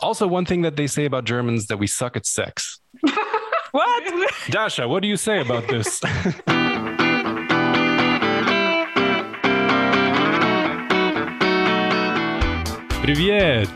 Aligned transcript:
Also, 0.00 0.26
one 0.26 0.44
thing 0.46 0.62
that 0.62 0.76
they 0.76 0.86
say 0.86 1.04
about 1.04 1.24
Germans 1.24 1.66
that 1.66 1.78
we 1.78 1.86
suck 1.86 2.16
at 2.16 2.24
sex. 2.26 2.80
What? 3.72 4.30
Dasha, 4.50 4.86
what 4.88 5.00
do 5.02 5.08
you 5.08 5.16
say 5.16 5.40
about 5.40 5.66
this? 5.68 6.00
Привет! 13.02 13.68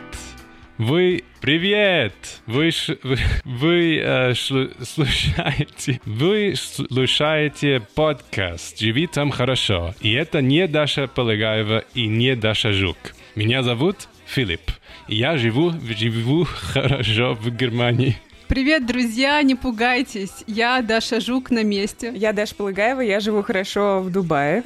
Вы 0.79 1.24
привет! 1.40 2.12
Вы 2.46 2.71
ш- 2.71 2.96
вы, 3.03 3.19
вы 3.44 3.98
э, 3.98 4.35
шлю- 4.35 4.71
слушаете 4.85 6.01
вы 6.04 6.54
слушаете 6.56 7.80
подкаст 7.94 8.78
«Живи 8.78 9.06
там 9.06 9.30
хорошо». 9.30 9.94
И 10.01 10.12
это 10.12 10.40
не 10.42 10.67
Даша 10.69 11.06
Полыгаева 11.08 11.85
и 11.94 12.06
не 12.06 12.37
Даша 12.37 12.72
Жук. 12.72 12.96
Меня 13.37 13.62
зовут 13.62 14.08
Филипп. 14.24 14.62
И 15.08 15.16
я 15.16 15.37
живу, 15.37 15.71
живу 15.71 16.45
хорошо 16.73 17.34
в 17.34 17.51
Германии. 17.51 18.16
Привет, 18.48 18.87
друзья, 18.87 19.42
не 19.42 19.55
пугайтесь, 19.56 20.45
я 20.47 20.80
Даша 20.80 21.20
Жук 21.20 21.51
на 21.51 21.62
месте. 21.62 22.12
Я 22.14 22.33
Даша 22.33 22.55
Полыгаева, 22.55 23.01
я 23.01 23.20
живу 23.20 23.42
хорошо 23.42 24.01
в 24.01 24.11
Дубае. 24.11 24.62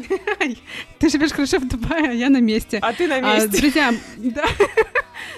Ты 0.99 1.09
живешь 1.09 1.33
хорошо 1.33 1.59
в 1.59 1.67
Дубае, 1.67 2.11
а 2.11 2.13
я 2.13 2.29
на 2.29 2.41
месте. 2.41 2.79
А 2.81 2.93
ты 2.93 3.09
на 3.09 3.17
А, 3.17 3.35
месте. 3.37 3.59
друзья, 3.61 3.93
да. 4.19 4.45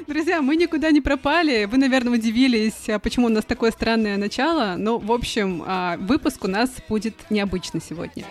Друзья, 0.07 0.43
мы 0.43 0.57
никуда 0.57 0.91
не 0.91 1.01
пропали. 1.01 1.65
Вы, 1.65 1.79
наверное, 1.79 2.13
удивились, 2.15 2.89
а, 2.89 2.99
почему 2.99 3.27
у 3.27 3.31
нас 3.31 3.45
такое 3.47 3.71
странное 3.71 4.19
начало. 4.19 4.75
Но, 4.77 4.99
в 4.99 5.11
общем, 5.11 5.63
а, 5.65 5.97
выпуск 5.99 6.45
у 6.45 6.49
нас 6.49 6.71
будет 6.89 7.15
необычный 7.31 7.81
сегодня. 7.81 8.25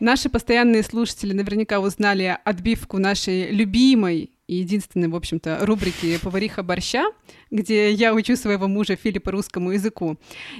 Наши 0.00 0.30
постоянные 0.30 0.82
слушатели 0.82 1.34
наверняка 1.34 1.78
узнали 1.78 2.38
отбивку 2.44 2.96
нашей 2.98 3.50
любимой 3.50 4.30
и 4.46 4.56
единственной, 4.56 5.08
в 5.08 5.14
общем-то, 5.14 5.58
рубрики 5.60 6.18
«Повариха 6.22 6.62
борща», 6.62 7.04
где 7.50 7.92
я 7.92 8.14
учу 8.14 8.34
своего 8.36 8.66
мужа 8.66 8.96
Филиппа 8.96 9.30
русскому 9.30 9.72
языку. 9.72 10.16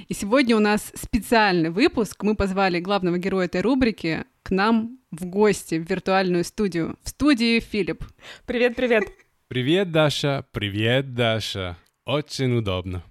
И 0.07 0.13
сегодня 0.13 0.55
у 0.55 0.59
нас 0.59 0.91
специальный 0.95 1.71
выпуск. 1.71 2.21
Мы 2.23 2.35
позвали 2.35 2.79
главного 2.79 3.17
героя 3.17 3.45
этой 3.47 3.61
рубрики 3.61 4.25
к 4.43 4.51
нам 4.51 4.99
в 5.09 5.25
гости 5.25 5.75
в 5.75 5.89
виртуальную 5.89 6.43
студию. 6.43 6.97
В 7.03 7.09
студии 7.09 7.59
Филипп. 7.59 8.05
Привет, 8.45 8.75
привет. 8.75 9.05
Привет, 9.47 9.91
Даша. 9.91 10.45
Привет, 10.51 11.15
Даша. 11.15 11.77
Очень 12.05 12.55
удобно. 12.57 13.03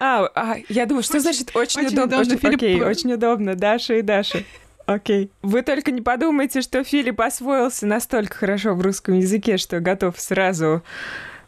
А, 0.00 0.30
а, 0.34 0.56
я 0.68 0.84
думаю, 0.86 1.02
что 1.02 1.18
значит 1.18 1.50
очень, 1.56 1.80
очень 1.80 1.94
удобно? 1.96 2.04
удобно, 2.04 2.34
Очень- 2.34 2.38
Филипп. 2.38 2.56
Окей, 2.56 2.80
очень 2.82 3.12
удобно. 3.14 3.54
Даша 3.56 3.94
и 3.94 4.02
Даша. 4.02 4.44
Окей. 4.88 5.30
Вы 5.42 5.60
только 5.60 5.90
не 5.90 6.00
подумайте, 6.00 6.62
что 6.62 6.82
Филипп 6.82 7.20
освоился 7.20 7.86
настолько 7.86 8.34
хорошо 8.34 8.72
в 8.72 8.80
русском 8.80 9.18
языке, 9.18 9.58
что 9.58 9.80
готов 9.80 10.18
сразу 10.18 10.82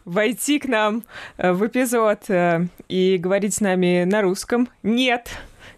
войти 0.05 0.59
к 0.59 0.67
нам 0.67 1.05
э, 1.39 1.53
в 1.53 1.67
эпизод 1.67 2.29
э, 2.29 2.67
и 2.89 3.17
говорить 3.17 3.55
с 3.55 3.63
нами 3.63 4.05
на 4.05 4.21
русском. 4.21 4.69
Нет, 4.83 5.31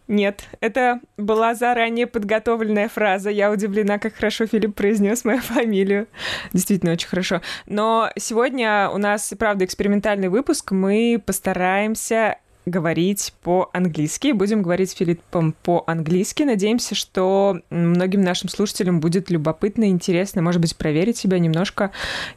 нет, 0.08 0.42
это 0.58 0.98
была 1.16 1.54
заранее 1.54 2.08
подготовленная 2.08 2.88
фраза. 2.88 3.30
Я 3.30 3.52
удивлена, 3.52 4.00
как 4.00 4.16
хорошо 4.16 4.46
Филипп 4.46 4.74
произнес 4.74 5.24
мою 5.24 5.40
фамилию. 5.40 6.08
Действительно, 6.52 6.92
очень 6.92 7.08
хорошо. 7.08 7.42
Но 7.66 8.10
сегодня 8.16 8.90
у 8.90 8.98
нас, 8.98 9.32
правда, 9.38 9.64
экспериментальный 9.64 10.28
выпуск. 10.28 10.72
Мы 10.72 11.22
постараемся 11.24 12.38
говорить 12.66 13.32
по-английски. 13.42 14.32
Будем 14.32 14.62
говорить 14.62 14.90
с 14.90 14.94
Филиппом 14.94 15.54
по-английски. 15.62 16.42
Надеемся, 16.42 16.94
что 16.94 17.60
многим 17.70 18.22
нашим 18.22 18.48
слушателям 18.48 19.00
будет 19.00 19.30
любопытно, 19.30 19.88
интересно, 19.88 20.42
может 20.42 20.60
быть, 20.60 20.76
проверить 20.76 21.16
себя 21.16 21.38
немножко 21.38 21.90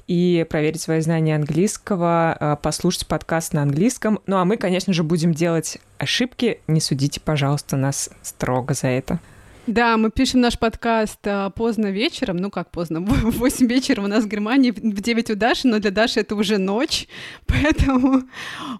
и 0.07 0.45
проверить 0.49 0.81
свои 0.81 1.01
знания 1.01 1.35
английского, 1.35 2.37
э, 2.39 2.57
послушать 2.61 3.07
подкаст 3.07 3.53
на 3.53 3.61
английском. 3.61 4.19
Ну 4.25 4.37
а 4.37 4.45
мы, 4.45 4.57
конечно 4.57 4.93
же, 4.93 5.03
будем 5.03 5.33
делать 5.33 5.77
ошибки. 5.97 6.59
Не 6.67 6.81
судите, 6.81 7.19
пожалуйста, 7.19 7.77
нас 7.77 8.09
строго 8.21 8.73
за 8.73 8.87
это. 8.87 9.19
Да, 9.67 9.98
мы 9.98 10.11
пишем 10.11 10.42
наш 10.42 10.59
подкаст 10.59 11.20
а, 11.26 11.49
поздно 11.49 11.87
вечером, 11.87 12.37
ну 12.37 12.52
как 12.52 12.70
поздно, 12.70 12.99
в 13.02 13.37
8 13.37 13.67
вечера 13.67 14.02
у 14.02 14.08
нас 14.08 14.23
в 14.23 14.27
Германии, 14.27 14.71
в 14.71 15.02
9 15.02 15.31
у 15.31 15.36
Даши, 15.36 15.67
но 15.67 15.80
для 15.80 15.92
Даши 15.92 16.20
это 16.20 16.36
уже 16.36 16.58
ночь, 16.59 17.08
поэтому 17.48 18.23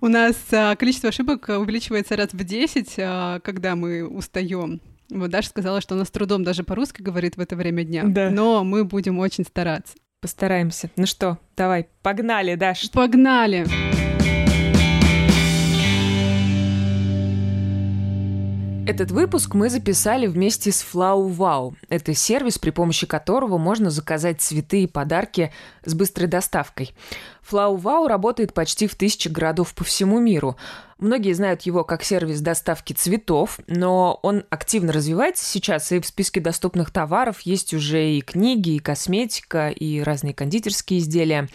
у 0.02 0.08
нас 0.08 0.36
а, 0.52 0.76
количество 0.76 1.10
ошибок 1.10 1.50
увеличивается 1.50 2.16
раз 2.16 2.30
в 2.34 2.44
10, 2.44 2.96
а, 3.00 3.40
когда 3.40 3.76
мы 3.76 4.08
устаем. 4.08 4.80
Вот 5.10 5.30
Даша 5.32 5.50
сказала, 5.50 5.82
что 5.82 5.96
она 5.96 6.06
с 6.06 6.12
трудом 6.12 6.44
даже 6.44 6.64
по-русски 6.64 7.02
говорит 7.02 7.38
в 7.38 7.40
это 7.40 7.56
время 7.56 7.84
дня, 7.84 8.04
Да. 8.06 8.30
но 8.30 8.64
мы 8.64 8.84
будем 8.86 9.20
очень 9.20 9.44
стараться. 9.44 9.96
Постараемся. 10.22 10.90
Ну 10.96 11.06
что, 11.06 11.40
давай, 11.58 11.88
погнали, 12.04 12.56
Даш. 12.56 12.90
Погнали! 12.92 13.66
Этот 18.88 19.10
выпуск 19.10 19.56
мы 19.56 19.72
записали 19.72 20.28
вместе 20.28 20.72
с 20.72 20.84
Flow 20.84 21.36
Wow. 21.36 21.74
Это 21.90 22.14
сервис, 22.14 22.60
при 22.60 22.70
помощи 22.70 23.08
которого 23.08 23.58
можно 23.58 23.90
заказать 23.90 24.42
цветы 24.42 24.84
и 24.84 24.88
подарки 24.88 25.52
с 25.86 25.96
быстрой 25.96 26.28
доставкой. 26.28 26.94
Flow 27.50 27.82
Wow 27.82 28.08
работает 28.08 28.54
почти 28.54 28.86
в 28.86 28.94
тысячи 28.94 29.28
городов 29.28 29.74
по 29.74 29.84
всему 29.84 30.20
миру. 30.20 30.56
Многие 31.00 31.34
знают 31.34 31.64
его 31.64 31.84
как 31.84 32.04
сервис 32.04 32.42
доставки 32.42 32.94
цветов, 32.94 33.60
но 33.66 34.20
он 34.22 34.44
активно 34.52 34.94
развивается 34.94 35.44
сейчас, 35.46 35.92
и 35.92 36.00
в 36.00 36.06
списке 36.06 36.40
доступных 36.40 36.92
товаров 36.92 37.42
есть 37.42 37.74
уже 37.74 38.12
и 38.12 38.22
книги, 38.22 38.76
и 38.76 38.80
косметика, 38.80 39.70
и 39.70 40.02
разные 40.02 40.36
кондитерские 40.36 41.00
изделия. 41.00 41.50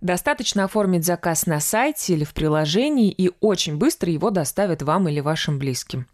Достаточно 0.00 0.64
оформить 0.64 1.04
заказ 1.04 1.44
на 1.44 1.60
сайте 1.60 2.14
или 2.14 2.24
в 2.24 2.32
приложении, 2.32 3.10
и 3.10 3.30
очень 3.40 3.76
быстро 3.76 4.10
его 4.10 4.30
доставят 4.30 4.80
вам 4.80 5.06
или 5.08 5.20
вашим 5.20 5.58
близким. 5.58 6.06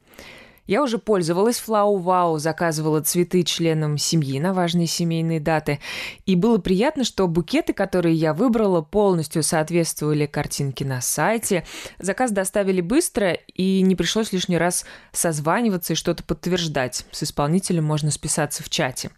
Я 0.69 0.83
уже 0.83 0.99
пользовалась 0.99 1.63
Wow, 1.67 2.39
заказывала 2.39 3.01
цветы 3.01 3.43
членам 3.43 3.97
семьи 3.97 4.39
на 4.39 4.53
важные 4.53 4.87
семейные 4.87 5.41
даты. 5.41 5.81
И 6.27 6.37
было 6.37 6.59
приятно, 6.59 7.05
что 7.05 7.27
букеты, 7.27 7.73
которые 7.73 8.15
я 8.15 8.35
выбрала, 8.35 8.83
полностью 8.83 9.43
соответствовали 9.43 10.27
картинке 10.27 10.85
на 10.85 11.01
сайте. 11.01 11.65
Заказ 11.99 12.33
доставили 12.33 12.83
быстро, 12.83 13.33
и 13.33 13.81
не 13.81 13.97
пришлось 13.97 14.31
лишний 14.31 14.59
раз 14.59 14.85
созваниваться 15.11 15.95
и 15.95 15.97
что-то 15.97 16.23
подтверждать. 16.23 17.07
С 17.13 17.23
исполнителем 17.23 17.85
можно 17.85 18.11
списаться 18.11 18.63
в 18.63 18.69
чате. 18.69 19.11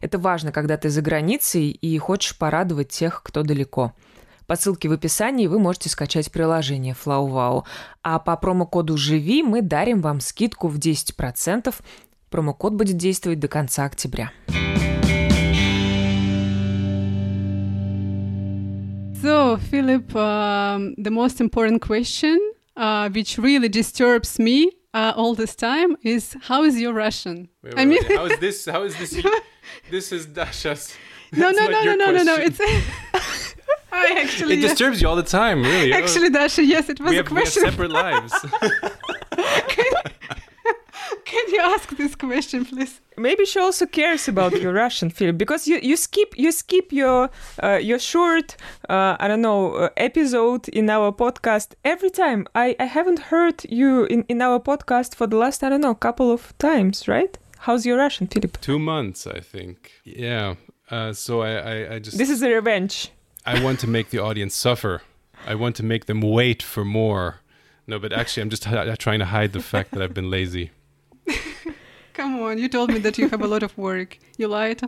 Это 0.00 0.18
важно, 0.18 0.50
когда 0.50 0.78
ты 0.78 0.88
за 0.88 1.02
границей 1.02 1.68
и 1.68 1.98
хочешь 1.98 2.38
порадовать 2.38 2.88
тех, 2.88 3.22
кто 3.22 3.42
далеко. 3.42 3.92
По 4.46 4.54
ссылке 4.54 4.88
в 4.88 4.92
описании 4.92 5.48
вы 5.48 5.58
можете 5.58 5.88
скачать 5.88 6.30
приложение 6.30 6.94
FlowWow. 6.94 7.64
А 8.02 8.18
по 8.20 8.36
промокоду 8.36 8.96
«Живи» 8.96 9.42
мы 9.42 9.60
дарим 9.60 10.00
вам 10.00 10.20
скидку 10.20 10.68
в 10.68 10.78
10%. 10.78 11.74
Промокод 12.30 12.74
будет 12.74 12.96
действовать 12.96 13.40
до 13.40 13.48
конца 13.48 13.84
октября. 13.84 14.30
So, 19.22 19.58
Philip, 19.72 20.14
um, 20.14 20.94
the 20.96 21.10
most 21.10 21.40
important 21.40 21.80
question, 21.80 22.38
uh, 22.76 23.10
which 23.10 23.38
really 23.38 23.68
disturbs 23.68 24.38
me 24.38 24.70
uh, 24.94 25.14
all 25.16 25.34
this 25.34 25.56
time, 25.56 25.96
is 26.04 26.36
how 26.42 26.62
is 26.62 26.78
your 26.78 26.92
Russian? 26.92 27.48
I 27.76 27.84
mean, 27.86 28.04
how 28.14 28.26
is 28.26 28.38
this? 28.38 28.66
How 28.66 28.84
is 28.84 28.94
this? 28.96 29.16
This 29.90 30.12
is 30.12 30.26
Dasha's. 30.26 30.94
no, 31.32 31.50
no, 31.50 31.66
no, 31.66 31.82
no, 31.82 31.94
no, 31.96 32.10
no, 32.12 32.22
no. 32.22 32.36
question. 32.36 32.52
It's 32.60 33.35
I 33.92 34.20
actually, 34.22 34.54
It 34.54 34.60
yes. 34.60 34.70
disturbs 34.72 35.00
you 35.00 35.08
all 35.08 35.16
the 35.16 35.22
time, 35.22 35.62
really. 35.62 35.92
Actually, 36.00 36.30
Dasha, 36.30 36.64
yes, 36.64 36.88
it 36.88 37.00
was 37.00 37.10
we 37.10 37.18
a 37.18 37.22
have, 37.22 37.30
we 37.30 37.36
have 37.40 37.44
question. 37.52 37.70
separate 37.70 37.90
lives. 37.90 38.32
Can 41.24 41.44
you 41.48 41.60
ask 41.60 41.96
this 41.96 42.14
question, 42.14 42.64
please? 42.64 43.00
Maybe 43.16 43.44
she 43.44 43.58
also 43.60 43.86
cares 43.86 44.28
about 44.28 44.60
your 44.60 44.72
Russian 44.72 45.10
film 45.10 45.36
because 45.36 45.66
you, 45.68 45.78
you 45.82 45.96
skip 45.96 46.34
you 46.36 46.50
skip 46.52 46.92
your 46.92 47.30
uh, 47.62 47.78
your 47.80 47.98
short 47.98 48.56
uh, 48.88 49.16
I 49.20 49.28
don't 49.28 49.40
know 49.42 49.74
uh, 49.74 49.88
episode 49.96 50.68
in 50.68 50.90
our 50.90 51.12
podcast 51.12 51.74
every 51.84 52.10
time. 52.10 52.46
I, 52.54 52.76
I 52.80 52.84
haven't 52.84 53.18
heard 53.30 53.64
you 53.68 54.04
in, 54.04 54.24
in 54.28 54.40
our 54.42 54.58
podcast 54.60 55.14
for 55.14 55.26
the 55.26 55.36
last 55.36 55.62
I 55.62 55.68
don't 55.68 55.80
know 55.80 55.94
couple 55.94 56.30
of 56.32 56.56
times, 56.58 57.06
right? 57.08 57.36
How's 57.58 57.84
your 57.86 57.98
Russian, 57.98 58.26
Philip? 58.26 58.60
Two 58.60 58.78
months, 58.78 59.26
I 59.26 59.40
think. 59.40 59.92
Yeah. 60.04 60.54
Uh, 60.90 61.12
so 61.12 61.42
I, 61.42 61.50
I, 61.54 61.94
I 61.94 61.98
just 61.98 62.16
This 62.18 62.30
is 62.30 62.42
a 62.42 62.50
revenge. 62.52 63.10
I 63.46 63.62
want 63.62 63.78
to 63.80 63.86
make 63.86 64.10
the 64.10 64.18
audience 64.18 64.54
suffer. 64.54 65.02
I 65.46 65.54
want 65.54 65.76
to 65.76 65.82
make 65.84 66.06
them 66.06 66.20
wait 66.20 66.62
for 66.62 66.84
more. 66.84 67.40
No, 67.86 67.98
but 67.98 68.12
actually, 68.12 68.42
I'm 68.42 68.50
just 68.50 68.64
hi- 68.64 68.94
trying 68.96 69.20
to 69.20 69.26
hide 69.26 69.52
the 69.52 69.60
fact 69.62 69.92
that 69.92 70.02
I've 70.02 70.14
been 70.14 70.30
lazy. 70.30 70.70
Come 72.14 72.40
on, 72.40 72.58
you 72.58 72.68
told 72.68 72.90
me 72.92 72.98
that 73.00 73.18
you 73.18 73.28
have 73.28 73.42
a 73.42 73.46
lot 73.46 73.62
of 73.62 73.76
work. 73.78 74.18
You 74.38 74.48
lied. 74.48 74.80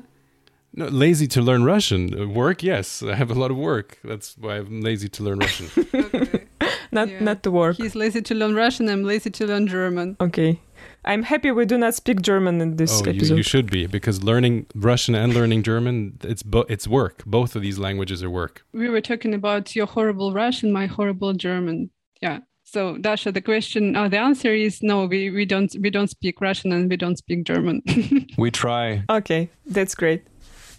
No, 0.75 0.87
lazy 0.87 1.27
to 1.29 1.41
learn 1.43 1.65
Russian. 1.65 2.19
Uh, 2.19 2.27
Work, 2.29 2.63
yes, 2.63 3.03
I 3.03 3.15
have 3.15 3.31
a 3.31 3.35
lot 3.35 3.51
of 3.51 3.57
work. 3.57 3.99
That's 4.05 4.37
why 4.39 4.57
I'm 4.59 4.81
lazy 4.81 5.09
to 5.09 5.23
learn 5.23 5.39
Russian. 5.39 5.69
Okay. 5.95 6.45
Not 6.93 7.09
Yeah. 7.09 7.21
not 7.23 7.43
to 7.43 7.51
work. 7.51 7.77
He's 7.77 7.95
lazy 7.95 8.23
to 8.23 8.35
learn 8.35 8.55
Russian. 8.55 8.89
I'm 8.89 9.05
lazy 9.05 9.29
to 9.31 9.47
learn 9.47 9.67
German. 9.67 10.17
Okay. 10.21 10.59
I'm 11.05 11.23
happy 11.23 11.51
we 11.51 11.65
do 11.65 11.79
not 11.79 11.95
speak 11.95 12.23
German 12.23 12.61
in 12.61 12.77
this 12.77 13.01
oh, 13.01 13.05
you, 13.05 13.13
episode. 13.13 13.37
you 13.37 13.43
should 13.43 13.71
be 13.71 13.87
because 13.87 14.23
learning 14.23 14.67
Russian 14.75 15.15
and 15.15 15.35
learning 15.35 15.63
German 15.63 16.19
it's 16.23 16.43
bo- 16.43 16.67
it's 16.69 16.87
work. 16.87 17.25
Both 17.25 17.57
of 17.57 17.63
these 17.63 17.79
languages 17.79 18.23
are 18.23 18.31
work. 18.31 18.65
We 18.73 18.89
were 18.89 19.01
talking 19.01 19.35
about 19.35 19.75
your 19.75 19.87
horrible 19.87 20.33
Russian, 20.33 20.73
my 20.73 20.87
horrible 20.87 21.33
German. 21.33 21.91
Yeah. 22.21 22.41
So 22.65 22.99
Dasha, 22.99 23.33
the 23.33 23.41
question, 23.41 23.97
uh, 23.97 24.09
the 24.09 24.19
answer 24.19 24.53
is 24.53 24.83
no. 24.83 25.07
We 25.07 25.31
we 25.31 25.47
don't 25.47 25.75
we 25.81 25.89
don't 25.89 26.09
speak 26.09 26.41
Russian 26.41 26.73
and 26.73 26.91
we 26.91 26.97
don't 26.97 27.17
speak 27.17 27.45
German. 27.45 27.83
We 28.39 28.51
try. 28.51 29.03
okay, 29.11 29.51
that's 29.67 29.95
great. 29.95 30.23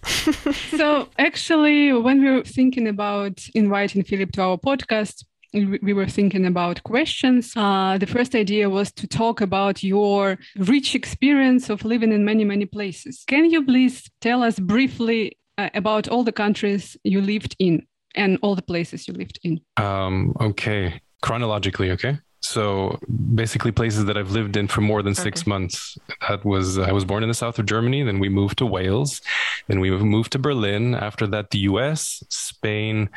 so 0.77 1.09
actually, 1.17 1.91
when 1.91 2.21
we 2.23 2.29
were 2.29 2.43
thinking 2.43 2.87
about 2.87 3.43
inviting 3.53 4.03
Philip 4.03 4.31
to 4.33 4.41
our 4.41 4.57
podcast, 4.57 5.25
we 5.53 5.79
we 5.81 5.93
were 5.93 6.07
thinking 6.07 6.45
about 6.45 6.83
questions. 6.83 7.53
Uh, 7.55 7.97
the 7.97 8.07
first 8.07 8.35
idea 8.35 8.69
was 8.69 8.91
to 8.93 9.07
talk 9.07 9.41
about 9.41 9.83
your 9.83 10.37
rich 10.57 10.95
experience 10.95 11.69
of 11.69 11.83
living 11.85 12.11
in 12.11 12.23
many, 12.25 12.43
many 12.45 12.65
places. 12.65 13.23
Can 13.27 13.49
you 13.49 13.65
please 13.65 14.09
tell 14.21 14.43
us 14.43 14.59
briefly 14.59 15.37
uh, 15.57 15.69
about 15.73 16.07
all 16.07 16.23
the 16.23 16.31
countries 16.31 16.97
you 17.03 17.21
lived 17.21 17.55
in 17.59 17.85
and 18.15 18.37
all 18.41 18.55
the 18.55 18.61
places 18.73 19.07
you 19.07 19.13
lived 19.13 19.39
in? 19.43 19.59
Um, 19.77 20.33
okay, 20.39 21.01
chronologically, 21.21 21.91
okay. 21.91 22.17
So 22.41 22.97
basically, 23.35 23.71
places 23.71 24.05
that 24.05 24.17
I've 24.17 24.31
lived 24.31 24.55
in 24.55 24.67
for 24.67 24.81
more 24.81 25.01
than 25.03 25.13
six 25.13 25.41
Okay. 25.41 25.49
months. 25.49 25.97
That 26.29 26.45
was 26.45 26.77
I 26.79 26.91
was 26.93 27.03
born 27.05 27.21
in 27.21 27.29
the 27.29 27.35
south 27.35 27.59
of 27.59 27.65
Germany. 27.65 28.01
Then 28.03 28.19
we 28.19 28.29
moved 28.29 28.57
to 28.59 28.65
Wales. 28.65 29.21
Then 29.67 29.79
we 29.81 29.91
moved 29.91 30.31
to 30.31 30.39
Berlin. 30.39 30.95
After 30.95 31.27
that, 31.27 31.51
the 31.51 31.59
U.S., 31.71 32.23
Spain, 32.29 33.09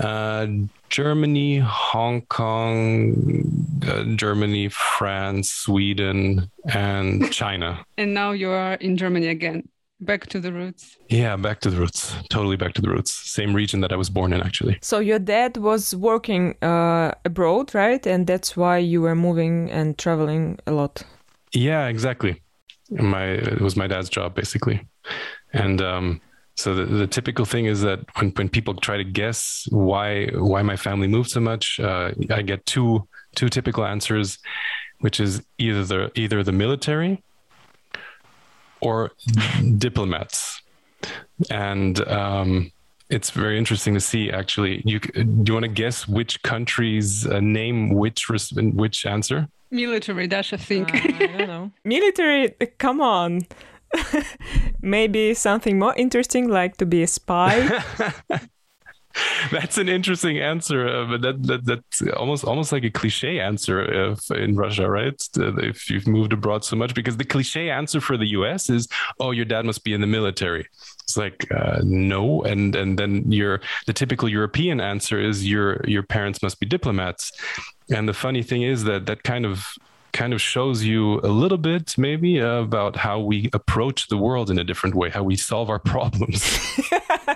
uh, 0.00 0.46
Germany, 0.92 1.58
Hong 1.58 2.20
Kong, 2.26 3.80
uh, 3.88 4.04
Germany, 4.14 4.68
France, 4.68 5.50
Sweden, 5.50 6.50
and 6.70 7.32
China. 7.40 7.84
And 7.96 8.12
now 8.12 8.32
you 8.32 8.50
are 8.50 8.74
in 8.74 8.98
Germany 8.98 9.28
again, 9.28 9.68
back 10.00 10.26
to 10.26 10.38
the 10.38 10.52
roots. 10.52 10.98
Yeah, 11.08 11.36
back 11.36 11.60
to 11.60 11.70
the 11.70 11.78
roots. 11.78 12.14
Totally 12.28 12.56
back 12.56 12.74
to 12.74 12.82
the 12.82 12.90
roots. 12.90 13.14
Same 13.14 13.54
region 13.54 13.80
that 13.80 13.90
I 13.90 13.96
was 13.96 14.10
born 14.10 14.34
in, 14.34 14.42
actually. 14.42 14.78
So 14.82 14.98
your 14.98 15.18
dad 15.18 15.56
was 15.56 15.96
working 15.96 16.56
uh, 16.62 17.12
abroad, 17.24 17.74
right? 17.74 18.06
And 18.06 18.26
that's 18.26 18.54
why 18.54 18.76
you 18.76 19.00
were 19.00 19.14
moving 19.16 19.70
and 19.70 19.96
traveling 19.96 20.58
a 20.66 20.72
lot. 20.72 21.02
Yeah, 21.54 21.86
exactly. 21.88 22.42
My 22.90 23.24
it 23.24 23.62
was 23.62 23.76
my 23.76 23.86
dad's 23.86 24.10
job 24.10 24.34
basically, 24.34 24.86
and 25.54 25.80
um, 25.80 26.20
so 26.54 26.74
the, 26.74 26.84
the 26.84 27.06
typical 27.06 27.44
thing 27.44 27.66
is 27.66 27.80
that 27.82 28.00
when 28.18 28.30
when 28.30 28.48
people 28.48 28.74
try 28.74 28.96
to 28.96 29.04
guess 29.04 29.66
why 29.70 30.26
why 30.34 30.62
my 30.62 30.76
family 30.76 31.08
moved 31.08 31.30
so 31.30 31.40
much, 31.40 31.80
uh, 31.80 32.12
I 32.30 32.42
get 32.42 32.66
two 32.66 33.08
two 33.34 33.48
typical 33.48 33.84
answers, 33.84 34.38
which 35.00 35.18
is 35.18 35.42
either 35.58 35.84
the 35.84 36.10
either 36.14 36.42
the 36.42 36.52
military 36.52 37.22
or 38.80 39.12
diplomats, 39.78 40.60
and 41.50 42.06
um, 42.08 42.70
it's 43.08 43.30
very 43.30 43.56
interesting 43.56 43.94
to 43.94 44.00
see. 44.00 44.30
Actually, 44.30 44.82
you 44.84 45.00
do 45.00 45.44
you 45.46 45.54
want 45.54 45.64
to 45.64 45.68
guess 45.68 46.06
which 46.06 46.42
countries 46.42 47.26
uh, 47.26 47.40
name 47.40 47.90
which 47.94 48.28
res- 48.28 48.52
which 48.52 49.06
answer? 49.06 49.48
Military, 49.70 50.26
Dasha, 50.26 50.58
think. 50.58 50.94
Uh, 50.94 50.98
I 50.98 51.26
don't 51.38 51.48
know. 51.48 51.70
Military, 51.82 52.50
come 52.76 53.00
on. 53.00 53.40
Maybe 54.82 55.34
something 55.34 55.78
more 55.78 55.94
interesting, 55.96 56.48
like 56.48 56.76
to 56.78 56.86
be 56.86 57.02
a 57.02 57.06
spy. 57.06 57.82
That's 59.50 59.76
an 59.76 59.88
interesting 59.88 60.38
answer, 60.38 60.88
uh, 60.88 61.04
but 61.06 61.20
that, 61.22 61.42
that 61.42 61.66
that's 61.66 62.02
almost 62.16 62.44
almost 62.44 62.72
like 62.72 62.84
a 62.84 62.90
cliche 62.90 63.40
answer 63.40 64.12
if, 64.12 64.30
in 64.30 64.56
Russia, 64.56 64.88
right? 64.88 65.20
If 65.36 65.90
you've 65.90 66.06
moved 66.06 66.32
abroad 66.32 66.64
so 66.64 66.76
much, 66.76 66.94
because 66.94 67.18
the 67.18 67.24
cliche 67.24 67.68
answer 67.68 68.00
for 68.00 68.16
the 68.16 68.28
U.S. 68.28 68.70
is, 68.70 68.88
"Oh, 69.20 69.30
your 69.30 69.44
dad 69.44 69.66
must 69.66 69.84
be 69.84 69.92
in 69.92 70.00
the 70.00 70.06
military." 70.06 70.66
It's 71.02 71.16
like 71.16 71.46
uh, 71.52 71.80
no, 71.82 72.42
and 72.42 72.74
and 72.74 72.98
then 72.98 73.30
your 73.30 73.60
the 73.86 73.92
typical 73.92 74.28
European 74.28 74.80
answer 74.80 75.20
is 75.20 75.46
your 75.46 75.84
your 75.86 76.02
parents 76.02 76.42
must 76.42 76.58
be 76.58 76.64
diplomats, 76.64 77.32
and 77.90 78.08
the 78.08 78.14
funny 78.14 78.42
thing 78.42 78.62
is 78.62 78.84
that 78.84 79.04
that 79.06 79.24
kind 79.24 79.44
of 79.44 79.66
kind 80.12 80.32
of 80.32 80.40
shows 80.40 80.84
you 80.84 81.20
a 81.20 81.28
little 81.28 81.58
bit 81.58 81.96
maybe 81.96 82.40
uh, 82.40 82.60
about 82.60 82.96
how 82.96 83.20
we 83.20 83.48
approach 83.52 84.08
the 84.08 84.16
world 84.16 84.50
in 84.50 84.58
a 84.58 84.64
different 84.64 84.94
way, 84.94 85.10
how 85.10 85.22
we 85.22 85.36
solve 85.36 85.70
our 85.70 85.78
problems. 85.94 86.58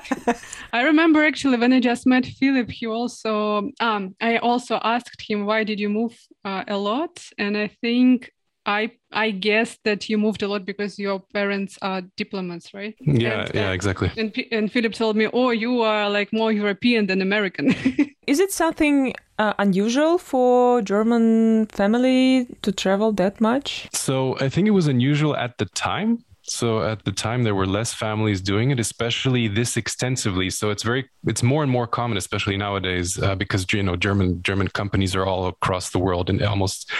I 0.72 0.82
remember 0.82 1.24
actually 1.24 1.56
when 1.56 1.72
I 1.72 1.80
just 1.80 2.06
met 2.06 2.26
Philip, 2.26 2.70
he 2.70 2.86
also 2.86 3.70
um, 3.80 4.14
I 4.20 4.38
also 4.38 4.78
asked 4.82 5.22
him 5.28 5.46
why 5.46 5.64
did 5.64 5.80
you 5.80 5.88
move 5.88 6.16
uh, 6.44 6.64
a 6.68 6.76
lot, 6.76 7.24
and 7.38 7.56
I 7.56 7.68
think 7.68 8.32
I 8.66 8.90
I 9.12 9.30
guessed 9.30 9.80
that 9.84 10.08
you 10.08 10.18
moved 10.18 10.42
a 10.42 10.48
lot 10.48 10.66
because 10.66 10.98
your 10.98 11.20
parents 11.32 11.78
are 11.80 12.02
diplomats, 12.16 12.74
right? 12.74 12.94
yeah, 13.00 13.42
And, 13.46 13.54
yeah, 13.54 13.68
uh, 13.70 13.72
exactly. 13.72 14.10
And, 14.16 14.34
and 14.52 14.70
Philip 14.70 14.92
told 14.92 15.16
me, 15.16 15.28
"Oh, 15.32 15.50
you 15.50 15.82
are 15.82 16.10
like 16.10 16.32
more 16.32 16.52
European 16.52 17.06
than 17.06 17.22
American." 17.22 17.74
Is 18.26 18.40
it 18.40 18.50
something 18.50 19.14
uh, 19.38 19.54
unusual 19.58 20.18
for 20.18 20.82
German 20.82 21.66
family 21.66 22.48
to 22.62 22.72
travel 22.72 23.12
that 23.12 23.40
much? 23.40 23.88
So 23.92 24.36
I 24.40 24.48
think 24.48 24.66
it 24.66 24.72
was 24.72 24.88
unusual 24.88 25.36
at 25.36 25.58
the 25.58 25.66
time. 25.66 26.24
So 26.48 26.82
at 26.82 27.04
the 27.04 27.12
time 27.12 27.42
there 27.42 27.54
were 27.54 27.66
less 27.66 27.92
families 27.92 28.40
doing 28.40 28.70
it, 28.70 28.78
especially 28.78 29.48
this 29.48 29.76
extensively. 29.76 30.48
So 30.50 30.70
it's 30.70 30.84
very, 30.84 31.08
it's 31.26 31.42
more 31.42 31.62
and 31.62 31.70
more 31.70 31.86
common, 31.86 32.16
especially 32.16 32.56
nowadays, 32.56 33.20
uh, 33.20 33.34
because 33.34 33.66
you 33.72 33.82
know 33.82 33.96
German 33.96 34.42
German 34.42 34.68
companies 34.68 35.16
are 35.16 35.26
all 35.26 35.48
across 35.48 35.90
the 35.90 35.98
world 35.98 36.30
in 36.30 36.42
almost 36.44 36.90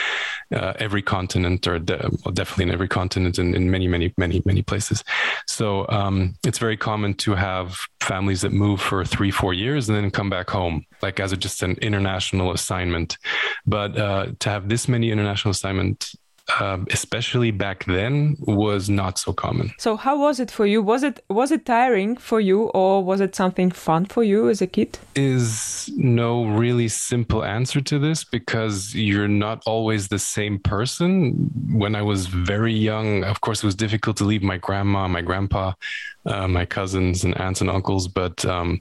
uh, 0.52 0.72
every 0.78 1.02
continent, 1.02 1.66
or 1.66 1.78
de- 1.78 2.10
well, 2.24 2.32
definitely 2.32 2.64
in 2.64 2.70
every 2.70 2.88
continent, 2.88 3.38
and 3.38 3.54
in 3.54 3.70
many 3.70 3.86
many 3.86 4.12
many 4.16 4.42
many 4.44 4.62
places. 4.62 5.04
So 5.46 5.86
um, 5.88 6.34
it's 6.44 6.58
very 6.58 6.76
common 6.76 7.14
to 7.14 7.34
have 7.34 7.78
families 8.00 8.40
that 8.40 8.52
move 8.52 8.80
for 8.80 9.04
three 9.04 9.30
four 9.30 9.54
years 9.54 9.88
and 9.88 9.96
then 9.96 10.10
come 10.10 10.30
back 10.30 10.50
home, 10.50 10.84
like 11.02 11.20
as 11.20 11.32
a, 11.32 11.36
just 11.36 11.62
an 11.62 11.76
international 11.82 12.52
assignment. 12.52 13.16
But 13.64 13.96
uh, 13.96 14.26
to 14.40 14.50
have 14.50 14.68
this 14.68 14.88
many 14.88 15.10
international 15.12 15.52
assignment 15.52 16.12
um, 16.60 16.86
especially 16.90 17.50
back 17.50 17.84
then, 17.84 18.36
was 18.40 18.88
not 18.88 19.18
so 19.18 19.32
common. 19.32 19.72
So 19.78 19.96
how 19.96 20.18
was 20.18 20.40
it 20.40 20.50
for 20.50 20.66
you? 20.66 20.82
Was 20.82 21.02
it 21.02 21.24
was 21.28 21.50
it 21.50 21.66
tiring 21.66 22.16
for 22.16 22.40
you, 22.40 22.64
or 22.68 23.02
was 23.02 23.20
it 23.20 23.34
something 23.34 23.70
fun 23.70 24.06
for 24.06 24.22
you 24.22 24.48
as 24.48 24.62
a 24.62 24.66
kid? 24.66 24.98
Is 25.14 25.90
no 25.96 26.44
really 26.44 26.88
simple 26.88 27.44
answer 27.44 27.80
to 27.80 27.98
this 27.98 28.24
because 28.24 28.94
you're 28.94 29.28
not 29.28 29.62
always 29.66 30.08
the 30.08 30.18
same 30.18 30.58
person. 30.58 31.50
When 31.72 31.94
I 31.94 32.02
was 32.02 32.26
very 32.26 32.74
young, 32.74 33.24
of 33.24 33.40
course, 33.40 33.62
it 33.62 33.66
was 33.66 33.74
difficult 33.74 34.16
to 34.18 34.24
leave 34.24 34.42
my 34.42 34.56
grandma, 34.56 35.08
my 35.08 35.22
grandpa, 35.22 35.72
uh, 36.26 36.48
my 36.48 36.64
cousins, 36.64 37.24
and 37.24 37.38
aunts 37.40 37.60
and 37.60 37.70
uncles, 37.70 38.08
but 38.08 38.44
um, 38.44 38.80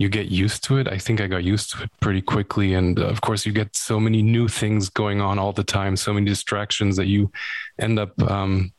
you 0.00 0.08
get 0.08 0.30
used 0.30 0.64
to 0.64 0.78
it. 0.78 0.88
I 0.88 0.96
think 0.96 1.20
I 1.20 1.26
got 1.26 1.44
used 1.44 1.72
to 1.72 1.84
it 1.84 1.90
pretty 2.00 2.22
quickly. 2.22 2.72
And 2.72 2.98
uh, 2.98 3.04
of 3.04 3.20
course, 3.20 3.44
you 3.44 3.52
get 3.52 3.76
so 3.76 4.00
many 4.00 4.22
new 4.22 4.48
things 4.48 4.88
going 4.88 5.20
on 5.20 5.38
all 5.38 5.52
the 5.52 5.62
time, 5.62 5.94
so 5.94 6.14
many 6.14 6.24
distractions 6.24 6.96
that 6.96 7.06
you 7.06 7.30
end 7.78 7.98
up 7.98 8.10
um, 8.22 8.72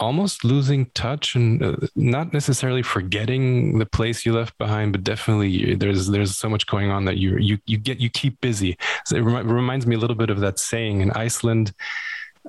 almost 0.00 0.42
losing 0.42 0.86
touch 0.94 1.36
and 1.36 1.62
uh, 1.62 1.76
not 1.94 2.32
necessarily 2.32 2.82
forgetting 2.82 3.78
the 3.78 3.86
place 3.86 4.26
you 4.26 4.32
left 4.32 4.58
behind, 4.58 4.90
but 4.90 5.04
definitely 5.04 5.76
there's 5.76 6.08
there's 6.08 6.36
so 6.36 6.48
much 6.48 6.66
going 6.66 6.90
on 6.90 7.04
that 7.04 7.18
you 7.18 7.36
you 7.38 7.58
you 7.66 7.78
get 7.78 8.00
you 8.00 8.10
keep 8.10 8.40
busy. 8.40 8.76
So 9.06 9.14
it 9.14 9.20
remi- 9.20 9.48
reminds 9.48 9.86
me 9.86 9.94
a 9.94 9.98
little 9.98 10.16
bit 10.16 10.28
of 10.28 10.40
that 10.40 10.58
saying 10.58 11.02
in 11.02 11.12
Iceland 11.12 11.72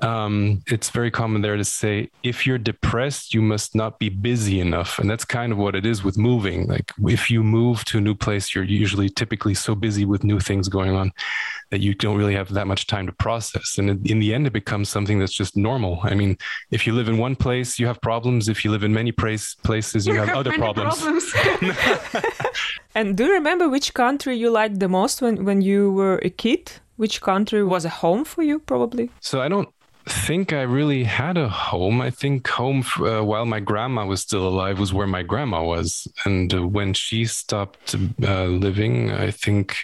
um, 0.01 0.63
it's 0.67 0.89
very 0.89 1.11
common 1.11 1.41
there 1.41 1.57
to 1.57 1.65
say 1.65 2.09
if 2.23 2.45
you're 2.45 2.57
depressed 2.57 3.33
you 3.33 3.41
must 3.41 3.75
not 3.75 3.99
be 3.99 4.09
busy 4.09 4.59
enough. 4.59 4.99
And 4.99 5.09
that's 5.09 5.25
kind 5.25 5.51
of 5.51 5.57
what 5.57 5.75
it 5.75 5.85
is 5.85 6.03
with 6.03 6.17
moving. 6.17 6.67
Like 6.67 6.91
if 7.07 7.29
you 7.29 7.43
move 7.43 7.85
to 7.85 7.97
a 7.97 8.01
new 8.01 8.15
place 8.15 8.53
you're 8.53 8.63
usually 8.63 9.09
typically 9.09 9.53
so 9.53 9.75
busy 9.75 10.05
with 10.05 10.23
new 10.23 10.39
things 10.39 10.67
going 10.67 10.95
on 10.95 11.11
that 11.71 11.81
you 11.81 11.93
don't 11.93 12.17
really 12.17 12.35
have 12.35 12.49
that 12.49 12.67
much 12.67 12.87
time 12.87 13.05
to 13.05 13.13
process. 13.13 13.77
And 13.77 13.89
in, 13.89 14.05
in 14.05 14.19
the 14.19 14.33
end 14.33 14.47
it 14.47 14.53
becomes 14.53 14.89
something 14.89 15.19
that's 15.19 15.33
just 15.33 15.57
normal. 15.57 15.99
I 16.03 16.15
mean 16.15 16.37
if 16.71 16.87
you 16.87 16.93
live 16.93 17.09
in 17.09 17.17
one 17.17 17.35
place 17.35 17.79
you 17.79 17.87
have 17.87 18.01
problems. 18.01 18.49
If 18.49 18.63
you 18.63 18.71
live 18.71 18.83
in 18.83 18.93
many 18.93 19.11
place, 19.11 19.55
places 19.55 20.07
you 20.07 20.15
have 20.15 20.29
other 20.29 20.51
Many 20.51 20.61
problems, 20.61 21.01
And 22.95 23.15
do 23.15 23.25
you 23.25 23.33
remember 23.33 23.69
which 23.69 23.93
country 23.93 24.35
you 24.35 24.49
liked 24.49 24.79
the 24.79 24.89
most 24.89 25.21
when 25.21 25.45
when 25.45 25.61
you 25.61 25.91
were 25.91 26.17
a 26.23 26.29
kid? 26.29 26.71
Which 26.97 27.21
country 27.21 27.63
was 27.63 27.85
a 27.85 27.89
home 27.89 28.25
for 28.25 28.43
you, 28.43 28.59
probably? 28.59 29.09
So 29.21 29.39
I 29.41 29.47
don't 29.47 29.69
think 30.09 30.53
I 30.53 30.61
really 30.63 31.03
had 31.03 31.37
a 31.37 31.49
home. 31.49 32.01
I 32.01 32.09
think 32.09 32.47
home 32.47 32.83
uh, 32.99 33.23
while 33.23 33.45
my 33.45 33.59
grandma 33.59 34.05
was 34.05 34.21
still 34.21 34.47
alive 34.47 34.79
was 34.79 34.93
where 34.93 35.07
my 35.07 35.23
grandma 35.23 35.63
was, 35.63 36.07
and 36.25 36.53
uh, 36.53 36.67
when 36.67 36.93
she 36.93 37.25
stopped 37.25 37.95
uh, 38.23 38.45
living, 38.45 39.11
I 39.11 39.31
think 39.31 39.77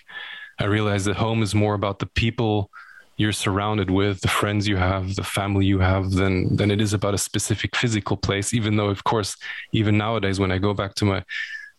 I 0.60 0.66
realized 0.66 1.06
that 1.06 1.18
home 1.18 1.44
is 1.44 1.54
more 1.56 1.74
about 1.74 2.00
the 2.00 2.06
people 2.06 2.70
you're 3.18 3.32
surrounded 3.32 3.90
with, 3.90 4.22
the 4.22 4.28
friends 4.28 4.68
you 4.68 4.78
have, 4.78 5.16
the 5.16 5.24
family 5.24 5.66
you 5.66 5.80
have, 5.80 6.12
than 6.12 6.56
than 6.56 6.72
it 6.72 6.82
is 6.82 6.94
about 6.94 7.14
a 7.14 7.18
specific 7.20 7.76
physical 7.76 8.18
place. 8.18 8.54
Even 8.54 8.76
though, 8.76 8.90
of 8.90 9.04
course, 9.04 9.38
even 9.72 9.98
nowadays 9.98 10.40
when 10.40 10.52
I 10.52 10.58
go 10.58 10.74
back 10.74 10.96
to 10.96 11.06
my 11.06 11.24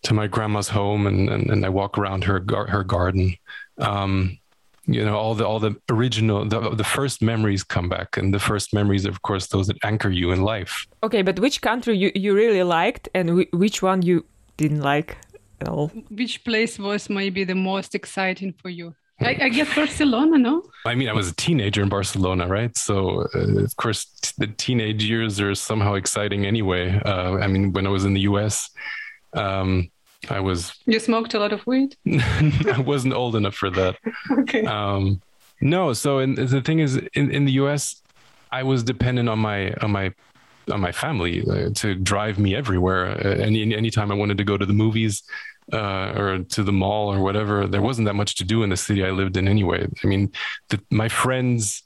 to 0.05 0.15
my 0.15 0.27
grandma's 0.27 0.69
home 0.69 1.07
and 1.07 1.29
and, 1.29 1.51
and 1.51 1.67
I 1.67 1.69
walk 1.69 1.99
around 1.99 2.25
her 2.25 2.45
her 2.69 2.85
garden. 2.85 3.37
Um, 3.79 4.39
you 4.87 5.05
know 5.05 5.17
all 5.17 5.35
the 5.35 5.45
all 5.45 5.59
the 5.59 5.75
original 5.91 6.45
the, 6.45 6.61
the 6.71 6.85
first 6.85 7.21
memories 7.23 7.65
come 7.65 7.89
back 7.89 8.17
and 8.17 8.33
the 8.33 8.39
first 8.39 8.73
memories 8.73 9.05
are 9.07 9.11
of 9.11 9.23
course 9.23 9.49
those 9.49 9.67
that 9.67 9.77
anchor 9.85 10.11
you 10.11 10.31
in 10.31 10.43
life 10.43 10.87
Okay, 11.03 11.23
but 11.23 11.39
which 11.39 11.61
country 11.61 11.97
you, 11.97 12.11
you 12.15 12.35
really 12.35 12.63
liked 12.63 13.09
and 13.15 13.31
whi- 13.37 13.49
which 13.53 13.83
one 13.83 14.03
you 14.03 14.25
didn't 14.57 14.81
like 14.83 15.17
at 15.61 15.69
all? 15.69 15.89
Which 16.11 16.45
place 16.45 16.79
was 16.79 17.09
maybe 17.11 17.45
the 17.45 17.55
most 17.55 17.95
exciting 17.95 18.53
for 18.61 18.71
you? 18.71 18.95
I, 19.21 19.37
I 19.43 19.49
guess 19.49 19.75
Barcelona, 19.75 20.37
no? 20.39 20.63
i 20.85 20.95
mean 20.95 21.09
i 21.09 21.13
was 21.13 21.29
a 21.31 21.35
teenager 21.35 21.83
in 21.83 21.89
barcelona 21.89 22.47
right 22.47 22.77
so 22.77 23.27
uh, 23.35 23.65
of 23.65 23.75
course 23.77 24.05
t- 24.23 24.33
the 24.39 24.47
teenage 24.47 25.03
years 25.05 25.41
are 25.41 25.55
somehow 25.55 25.95
exciting 25.95 26.47
anyway 26.47 27.01
uh, 27.05 27.33
i 27.45 27.47
mean 27.47 27.73
when 27.73 27.87
i 27.87 27.91
was 27.91 28.05
in 28.05 28.15
the 28.15 28.21
us 28.21 28.71
um, 29.35 29.91
i 30.31 30.41
was 30.41 30.73
You 30.87 30.99
smoked 31.01 31.35
a 31.35 31.39
lot 31.39 31.53
of 31.53 31.67
weed? 31.67 31.97
i 32.07 32.81
wasn't 32.85 33.15
old 33.15 33.37
enough 33.37 33.55
for 33.55 33.71
that 33.71 33.97
Okay. 34.41 34.65
um, 34.65 35.21
no 35.61 35.93
so 35.93 36.19
in, 36.19 36.35
the 36.35 36.61
thing 36.61 36.81
is 36.81 36.97
in, 37.15 37.31
in 37.31 37.45
the 37.45 37.53
us 37.53 38.03
i 38.53 38.63
was 38.63 38.83
dependent 38.83 39.29
on 39.29 39.39
my 39.39 39.73
on 39.83 39.91
my 39.91 40.13
on 40.71 40.81
my 40.81 40.93
family 40.93 41.45
uh, 41.49 41.71
to 41.75 41.95
drive 41.95 42.39
me 42.39 42.55
everywhere 42.55 43.07
uh, 43.25 43.37
any 43.49 43.75
anytime 43.75 44.11
i 44.11 44.15
wanted 44.15 44.37
to 44.39 44.45
go 44.45 44.57
to 44.57 44.67
the 44.67 44.73
movies 44.73 45.23
uh, 45.73 46.13
or 46.17 46.39
to 46.41 46.63
the 46.63 46.73
mall 46.73 47.13
or 47.13 47.21
whatever 47.23 47.67
there 47.67 47.83
wasn't 47.83 48.05
that 48.07 48.15
much 48.15 48.35
to 48.37 48.45
do 48.45 48.63
in 48.63 48.71
the 48.71 48.77
city 48.77 49.05
i 49.05 49.11
lived 49.11 49.37
in 49.37 49.49
anyway 49.49 49.87
i 50.03 50.07
mean 50.07 50.31
the, 50.71 50.81
my 50.91 51.09
friends 51.09 51.83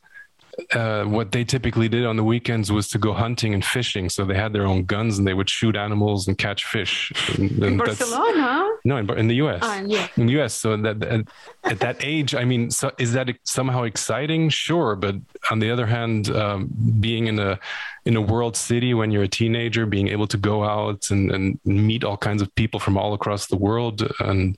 uh, 0.72 1.04
what 1.04 1.32
they 1.32 1.44
typically 1.44 1.88
did 1.88 2.04
on 2.04 2.16
the 2.16 2.24
weekends 2.24 2.70
was 2.70 2.88
to 2.88 2.98
go 2.98 3.12
hunting 3.12 3.54
and 3.54 3.64
fishing. 3.64 4.08
So 4.08 4.24
they 4.24 4.34
had 4.34 4.52
their 4.52 4.66
own 4.66 4.84
guns 4.84 5.18
and 5.18 5.26
they 5.26 5.34
would 5.34 5.48
shoot 5.48 5.76
animals 5.76 6.28
and 6.28 6.36
catch 6.36 6.64
fish. 6.64 7.12
And, 7.38 7.50
and 7.62 7.80
that's- 7.80 7.98
Barcelona? 7.98 8.70
no, 8.84 8.96
in, 8.96 9.10
in 9.18 9.28
the 9.28 9.36
U.S. 9.36 9.60
Ah, 9.62 9.80
yeah. 9.86 10.08
In 10.16 10.26
the 10.26 10.32
U.S. 10.34 10.54
So 10.54 10.76
that 10.76 11.02
at, 11.02 11.26
at 11.64 11.80
that 11.80 11.96
age, 12.00 12.34
I 12.34 12.44
mean, 12.44 12.70
so 12.70 12.90
is 12.98 13.12
that 13.12 13.28
somehow 13.44 13.84
exciting? 13.84 14.48
Sure, 14.48 14.96
but 14.96 15.16
on 15.50 15.58
the 15.58 15.70
other 15.70 15.86
hand, 15.86 16.30
um, 16.30 16.68
being 17.00 17.26
in 17.26 17.38
a 17.38 17.58
in 18.06 18.16
a 18.16 18.20
world 18.20 18.56
city 18.56 18.94
when 18.94 19.10
you're 19.10 19.24
a 19.24 19.28
teenager, 19.28 19.84
being 19.86 20.08
able 20.08 20.26
to 20.26 20.36
go 20.38 20.64
out 20.64 21.10
and, 21.10 21.30
and 21.30 21.60
meet 21.64 22.02
all 22.04 22.16
kinds 22.16 22.40
of 22.42 22.54
people 22.54 22.80
from 22.80 22.96
all 22.96 23.12
across 23.12 23.46
the 23.46 23.56
world, 23.56 24.02
and 24.20 24.56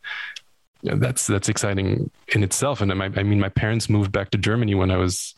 that's 0.83 1.27
that's 1.27 1.49
exciting 1.49 2.11
in 2.29 2.43
itself. 2.43 2.81
And 2.81 2.93
I, 2.93 3.07
I 3.07 3.23
mean, 3.23 3.41
my 3.41 3.49
parents 3.49 3.89
moved 3.89 4.13
back 4.13 4.31
to 4.31 4.39
Germany 4.39 4.75
when 4.75 4.91
I 4.91 4.97
was 4.97 5.35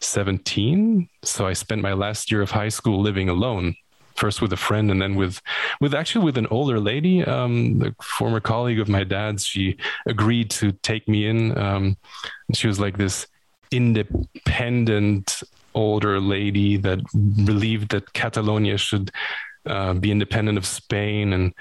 17, 0.00 1.08
so 1.22 1.46
I 1.46 1.52
spent 1.52 1.82
my 1.82 1.92
last 1.92 2.30
year 2.30 2.42
of 2.42 2.50
high 2.50 2.68
school 2.68 3.00
living 3.00 3.28
alone 3.28 3.74
first 4.16 4.40
with 4.40 4.52
a 4.52 4.56
friend 4.56 4.90
and 4.90 5.00
then 5.00 5.14
with 5.14 5.42
with 5.78 5.94
actually 5.94 6.24
with 6.24 6.38
an 6.38 6.46
older 6.46 6.80
lady 6.80 7.22
um 7.24 7.78
the 7.78 7.94
former 8.02 8.40
colleague 8.40 8.80
of 8.80 8.88
my 8.88 9.04
dad's. 9.04 9.46
She 9.46 9.76
agreed 10.06 10.50
to 10.52 10.72
take 10.72 11.06
me 11.06 11.26
in 11.26 11.56
um 11.58 11.96
she 12.54 12.66
was 12.66 12.80
like 12.80 12.96
this 12.96 13.26
independent 13.70 15.42
older 15.74 16.18
lady 16.18 16.78
that 16.78 16.98
believed 17.44 17.90
that 17.90 18.12
catalonia 18.14 18.78
should 18.78 19.10
uh, 19.66 19.92
be 19.92 20.10
independent 20.10 20.56
of 20.56 20.64
spain 20.64 21.32
and 21.32 21.52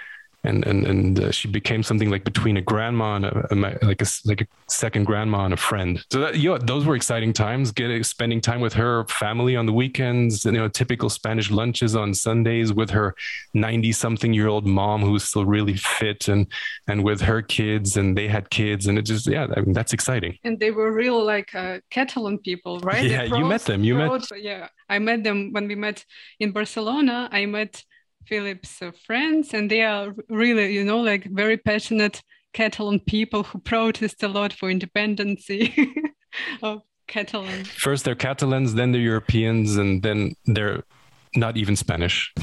and 0.46 0.66
and 0.66 0.86
and 0.86 1.20
uh, 1.20 1.32
she 1.32 1.48
became 1.48 1.84
something 1.84 2.10
like 2.10 2.24
between 2.24 2.58
a 2.58 2.62
grandma 2.62 3.16
and 3.16 3.25
a, 3.25 3.48
a, 3.52 3.56
like 3.86 4.02
a 4.02 4.06
like 4.25 4.42
a 4.42 4.48
second 4.68 5.06
grandma 5.06 5.46
and 5.46 5.54
a 5.54 5.58
friend. 5.58 6.04
So 6.12 6.20
that, 6.22 6.38
you 6.38 6.50
know, 6.50 6.58
those 6.58 6.86
were 6.86 6.96
exciting 6.96 7.34
times. 7.34 7.72
Getting 7.72 8.04
spending 8.04 8.42
time 8.42 8.62
with 8.62 8.74
her 8.74 9.06
family 9.08 9.56
on 9.56 9.66
the 9.66 9.74
weekends. 9.74 10.46
You 10.46 10.52
know, 10.54 10.68
typical 10.68 11.10
Spanish 11.10 11.52
lunches 11.52 11.96
on 11.96 12.14
Sundays 12.14 12.74
with 12.74 12.90
her 12.92 13.16
ninety 13.54 13.92
something 13.92 14.34
year 14.34 14.48
old 14.48 14.66
mom 14.66 15.02
who's 15.02 15.24
still 15.24 15.46
really 15.46 15.75
fit 15.75 16.28
and 16.28 16.48
and 16.88 17.04
with 17.04 17.22
her 17.22 17.42
kids 17.42 17.98
and 17.98 18.18
they 18.18 18.28
had 18.28 18.50
kids 18.50 18.88
and 18.88 18.98
it 18.98 19.04
just 19.04 19.28
yeah, 19.28 19.48
I 19.56 19.62
mean 19.62 19.74
that's 19.74 19.94
exciting. 19.94 20.38
And 20.44 20.60
they 20.60 20.72
were 20.72 20.92
real 20.92 21.24
like 21.24 21.54
uh, 21.56 21.80
Catalan 21.90 22.40
people, 22.40 22.80
right? 22.80 23.04
Yeah, 23.04 23.24
you 23.24 23.46
met 23.46 23.62
them, 23.62 23.84
you 23.84 23.96
met- 23.96 24.30
Yeah, 24.36 24.68
I 24.90 25.00
met 25.00 25.24
them 25.24 25.52
when 25.52 25.68
we 25.68 25.75
met 25.75 26.06
in 26.40 26.52
Barcelona. 26.52 27.30
I 27.32 27.46
met 27.46 27.84
Philip's 28.27 28.82
uh, 28.82 28.91
friends, 29.05 29.53
and 29.53 29.70
they 29.70 29.84
are 29.84 30.13
really, 30.29 30.74
you 30.74 30.84
know, 30.84 31.00
like 31.00 31.25
very 31.25 31.58
passionate 31.58 32.22
Catalan 32.53 33.00
people 33.01 33.44
who 33.44 33.60
protest 33.60 34.24
a 34.24 34.27
lot 34.27 34.53
for 34.53 34.70
independence 34.70 35.50
of 36.62 36.82
Catalan. 37.08 37.65
First 37.65 38.05
they're 38.05 38.15
Catalans, 38.15 38.74
then 38.74 38.91
they're 38.91 39.01
Europeans, 39.01 39.75
and 39.75 40.01
then 40.01 40.36
they're 40.46 40.84
not 41.36 41.58
even 41.58 41.75
Spanish. 41.75 42.34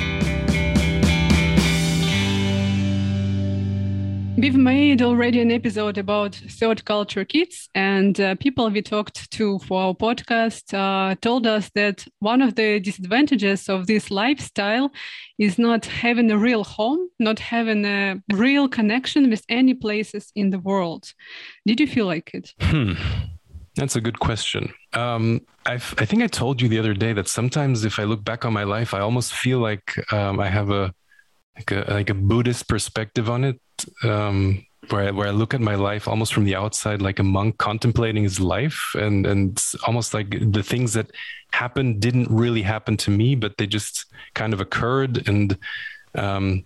We've 4.38 4.56
made 4.56 5.02
already 5.02 5.40
an 5.42 5.52
episode 5.52 5.98
about 5.98 6.34
third 6.34 6.84
culture 6.86 7.24
kids, 7.24 7.68
and 7.74 8.18
uh, 8.18 8.34
people 8.36 8.68
we 8.70 8.80
talked 8.80 9.30
to 9.32 9.58
for 9.58 9.82
our 9.82 9.94
podcast 9.94 10.72
uh, 10.72 11.14
told 11.20 11.46
us 11.46 11.70
that 11.74 12.06
one 12.20 12.40
of 12.40 12.54
the 12.54 12.80
disadvantages 12.80 13.68
of 13.68 13.86
this 13.86 14.10
lifestyle 14.10 14.90
is 15.38 15.58
not 15.58 15.84
having 15.84 16.30
a 16.30 16.38
real 16.38 16.64
home, 16.64 17.08
not 17.18 17.38
having 17.38 17.84
a 17.84 18.22
real 18.32 18.68
connection 18.68 19.28
with 19.28 19.44
any 19.50 19.74
places 19.74 20.32
in 20.34 20.48
the 20.48 20.58
world. 20.58 21.12
Did 21.66 21.78
you 21.78 21.86
feel 21.86 22.06
like 22.06 22.30
it? 22.32 22.54
Hmm. 22.60 22.94
That's 23.76 23.96
a 23.96 24.00
good 24.00 24.18
question. 24.18 24.72
Um, 24.94 25.42
I 25.66 25.78
think 25.78 26.22
I 26.22 26.26
told 26.26 26.60
you 26.60 26.68
the 26.68 26.78
other 26.78 26.94
day 26.94 27.12
that 27.12 27.28
sometimes 27.28 27.84
if 27.84 27.98
I 27.98 28.04
look 28.04 28.24
back 28.24 28.44
on 28.44 28.52
my 28.52 28.64
life, 28.64 28.94
I 28.94 29.00
almost 29.00 29.32
feel 29.32 29.58
like 29.60 30.12
um, 30.12 30.40
I 30.40 30.48
have 30.48 30.70
a 30.70 30.92
like 31.56 31.70
a 31.70 31.84
like 31.88 32.10
a 32.10 32.14
Buddhist 32.14 32.68
perspective 32.68 33.30
on 33.30 33.44
it, 33.44 33.60
um, 34.04 34.64
where 34.88 35.08
I, 35.08 35.10
where 35.10 35.28
I 35.28 35.30
look 35.30 35.54
at 35.54 35.60
my 35.60 35.74
life 35.74 36.08
almost 36.08 36.34
from 36.34 36.44
the 36.44 36.56
outside, 36.56 37.00
like 37.00 37.18
a 37.18 37.24
monk 37.24 37.58
contemplating 37.58 38.22
his 38.22 38.40
life, 38.40 38.94
and 38.94 39.26
and 39.26 39.62
almost 39.86 40.14
like 40.14 40.30
the 40.52 40.62
things 40.62 40.92
that 40.94 41.10
happened 41.52 42.00
didn't 42.00 42.28
really 42.30 42.62
happen 42.62 42.96
to 42.98 43.10
me, 43.10 43.34
but 43.34 43.58
they 43.58 43.66
just 43.66 44.06
kind 44.34 44.52
of 44.52 44.60
occurred, 44.60 45.28
and 45.28 45.56
um, 46.14 46.64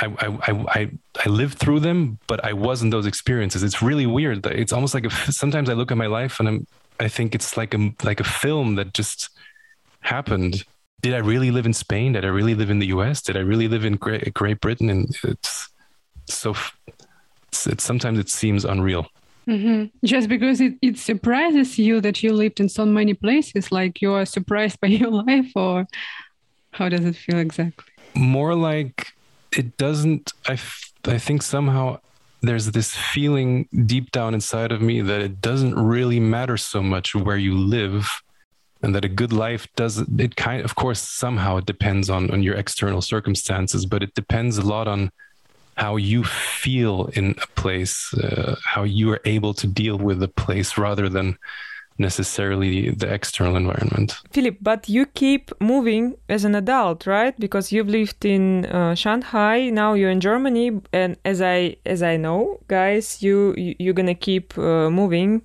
I, 0.00 0.06
I, 0.06 0.26
I, 0.26 0.80
I, 0.80 0.90
I 1.24 1.28
lived 1.28 1.58
through 1.58 1.80
them, 1.80 2.18
but 2.26 2.44
I 2.44 2.52
wasn't 2.52 2.90
those 2.90 3.06
experiences. 3.06 3.62
It's 3.62 3.82
really 3.82 4.06
weird. 4.06 4.44
It's 4.46 4.72
almost 4.72 4.94
like 4.94 5.10
sometimes 5.30 5.68
I 5.68 5.74
look 5.74 5.90
at 5.90 5.96
my 5.96 6.06
life 6.06 6.40
and 6.40 6.48
I'm, 6.48 6.66
I 7.00 7.08
think 7.08 7.34
it's 7.34 7.56
like 7.56 7.74
a, 7.74 7.92
like 8.02 8.20
a 8.20 8.24
film 8.24 8.76
that 8.76 8.94
just 8.94 9.30
happened. 10.00 10.64
Did 11.02 11.14
I 11.14 11.18
really 11.18 11.50
live 11.50 11.66
in 11.66 11.72
Spain? 11.72 12.12
Did 12.12 12.24
I 12.24 12.28
really 12.28 12.54
live 12.54 12.70
in 12.70 12.78
the 12.78 12.86
US? 12.88 13.22
Did 13.22 13.36
I 13.36 13.40
really 13.40 13.68
live 13.68 13.84
in 13.84 13.96
Great, 13.96 14.32
Great 14.34 14.60
Britain? 14.60 14.90
And 14.90 15.14
it's 15.24 15.68
so, 16.26 16.54
it's 17.66 17.84
sometimes 17.84 18.18
it 18.18 18.28
seems 18.28 18.64
unreal. 18.64 19.06
Mhm. 19.48 19.90
Just 20.04 20.28
because 20.28 20.60
it, 20.60 20.74
it 20.80 20.96
surprises 20.98 21.78
you 21.78 22.00
that 22.00 22.22
you 22.22 22.32
lived 22.32 22.60
in 22.60 22.68
so 22.68 22.86
many 22.86 23.12
places, 23.14 23.70
like 23.70 24.00
you 24.00 24.12
are 24.12 24.24
surprised 24.24 24.80
by 24.82 24.88
your 24.88 25.10
life, 25.10 25.52
or 25.54 25.86
how 26.72 26.88
does 26.88 27.04
it 27.04 27.16
feel 27.16 27.38
exactly? 27.38 27.84
more 28.16 28.54
like 28.54 29.12
it 29.56 29.76
doesn't 29.76 30.32
I, 30.48 30.52
f- 30.52 30.92
I 31.04 31.18
think 31.18 31.42
somehow 31.42 31.98
there's 32.42 32.70
this 32.70 32.94
feeling 32.94 33.68
deep 33.86 34.12
down 34.12 34.34
inside 34.34 34.70
of 34.70 34.80
me 34.80 35.00
that 35.00 35.20
it 35.20 35.40
doesn't 35.40 35.74
really 35.74 36.20
matter 36.20 36.56
so 36.56 36.80
much 36.80 37.12
where 37.16 37.36
you 37.36 37.58
live 37.58 38.08
and 38.82 38.94
that 38.94 39.04
a 39.04 39.08
good 39.08 39.32
life 39.32 39.66
doesn't, 39.74 40.20
it 40.20 40.36
kind 40.36 40.64
of 40.64 40.76
course 40.76 41.00
somehow 41.00 41.56
it 41.56 41.66
depends 41.66 42.08
on 42.08 42.30
on 42.30 42.40
your 42.44 42.54
external 42.54 43.02
circumstances 43.02 43.84
but 43.84 44.00
it 44.04 44.14
depends 44.14 44.58
a 44.58 44.62
lot 44.62 44.86
on 44.86 45.10
how 45.76 45.96
you 45.96 46.24
feel 46.24 47.06
in 47.14 47.34
a 47.42 47.46
place 47.60 48.14
uh, 48.14 48.56
how 48.64 48.82
you 48.82 49.10
are 49.12 49.20
able 49.24 49.54
to 49.54 49.66
deal 49.66 49.96
with 49.98 50.20
the 50.20 50.28
place 50.28 50.78
rather 50.78 51.08
than 51.08 51.36
necessarily 51.98 52.90
the 52.90 53.12
external 53.12 53.56
environment 53.56 54.20
Philip, 54.32 54.56
but 54.60 54.88
you 54.88 55.06
keep 55.06 55.52
moving 55.60 56.16
as 56.28 56.44
an 56.44 56.56
adult, 56.56 57.06
right? 57.06 57.38
Because 57.38 57.70
you've 57.70 57.88
lived 57.88 58.24
in 58.24 58.66
uh, 58.66 58.96
Shanghai, 58.96 59.70
now 59.70 59.94
you're 59.94 60.10
in 60.10 60.20
Germany, 60.20 60.80
and 60.92 61.16
as 61.24 61.40
I 61.40 61.76
as 61.86 62.02
I 62.02 62.16
know, 62.16 62.58
guys, 62.66 63.22
you, 63.22 63.54
you 63.56 63.76
you're 63.78 63.94
gonna 63.94 64.14
keep 64.14 64.58
uh, 64.58 64.90
moving 64.90 65.42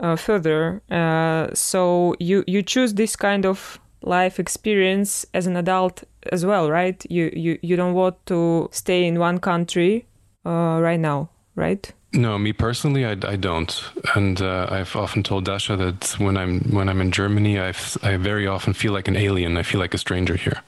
uh, 0.00 0.16
further. 0.16 0.82
Uh, 0.90 1.48
so 1.54 2.14
you 2.20 2.44
you 2.46 2.62
choose 2.62 2.94
this 2.94 3.16
kind 3.16 3.44
of 3.44 3.80
life 4.02 4.38
experience 4.38 5.26
as 5.34 5.46
an 5.46 5.56
adult 5.56 6.04
as 6.32 6.44
well, 6.44 6.70
right? 6.70 7.04
You 7.10 7.30
you 7.34 7.58
you 7.62 7.76
don't 7.76 7.94
want 7.94 8.16
to 8.26 8.68
stay 8.72 9.04
in 9.06 9.18
one 9.18 9.38
country 9.38 10.04
uh, 10.46 10.78
right 10.82 11.00
now, 11.00 11.28
right? 11.56 11.92
No, 12.14 12.38
me 12.38 12.52
personally, 12.54 13.04
I, 13.04 13.10
I 13.32 13.36
don't, 13.36 13.84
and 14.14 14.40
uh, 14.40 14.66
I've 14.70 14.96
often 14.96 15.22
told 15.22 15.44
Dasha 15.44 15.76
that 15.76 16.14
when 16.18 16.36
I'm 16.38 16.60
when 16.72 16.88
I'm 16.88 17.00
in 17.02 17.10
Germany, 17.12 17.58
I 17.60 17.72
I 18.02 18.16
very 18.16 18.46
often 18.46 18.72
feel 18.74 18.92
like 18.94 19.08
an 19.08 19.16
alien. 19.16 19.56
I 19.58 19.62
feel 19.62 19.80
like 19.80 19.94
a 19.94 19.98
stranger 19.98 20.36
here. 20.36 20.62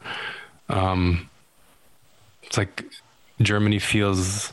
Um, 0.69 1.29
it's 2.43 2.59
like 2.59 2.85
Germany 3.41 3.79
feels. 3.79 4.53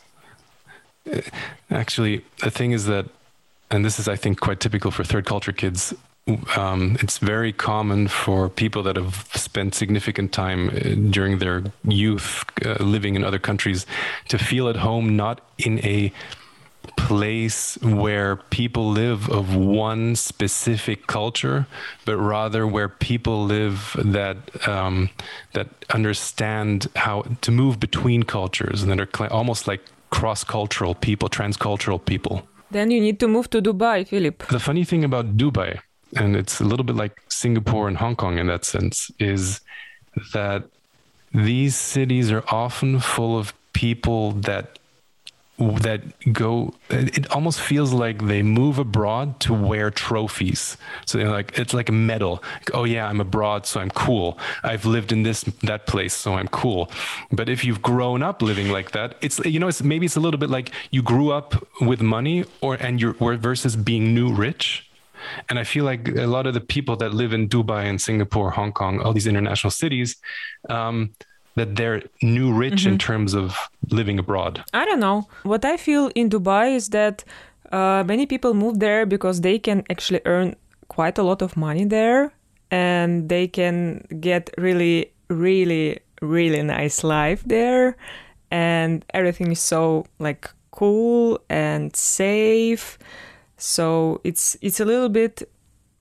eh, 1.12 1.22
Actually, 1.70 2.22
the 2.42 2.50
thing 2.52 2.72
is 2.72 2.86
that, 2.86 3.06
and 3.70 3.84
this 3.84 4.00
is 4.00 4.08
I 4.08 4.16
think 4.16 4.40
quite 4.40 4.60
typical 4.62 4.92
for 4.92 5.04
third 5.04 5.26
culture 5.26 5.52
kids. 5.54 5.94
Um, 6.58 6.98
it's 7.00 7.20
very 7.20 7.54
common 7.54 8.08
for 8.10 8.50
people 8.50 8.84
that 8.84 8.98
have 8.98 9.28
spent 9.34 9.76
significant 9.76 10.34
time 10.34 10.70
uh, 10.70 10.74
during 11.10 11.40
their 11.40 11.64
youth 11.86 12.44
uh, 12.66 12.84
living 12.84 13.16
in 13.16 13.24
other 13.24 13.40
countries 13.40 13.86
to 14.28 14.38
feel 14.38 14.68
at 14.68 14.76
home 14.76 15.16
not 15.16 15.40
in 15.58 15.80
a 15.86 16.12
place 16.98 17.78
where 17.82 18.36
people 18.50 18.90
live 18.90 19.30
of 19.30 19.56
one 19.56 20.16
specific 20.16 21.08
culture, 21.08 21.66
but 22.06 22.18
rather 22.18 22.66
where 22.68 22.90
people 22.90 23.46
live 23.46 23.96
that 23.98 24.38
um, 24.68 25.10
that 25.54 25.68
understand 25.94 26.88
how 26.96 27.24
to 27.42 27.52
move 27.52 27.80
between 27.80 28.24
cultures 28.24 28.84
and 28.84 28.92
that 28.92 29.00
are 29.00 29.10
cl- 29.16 29.32
almost 29.32 29.68
like 29.68 29.82
cross-cultural 30.10 30.96
people, 30.96 31.30
trans-cultural 31.30 32.00
people. 32.00 32.48
Then 32.72 32.92
you 32.92 33.00
need 33.00 33.20
to 33.20 33.28
move 33.28 33.50
to 33.52 33.62
Dubai, 33.62 34.08
Philip. 34.08 34.48
The 34.48 34.60
funny 34.60 34.84
thing 34.84 35.04
about 35.04 35.38
Dubai, 35.38 35.80
and 36.16 36.36
it's 36.36 36.60
a 36.60 36.64
little 36.64 36.84
bit 36.84 36.96
like 36.96 37.22
Singapore 37.30 37.88
and 37.88 37.98
Hong 37.98 38.16
Kong 38.16 38.38
in 38.38 38.48
that 38.48 38.66
sense, 38.66 39.12
is 39.20 39.62
that 40.34 40.64
these 41.34 41.76
cities 41.76 42.32
are 42.32 42.44
often 42.48 43.00
full 43.00 43.38
of 43.38 43.54
people 43.74 44.32
that 44.32 44.80
that 45.60 46.02
go 46.32 46.74
it 46.90 47.30
almost 47.32 47.60
feels 47.60 47.92
like 47.92 48.28
they 48.28 48.44
move 48.44 48.78
abroad 48.78 49.40
to 49.40 49.54
wear 49.54 49.90
trophies. 49.90 50.78
So 51.08 51.18
they're 51.18 51.32
like 51.32 51.58
it's 51.58 51.74
like 51.74 51.90
a 51.90 51.92
medal. 51.92 52.44
Oh 52.76 52.84
yeah 52.84 53.08
i'm 53.08 53.20
abroad 53.20 53.66
so 53.66 53.80
i'm 53.80 53.90
cool. 53.90 54.38
I've 54.64 54.86
lived 54.86 55.12
in 55.12 55.24
this 55.24 55.42
that 55.64 55.88
place 55.88 56.14
so 56.14 56.36
i'm 56.36 56.48
cool. 56.50 56.92
But 57.32 57.50
if 57.50 57.66
you've 57.66 57.82
grown 57.82 58.22
up 58.22 58.44
living 58.44 58.70
like 58.70 58.92
that 58.92 59.16
it's 59.22 59.40
you 59.46 59.60
know 59.60 59.68
it's 59.68 59.82
maybe 59.82 60.06
it's 60.06 60.16
a 60.16 60.20
little 60.20 60.40
bit 60.40 60.52
like 60.52 60.72
you 60.92 61.02
grew 61.02 61.32
up 61.32 61.66
with 61.82 62.02
money 62.02 62.46
or 62.62 62.76
and 62.76 63.02
you're 63.02 63.16
versus 63.38 63.76
being 63.76 64.14
new 64.14 64.32
rich 64.32 64.87
and 65.50 65.60
i 65.60 65.64
feel 65.64 65.86
like 65.86 66.08
a 66.10 66.28
lot 66.28 66.46
of 66.48 66.54
the 66.54 66.62
people 66.62 66.96
that 66.96 67.14
live 67.14 67.34
in 67.34 67.48
dubai 67.48 67.84
and 67.86 68.00
singapore 68.02 68.52
hong 68.52 68.72
kong 68.72 69.00
all 69.02 69.14
these 69.14 69.28
international 69.28 69.72
cities 69.72 70.16
um, 70.70 71.12
that 71.58 71.76
they're 71.76 72.04
new 72.22 72.54
rich 72.54 72.82
mm-hmm. 72.82 72.94
in 72.94 72.98
terms 72.98 73.34
of 73.34 73.58
living 73.90 74.18
abroad? 74.20 74.64
I 74.74 74.86
don't 74.86 75.00
know. 75.00 75.28
What 75.44 75.66
I 75.66 75.76
feel 75.76 76.12
in 76.16 76.30
Dubai 76.30 76.76
is 76.76 76.90
that 76.90 77.24
uh, 77.72 78.04
many 78.08 78.26
people 78.26 78.54
move 78.54 78.80
there 78.80 79.06
because 79.06 79.42
they 79.42 79.60
can 79.60 79.84
actually 79.90 80.22
earn 80.26 80.56
quite 80.88 81.18
a 81.18 81.24
lot 81.24 81.42
of 81.42 81.58
money 81.58 81.84
there 81.84 82.32
and 82.72 83.28
they 83.28 83.48
can 83.48 84.06
get 84.22 84.50
really, 84.58 85.12
really, 85.30 86.00
really 86.22 86.62
nice 86.62 87.04
life 87.04 87.44
there. 87.46 87.98
And 88.52 89.04
everything 89.14 89.52
is 89.52 89.60
so 89.60 90.06
like 90.20 90.50
cool 90.72 91.40
and 91.50 91.94
safe. 91.96 92.98
So 93.58 94.22
it's 94.24 94.58
it's 94.62 94.80
a 94.80 94.86
little 94.86 95.10
bit 95.10 95.50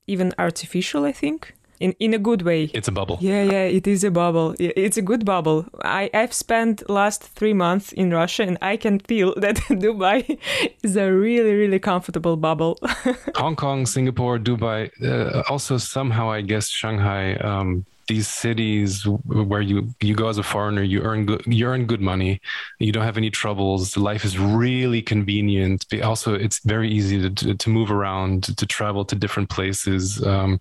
even 0.07 0.33
artificial, 0.39 1.05
I 1.05 1.13
think 1.13 1.57
in 1.81 1.93
in 1.99 2.15
a 2.15 2.19
good 2.19 2.43
way. 2.43 2.71
It's 2.75 2.89
a 2.89 2.93
bubble. 2.93 3.19
Yeah, 3.21 3.43
yeah, 3.43 3.65
it 3.65 3.87
is 3.87 4.05
a 4.05 4.11
bubble. 4.11 4.55
It's 4.59 4.97
a 4.97 5.03
good 5.03 5.25
bubble. 5.25 5.67
I 5.85 6.11
I've 6.15 6.33
spent 6.33 6.89
last 6.89 7.23
three 7.23 7.53
months 7.55 7.93
in 7.93 8.11
Russia, 8.11 8.43
and 8.43 8.59
I 8.63 8.77
can 8.77 8.99
feel 9.01 9.35
that 9.41 9.57
Dubai 9.69 10.39
is 10.83 10.97
a 10.97 11.13
really 11.13 11.55
really 11.55 11.79
comfortable 11.79 12.37
bubble. 12.37 12.79
Hong 13.37 13.57
Kong, 13.57 13.87
Singapore, 13.87 14.39
Dubai, 14.39 14.91
uh, 15.03 15.43
also 15.49 15.79
somehow 15.79 16.31
I 16.31 16.43
guess 16.43 16.69
Shanghai. 16.69 17.37
Um, 17.37 17.85
these 18.09 18.29
cities 18.29 19.07
where 19.07 19.61
you 19.61 19.95
you 20.01 20.15
go 20.15 20.29
as 20.29 20.39
a 20.39 20.43
foreigner, 20.43 20.83
you 20.83 21.03
earn 21.03 21.27
good, 21.27 21.43
you 21.47 21.67
earn 21.67 21.87
good 21.87 22.01
money, 22.01 22.41
you 22.79 22.93
don't 22.93 23.05
have 23.05 23.17
any 23.17 23.31
troubles. 23.31 23.97
Life 23.97 24.25
is 24.25 24.39
really 24.39 25.03
convenient. 25.03 25.87
But 25.91 26.03
also, 26.03 26.35
it's 26.35 26.61
very 26.61 26.89
easy 26.91 27.21
to, 27.23 27.31
to, 27.31 27.55
to 27.55 27.71
move 27.71 27.91
around, 27.91 28.45
to, 28.57 28.67
travel 28.67 29.05
to 29.05 29.15
different 29.15 29.49
places. 29.49 30.25
Um, 30.25 30.61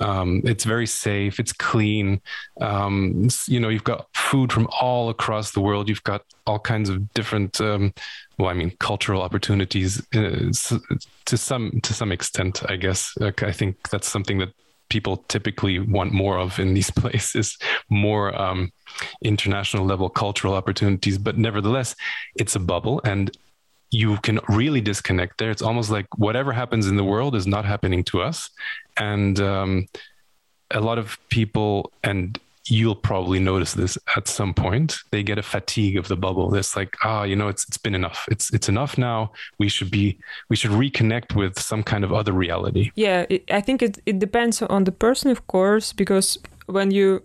um, 0.00 0.42
it's 0.44 0.64
very 0.64 0.86
safe. 0.86 1.40
It's 1.40 1.52
clean. 1.52 2.20
Um, 2.60 3.28
you 3.46 3.60
know, 3.60 3.68
you've 3.68 3.84
got 3.84 4.08
food 4.14 4.52
from 4.52 4.68
all 4.80 5.08
across 5.08 5.52
the 5.52 5.60
world. 5.60 5.88
You've 5.88 6.04
got 6.04 6.24
all 6.46 6.58
kinds 6.58 6.90
of 6.90 7.12
different 7.14 7.60
um, 7.60 7.94
well, 8.38 8.48
I 8.48 8.54
mean, 8.54 8.72
cultural 8.80 9.22
opportunities 9.22 10.02
uh, 10.14 10.50
to 11.26 11.36
some 11.36 11.80
to 11.82 11.94
some 11.94 12.10
extent. 12.10 12.68
I 12.68 12.76
guess 12.76 13.14
I 13.20 13.52
think 13.52 13.88
that's 13.90 14.08
something 14.08 14.38
that 14.38 14.52
people 14.94 15.16
typically 15.34 15.76
want 15.80 16.12
more 16.12 16.38
of 16.38 16.60
in 16.64 16.72
these 16.78 16.90
places, 17.02 17.58
more 17.90 18.26
um, 18.40 18.70
international 19.22 19.84
level 19.84 20.08
cultural 20.08 20.54
opportunities. 20.54 21.18
But 21.18 21.36
nevertheless, 21.36 21.96
it's 22.36 22.54
a 22.54 22.60
bubble 22.60 23.00
and 23.04 23.36
you 23.90 24.10
can 24.26 24.38
really 24.48 24.80
disconnect 24.80 25.38
there. 25.38 25.50
It's 25.50 25.66
almost 25.68 25.90
like 25.90 26.06
whatever 26.26 26.52
happens 26.52 26.86
in 26.86 26.96
the 26.96 27.08
world 27.12 27.34
is 27.34 27.46
not 27.46 27.64
happening 27.64 28.02
to 28.10 28.22
us. 28.22 28.50
And 28.96 29.40
um, 29.40 29.86
a 30.70 30.80
lot 30.80 30.98
of 30.98 31.18
people, 31.28 31.92
and 32.02 32.38
you'll 32.66 32.96
probably 32.96 33.38
notice 33.38 33.74
this 33.74 33.98
at 34.16 34.28
some 34.28 34.54
point. 34.54 34.96
They 35.10 35.22
get 35.22 35.38
a 35.38 35.42
fatigue 35.42 35.96
of 35.96 36.08
the 36.08 36.16
bubble. 36.16 36.54
It's 36.54 36.76
like 36.76 36.96
ah 37.02 37.24
you 37.24 37.36
know 37.36 37.48
it's 37.48 37.64
it's 37.68 37.78
been 37.78 37.94
enough. 37.94 38.26
It's 38.30 38.52
it's 38.52 38.68
enough 38.68 38.96
now. 38.98 39.32
We 39.58 39.68
should 39.68 39.90
be 39.90 40.18
we 40.48 40.56
should 40.56 40.70
reconnect 40.70 41.34
with 41.34 41.58
some 41.58 41.82
kind 41.82 42.04
of 42.04 42.12
other 42.12 42.32
reality. 42.32 42.90
Yeah 42.94 43.24
it, 43.28 43.44
i 43.50 43.60
think 43.60 43.82
it, 43.82 43.98
it 44.06 44.18
depends 44.18 44.62
on 44.62 44.84
the 44.84 44.92
person 44.92 45.30
of 45.30 45.46
course 45.46 45.92
because 45.92 46.38
when 46.66 46.90
you 46.90 47.22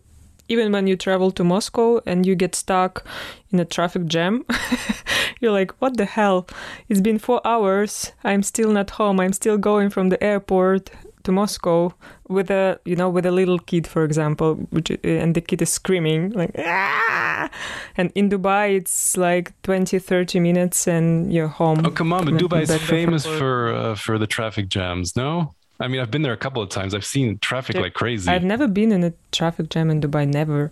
even 0.48 0.72
when 0.72 0.88
you 0.88 0.96
travel 0.96 1.32
to 1.32 1.44
moscow 1.44 2.00
and 2.06 2.26
you 2.26 2.36
get 2.36 2.56
stuck 2.56 3.06
in 3.52 3.60
a 3.60 3.66
traffic 3.66 4.06
jam 4.06 4.46
you're 5.40 5.52
like 5.52 5.72
what 5.82 5.98
the 5.98 6.06
hell? 6.06 6.48
It's 6.90 7.02
been 7.02 7.20
four 7.20 7.42
hours. 7.46 8.12
I'm 8.24 8.44
still 8.44 8.72
not 8.72 8.90
home. 8.92 9.20
I'm 9.20 9.34
still 9.34 9.58
going 9.58 9.90
from 9.90 10.10
the 10.10 10.22
airport 10.24 10.90
to 11.24 11.32
Moscow 11.32 11.94
with 12.28 12.50
a 12.50 12.80
you 12.86 12.96
know 12.96 13.10
with 13.10 13.26
a 13.26 13.32
little 13.32 13.60
kid 13.60 13.86
for 13.88 14.04
example 14.04 14.56
which 14.72 14.90
and 15.04 15.36
the 15.36 15.42
kid 15.42 15.62
is 15.62 15.72
screaming 15.72 16.32
like 16.32 16.52
ah! 16.58 17.50
and 17.98 18.12
in 18.16 18.30
Dubai 18.30 18.78
it's 18.78 19.18
like 19.18 19.54
20 19.64 20.00
30 20.00 20.40
minutes 20.40 20.88
and 20.88 21.34
you're 21.34 21.48
home. 21.48 21.86
Oh 21.86 21.92
come 21.92 22.14
on 22.14 22.26
but 22.26 22.36
Dubai 22.36 22.62
is 22.62 22.76
famous 22.82 23.26
for 23.26 23.74
uh, 23.74 23.96
for 23.96 24.18
the 24.18 24.28
traffic 24.28 24.70
jams 24.70 25.16
no? 25.16 25.54
I 25.80 25.88
mean 25.88 26.02
I've 26.02 26.12
been 26.12 26.22
there 26.22 26.34
a 26.34 26.38
couple 26.38 26.62
of 26.62 26.70
times. 26.70 26.94
I've 26.94 27.06
seen 27.06 27.38
traffic 27.40 27.76
like 27.76 27.94
crazy. 27.94 28.30
I've 28.30 28.44
never 28.44 28.68
been 28.68 28.92
in 28.92 29.04
a 29.04 29.14
traffic 29.32 29.70
jam 29.70 29.90
in 29.90 30.02
Dubai 30.02 30.28
never. 30.28 30.72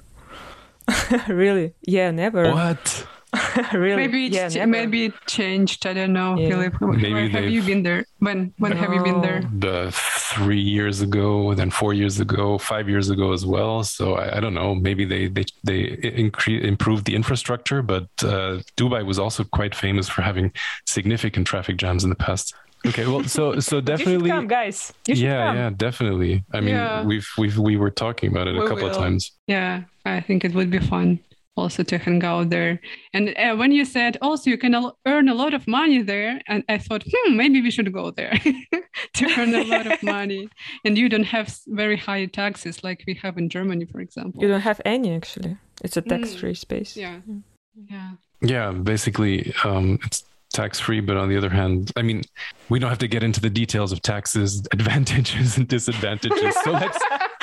Really? 1.27 1.73
Yeah 1.81 2.11
never. 2.11 2.53
What 2.53 3.05
really? 3.73 3.95
Maybe 3.95 4.27
it's 4.27 4.55
yeah, 4.55 4.65
maybe 4.65 5.05
it 5.05 5.13
changed. 5.27 5.85
I 5.85 5.93
don't 5.93 6.13
know, 6.13 6.37
yeah. 6.37 6.49
Philip. 6.49 6.81
Maybe 6.81 7.13
Where 7.13 7.29
have 7.29 7.49
you 7.49 7.61
been 7.61 7.83
there? 7.83 8.05
When 8.19 8.53
when 8.57 8.71
have 8.71 8.93
you 8.93 9.03
been 9.03 9.21
there? 9.21 9.43
The 9.59 9.91
three 9.93 10.61
years 10.61 11.01
ago, 11.01 11.53
then 11.53 11.69
four 11.69 11.93
years 11.93 12.19
ago, 12.19 12.57
five 12.57 12.87
years 12.87 13.09
ago 13.09 13.33
as 13.33 13.45
well. 13.45 13.83
So 13.83 14.15
I, 14.15 14.37
I 14.37 14.39
don't 14.39 14.53
know. 14.53 14.73
Maybe 14.75 15.03
they 15.03 15.27
they 15.27 15.45
they 15.63 15.97
incre- 15.97 16.63
improved 16.63 17.05
the 17.05 17.15
infrastructure, 17.15 17.81
but 17.81 18.07
uh, 18.23 18.61
Dubai 18.77 19.05
was 19.05 19.19
also 19.19 19.43
quite 19.43 19.75
famous 19.75 20.07
for 20.07 20.21
having 20.21 20.53
significant 20.85 21.47
traffic 21.47 21.75
jams 21.77 22.03
in 22.05 22.09
the 22.09 22.15
past. 22.15 22.55
Okay, 22.85 23.07
well, 23.07 23.25
so 23.25 23.59
so 23.59 23.81
definitely, 23.93 24.29
come, 24.29 24.47
guys. 24.47 24.93
yeah, 25.05 25.47
come. 25.47 25.55
yeah, 25.57 25.69
definitely. 25.75 26.45
I 26.53 26.61
mean, 26.61 26.75
yeah. 26.75 27.03
we've 27.03 27.27
we've 27.37 27.57
we 27.57 27.75
were 27.75 27.91
talking 27.91 28.31
about 28.31 28.47
it 28.47 28.53
we 28.53 28.59
a 28.59 28.67
couple 28.67 28.83
will. 28.83 28.91
of 28.91 28.97
times. 28.97 29.31
Yeah, 29.47 29.83
I 30.05 30.21
think 30.21 30.45
it 30.45 30.53
would 30.53 30.71
be 30.71 30.79
fun 30.79 31.19
also 31.57 31.83
to 31.83 31.97
hang 31.97 32.23
out 32.23 32.49
there. 32.49 32.79
And 33.13 33.33
uh, 33.37 33.55
when 33.55 33.71
you 33.71 33.85
said 33.85 34.17
also 34.21 34.49
you 34.49 34.57
can 34.57 34.75
earn 35.05 35.29
a 35.29 35.33
lot 35.33 35.53
of 35.53 35.67
money 35.67 36.01
there, 36.01 36.41
and 36.47 36.63
I 36.69 36.77
thought, 36.77 37.03
hmm, 37.11 37.35
maybe 37.35 37.61
we 37.61 37.71
should 37.71 37.91
go 37.91 38.11
there 38.11 38.31
to 39.13 39.25
earn 39.37 39.53
a 39.53 39.63
lot 39.63 39.87
of 39.87 40.01
money. 40.03 40.49
And 40.85 40.97
you 40.97 41.09
don't 41.09 41.23
have 41.23 41.57
very 41.67 41.97
high 41.97 42.25
taxes 42.25 42.83
like 42.83 43.03
we 43.07 43.15
have 43.15 43.37
in 43.37 43.49
Germany, 43.49 43.85
for 43.85 43.99
example. 43.99 44.41
You 44.41 44.47
don't 44.47 44.61
have 44.61 44.81
any 44.85 45.15
actually. 45.15 45.57
It's 45.83 45.97
a 45.97 46.01
tax-free 46.01 46.53
mm. 46.53 46.57
space. 46.57 46.97
Yeah, 46.97 47.19
mm. 47.29 47.43
yeah. 47.89 48.11
Yeah, 48.41 48.71
basically, 48.71 49.53
um, 49.63 49.99
it's 50.05 50.23
tax 50.53 50.79
free, 50.79 51.01
but 51.01 51.17
on 51.17 51.29
the 51.29 51.37
other 51.37 51.49
hand, 51.49 51.91
I 51.95 52.01
mean, 52.01 52.23
we 52.69 52.79
don't 52.79 52.89
have 52.89 52.99
to 52.99 53.07
get 53.07 53.23
into 53.23 53.41
the 53.41 53.49
details 53.49 53.91
of 53.91 54.01
taxes, 54.01 54.65
advantages 54.71 55.57
and 55.57 55.67
disadvantages. 55.67 56.55
So 56.63 56.71
let's 56.71 56.99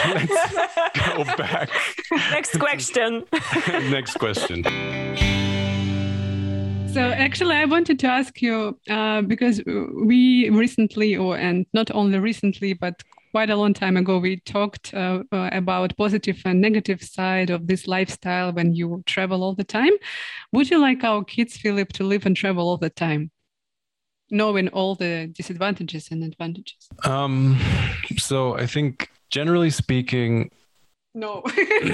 let's 0.07 1.07
go 1.07 1.25
back. 1.37 1.71
Next 2.31 2.59
question. 2.59 3.25
Next 3.69 4.19
question. 4.19 4.63
So 6.93 7.01
actually, 7.01 7.57
I 7.57 7.65
wanted 7.65 7.99
to 8.01 8.07
ask 8.07 8.41
you 8.41 8.79
uh, 8.89 9.23
because 9.23 9.63
we 9.67 10.49
recently, 10.51 11.17
or 11.17 11.37
and 11.37 11.67
not 11.73 11.91
only 11.91 12.19
recently, 12.19 12.73
but 12.73 13.03
quite 13.33 13.51
a 13.51 13.57
long 13.57 13.75
time 13.75 13.97
ago, 13.97 14.19
we 14.19 14.39
talked 14.41 14.95
uh, 14.95 15.25
uh, 15.33 15.51
about 15.53 15.97
positive 15.97 16.41
and 16.45 16.61
negative 16.61 17.03
side 17.03 17.51
of 17.51 17.67
this 17.67 17.89
lifestyle 17.89 18.53
when 18.53 18.75
you 18.75 19.03
travel 19.07 19.43
all 19.43 19.55
the 19.55 19.65
time. 19.65 19.93
Would 20.53 20.71
you 20.71 20.79
like 20.79 21.03
our 21.03 21.25
kids, 21.25 21.57
Philip, 21.57 21.93
to 21.95 22.05
live 22.05 22.27
and 22.27 22.37
travel 22.37 22.69
all 22.69 22.79
the 22.79 22.91
time? 22.91 23.33
knowing 24.31 24.69
all 24.69 24.95
the 24.95 25.29
disadvantages 25.33 26.09
and 26.11 26.25
advantages? 26.25 26.89
Um, 27.05 27.59
so 28.17 28.57
I 28.57 28.67
think 28.67 29.11
generally 29.35 29.71
speaking, 29.71 30.49
no. 31.13 31.43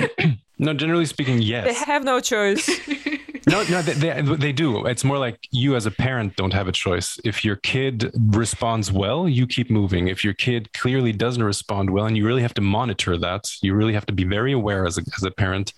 no, 0.58 0.74
generally 0.74 1.06
speaking, 1.06 1.40
yes. 1.40 1.64
They 1.64 1.72
have 1.90 2.04
no 2.04 2.20
choice. 2.20 2.68
no, 3.48 3.62
no, 3.70 3.80
they, 3.80 3.94
they, 3.94 4.36
they, 4.36 4.52
do. 4.52 4.84
It's 4.84 5.04
more 5.04 5.16
like 5.16 5.48
you 5.50 5.74
as 5.74 5.86
a 5.86 5.90
parent 5.90 6.36
don't 6.36 6.52
have 6.52 6.68
a 6.68 6.72
choice. 6.72 7.18
If 7.24 7.42
your 7.42 7.56
kid 7.56 8.10
responds 8.14 8.92
well, 8.92 9.26
you 9.26 9.46
keep 9.46 9.70
moving. 9.70 10.08
If 10.08 10.22
your 10.22 10.34
kid 10.34 10.70
clearly 10.74 11.12
doesn't 11.12 11.42
respond 11.42 11.88
well, 11.88 12.04
and 12.04 12.14
you 12.14 12.26
really 12.26 12.42
have 12.42 12.52
to 12.54 12.60
monitor 12.60 13.16
that, 13.16 13.50
you 13.62 13.72
really 13.72 13.94
have 13.94 14.04
to 14.06 14.12
be 14.12 14.24
very 14.24 14.52
aware 14.52 14.86
as 14.86 14.98
a, 14.98 15.02
as 15.16 15.22
a 15.22 15.30
parent, 15.30 15.72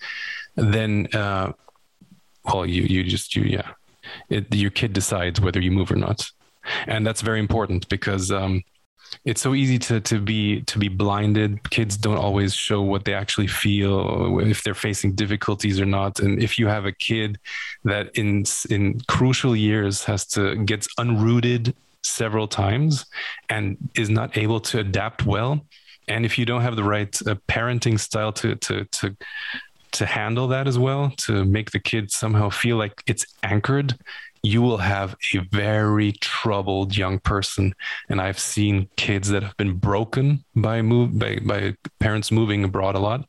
then, 0.57 1.07
uh, 1.15 1.53
well, 2.45 2.67
you, 2.67 2.83
you 2.83 3.05
just, 3.05 3.37
you, 3.37 3.45
yeah, 3.45 3.71
it, 4.29 4.53
your 4.53 4.73
kid 4.73 4.93
decides 4.93 5.41
whether 5.41 5.61
you 5.61 5.71
move 5.71 5.93
or 5.93 5.97
not. 5.97 6.29
and 6.89 7.07
that's 7.07 7.23
very 7.23 7.39
important 7.39 7.89
because 7.89 8.33
um, 8.33 8.65
it's 9.25 9.41
so 9.41 9.55
easy 9.55 9.79
to 9.79 10.01
to 10.01 10.21
be 10.21 10.63
to 10.63 10.79
be 10.79 10.89
blinded. 10.89 11.71
Kids 11.71 11.97
don't 11.97 12.17
always 12.17 12.55
show 12.55 12.83
what 12.83 13.05
they 13.05 13.15
actually 13.15 13.47
feel 13.47 14.39
if 14.41 14.63
they're 14.63 14.75
facing 14.75 15.15
difficulties 15.15 15.81
or 15.81 15.87
not. 15.87 16.21
And 16.21 16.43
if 16.43 16.59
you 16.59 16.67
have 16.67 16.87
a 16.87 16.93
kid 16.93 17.39
that 17.85 18.11
in 18.17 18.45
in 18.71 19.01
crucial 19.09 19.55
years 19.55 20.05
has 20.05 20.27
to 20.29 20.57
gets 20.65 20.89
unrooted 20.99 21.75
several 22.03 22.49
times 22.49 23.07
and 23.49 23.77
is 23.95 24.11
not 24.11 24.37
able 24.37 24.59
to 24.59 24.81
adapt 24.81 25.25
well 25.25 25.65
and 26.09 26.25
if 26.25 26.39
you 26.39 26.45
don't 26.45 26.63
have 26.63 26.77
the 26.77 26.85
right 26.85 27.15
uh, 27.27 27.35
parenting 27.49 27.99
style 27.99 28.33
to 28.33 28.57
to 28.57 28.85
to 28.87 29.17
to 29.93 30.07
handle 30.07 30.49
that 30.49 30.67
as 30.67 30.79
well 30.79 31.13
to 31.17 31.45
make 31.45 31.71
the 31.71 31.79
kid 31.79 32.11
somehow 32.11 32.49
feel 32.49 32.77
like 32.77 33.03
it's 33.07 33.27
anchored 33.43 33.95
you 34.43 34.61
will 34.61 34.79
have 34.79 35.15
a 35.35 35.39
very 35.39 36.13
troubled 36.13 36.97
young 36.97 37.21
person. 37.21 37.75
And 38.09 38.21
I've 38.21 38.39
seen 38.39 38.89
kids 38.97 39.29
that 39.29 39.43
have 39.43 39.57
been 39.57 39.75
broken 39.75 40.45
by 40.57 40.83
move 40.83 41.19
by, 41.19 41.39
by 41.45 41.77
parents 42.01 42.33
moving 42.33 42.65
abroad 42.65 42.97
a 42.97 42.99
lot. 42.99 43.25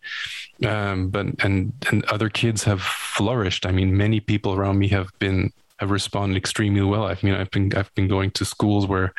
Um, 0.65 1.09
but 1.09 1.27
and 1.43 1.73
and 1.91 2.03
other 2.05 2.29
kids 2.29 2.63
have 2.63 2.81
flourished. 2.81 3.65
I 3.65 3.71
mean, 3.71 3.95
many 3.95 4.19
people 4.19 4.53
around 4.53 4.79
me 4.79 4.87
have 4.89 5.09
been 5.19 5.51
have 5.77 5.91
responded 5.91 6.35
extremely 6.37 6.81
well. 6.81 7.05
I 7.05 7.17
mean, 7.21 7.35
I've 7.35 7.51
been 7.51 7.75
I've 7.75 7.93
been 7.93 8.07
going 8.07 8.31
to 8.31 8.45
schools 8.45 8.87
where 8.87 9.13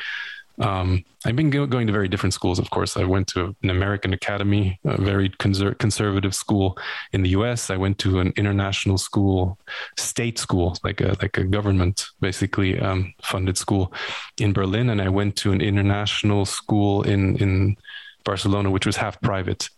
um, 0.60 1.04
I've 1.24 1.36
been 1.36 1.50
go- 1.50 1.66
going 1.66 1.86
to 1.86 1.92
very 1.92 2.08
different 2.08 2.34
schools, 2.34 2.58
of 2.58 2.70
course. 2.70 2.96
I 2.96 3.04
went 3.04 3.26
to 3.28 3.56
an 3.62 3.70
American 3.70 4.12
academy, 4.12 4.78
a 4.84 5.00
very 5.00 5.30
conser- 5.30 5.76
conservative 5.78 6.34
school 6.34 6.78
in 7.12 7.22
the 7.22 7.30
U.S. 7.30 7.70
I 7.70 7.76
went 7.76 7.98
to 7.98 8.20
an 8.20 8.32
international 8.36 8.98
school, 8.98 9.58
state 9.98 10.38
school, 10.38 10.76
like 10.84 11.00
a 11.00 11.16
like 11.20 11.36
a 11.38 11.44
government 11.44 12.06
basically 12.20 12.78
um, 12.78 13.12
funded 13.22 13.58
school 13.58 13.92
in 14.38 14.52
Berlin, 14.52 14.90
and 14.90 15.02
I 15.02 15.08
went 15.08 15.36
to 15.36 15.52
an 15.52 15.60
international 15.60 16.44
school 16.44 17.02
in 17.02 17.36
in 17.36 17.76
Barcelona, 18.24 18.70
which 18.70 18.86
was 18.86 18.96
half 18.96 19.20
private. 19.20 19.70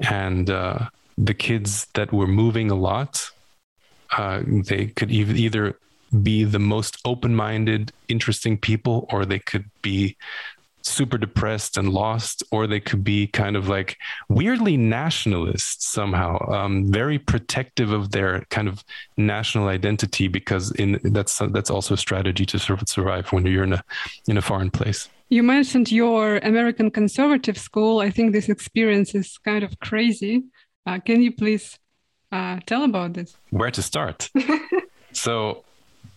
And 0.00 0.50
uh, 0.50 0.90
the 1.16 1.34
kids 1.34 1.86
that 1.94 2.12
were 2.12 2.28
moving 2.28 2.70
a 2.70 2.76
lot, 2.76 3.30
uh, 4.16 4.42
they 4.46 4.86
could 4.86 5.10
either 5.10 5.78
be 6.22 6.44
the 6.44 6.58
most 6.58 6.98
open-minded 7.04 7.92
interesting 8.08 8.56
people 8.56 9.06
or 9.12 9.24
they 9.24 9.38
could 9.38 9.64
be 9.82 10.16
super 10.82 11.18
depressed 11.18 11.76
and 11.76 11.92
lost 11.92 12.42
or 12.50 12.66
they 12.66 12.80
could 12.80 13.04
be 13.04 13.26
kind 13.26 13.56
of 13.56 13.68
like 13.68 13.96
weirdly 14.28 14.76
nationalist 14.76 15.82
somehow 15.82 16.38
um, 16.50 16.90
very 16.90 17.18
protective 17.18 17.90
of 17.90 18.10
their 18.10 18.44
kind 18.50 18.68
of 18.68 18.82
national 19.16 19.68
identity 19.68 20.28
because 20.28 20.70
in 20.72 20.98
that's 21.04 21.38
that's 21.50 21.70
also 21.70 21.94
a 21.94 21.96
strategy 21.96 22.46
to 22.46 22.58
sort 22.58 22.80
of 22.80 22.88
survive 22.88 23.30
when 23.32 23.44
you're 23.44 23.64
in 23.64 23.74
a 23.74 23.84
in 24.28 24.38
a 24.38 24.42
foreign 24.42 24.70
place. 24.70 25.08
You 25.28 25.42
mentioned 25.42 25.92
your 25.92 26.38
american 26.38 26.90
conservative 26.90 27.58
school. 27.58 28.00
I 28.00 28.10
think 28.10 28.32
this 28.32 28.48
experience 28.48 29.14
is 29.14 29.36
kind 29.38 29.62
of 29.64 29.78
crazy. 29.80 30.44
Uh, 30.86 30.98
can 31.00 31.20
you 31.20 31.32
please 31.32 31.78
uh, 32.32 32.60
tell 32.66 32.84
about 32.84 33.12
this? 33.12 33.36
Where 33.50 33.70
to 33.70 33.82
start? 33.82 34.30
So 35.12 35.64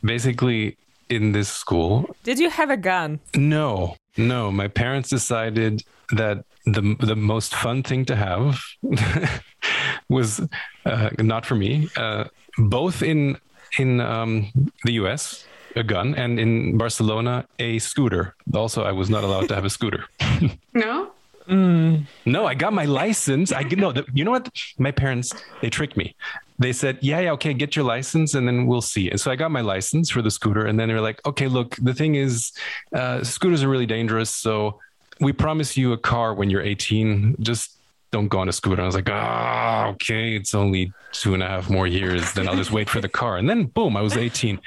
basically 0.04 0.78
in 1.10 1.34
this 1.34 1.50
school. 1.50 2.16
Did 2.24 2.40
you 2.40 2.50
have 2.50 2.70
a 2.70 2.78
gun? 2.78 3.20
No, 3.36 3.96
no. 4.18 4.52
My 4.52 4.68
parents 4.68 5.10
decided 5.10 5.84
that 6.12 6.46
the 6.66 6.96
the 7.00 7.16
most 7.16 7.56
fun 7.56 7.84
thing 7.84 8.06
to 8.06 8.16
have 8.16 8.60
was 10.10 10.42
uh, 10.86 11.10
not 11.20 11.46
for 11.46 11.56
me. 11.56 11.90
Uh, 11.96 12.26
both 12.58 13.02
in 13.04 13.38
in 13.78 14.00
um, 14.00 14.52
the 14.84 14.94
U.S. 14.94 15.46
a 15.76 15.84
gun 15.84 16.16
and 16.16 16.40
in 16.40 16.78
Barcelona 16.78 17.46
a 17.60 17.80
scooter. 17.80 18.36
Also, 18.54 18.84
I 18.84 18.92
was 18.92 19.10
not 19.10 19.24
allowed 19.24 19.48
to 19.50 19.56
have 19.56 19.66
a 19.66 19.70
scooter. 19.70 20.06
no. 20.74 21.12
Mm. 21.48 22.06
No, 22.26 22.46
I 22.46 22.54
got 22.54 22.72
my 22.72 22.86
license. 22.86 23.52
I 23.52 23.64
no, 23.64 23.92
the, 23.92 24.06
you 24.14 24.24
know 24.24 24.32
what? 24.32 24.50
My 24.78 24.92
parents 24.92 25.34
they 25.62 25.70
tricked 25.70 25.98
me 25.98 26.16
they 26.62 26.74
said, 26.74 27.00
yeah, 27.02 27.19
yeah, 27.19 27.32
okay, 27.32 27.54
get 27.54 27.76
your 27.76 27.86
license 27.86 28.36
and 28.36 28.47
then 28.47 28.67
we'll 28.67 28.82
see. 28.82 29.10
And 29.10 29.19
so 29.19 29.32
I 29.32 29.36
got 29.36 29.50
my 29.50 29.62
license 29.62 30.12
for 30.12 30.21
the 30.21 30.30
scooter. 30.30 30.67
And 30.67 30.80
then 30.80 30.88
they 30.88 30.93
were 30.93 31.02
like, 31.02 31.26
okay, 31.26 31.47
look, 31.47 31.76
the 31.78 31.93
thing 31.93 32.15
is, 32.15 32.52
uh, 32.93 33.24
scooters 33.24 33.63
are 33.63 33.67
really 33.69 33.88
dangerous. 33.88 34.34
So 34.34 34.80
we 35.19 35.34
promise 35.34 35.76
you 35.76 35.93
a 35.93 35.97
car 35.97 36.34
when 36.34 36.50
you're 36.52 36.62
18. 36.62 37.38
Just 37.39 37.78
don't 38.12 38.28
go 38.28 38.39
on 38.39 38.50
a 38.50 38.52
scooter. 38.52 38.82
I 38.82 38.86
was 38.86 38.95
like, 38.95 39.10
ah, 39.10 39.88
oh, 39.88 39.89
okay, 39.91 40.36
it's 40.36 40.54
only 40.54 40.93
two 41.13 41.34
and 41.34 41.41
a 41.41 41.47
half 41.47 41.69
more 41.69 41.88
years. 41.88 42.34
Then 42.34 42.47
I'll 42.47 42.56
just 42.56 42.71
wait 42.71 42.89
for 42.89 43.00
the 43.00 43.10
car. 43.10 43.38
And 43.38 43.50
then 43.50 43.65
boom, 43.65 43.95
I 43.95 44.02
was 44.02 44.17
18. 44.17 44.60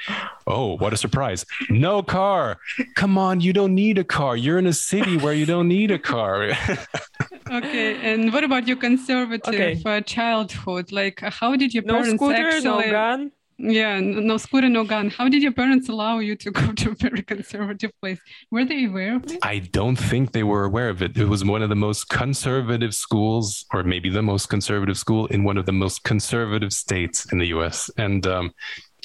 Oh, 0.47 0.77
what 0.77 0.93
a 0.93 0.97
surprise. 0.97 1.45
No 1.69 2.01
car. 2.01 2.57
Come 2.95 3.17
on, 3.17 3.41
you 3.41 3.53
don't 3.53 3.75
need 3.75 3.97
a 3.97 4.03
car. 4.03 4.35
You're 4.35 4.57
in 4.57 4.65
a 4.65 4.73
city 4.73 5.17
where 5.17 5.33
you 5.33 5.45
don't 5.45 5.67
need 5.67 5.91
a 5.91 5.99
car. 5.99 6.51
okay. 7.51 8.11
And 8.11 8.33
what 8.33 8.43
about 8.43 8.67
your 8.67 8.77
conservative 8.77 9.53
okay. 9.53 9.81
uh, 9.85 10.01
childhood? 10.01 10.91
Like, 10.91 11.19
how 11.19 11.55
did 11.55 11.73
your 11.73 11.83
parents 11.83 12.09
no 12.09 12.15
scooter, 12.17 12.49
actually... 12.49 12.85
No 12.87 12.91
gun? 12.91 13.31
Yeah, 13.57 14.01
no 14.01 14.37
scooter, 14.37 14.67
no 14.67 14.83
gun. 14.83 15.09
How 15.09 15.29
did 15.29 15.41
your 15.41 15.53
parents 15.53 15.87
allow 15.87 16.19
you 16.19 16.35
to 16.35 16.51
go 16.61 16.73
to 16.73 16.91
a 16.91 16.95
very 16.95 17.21
conservative 17.21 17.91
place? 18.01 18.19
Were 18.51 18.65
they 18.65 18.85
aware 18.85 19.15
of 19.15 19.31
it? 19.31 19.39
I 19.43 19.59
don't 19.59 19.95
think 19.95 20.33
they 20.33 20.43
were 20.43 20.65
aware 20.65 20.89
of 20.89 21.01
it. 21.01 21.17
It 21.17 21.29
was 21.29 21.45
one 21.45 21.61
of 21.61 21.69
the 21.69 21.75
most 21.75 22.09
conservative 22.09 22.93
schools, 22.93 23.65
or 23.73 23.83
maybe 23.83 24.09
the 24.09 24.21
most 24.21 24.49
conservative 24.49 24.97
school 24.97 25.27
in 25.27 25.43
one 25.43 25.57
of 25.57 25.65
the 25.65 25.71
most 25.71 26.03
conservative 26.03 26.73
states 26.73 27.31
in 27.31 27.37
the 27.37 27.47
US. 27.47 27.89
And 27.97 28.27
um, 28.27 28.53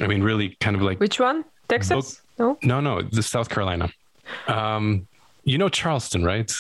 I 0.01 0.07
mean, 0.07 0.23
really 0.23 0.57
kind 0.61 0.75
of 0.75 0.83
like. 0.83 0.99
Which 0.99 1.21
one? 1.21 1.45
Texas? 1.69 2.21
no? 2.39 2.59
No, 2.63 2.81
no, 2.81 3.03
the 3.03 3.23
South 3.23 3.49
Carolina. 3.49 3.91
Um, 4.49 5.07
you 5.45 5.59
know 5.59 5.69
Charleston, 5.69 6.25
right? 6.25 6.53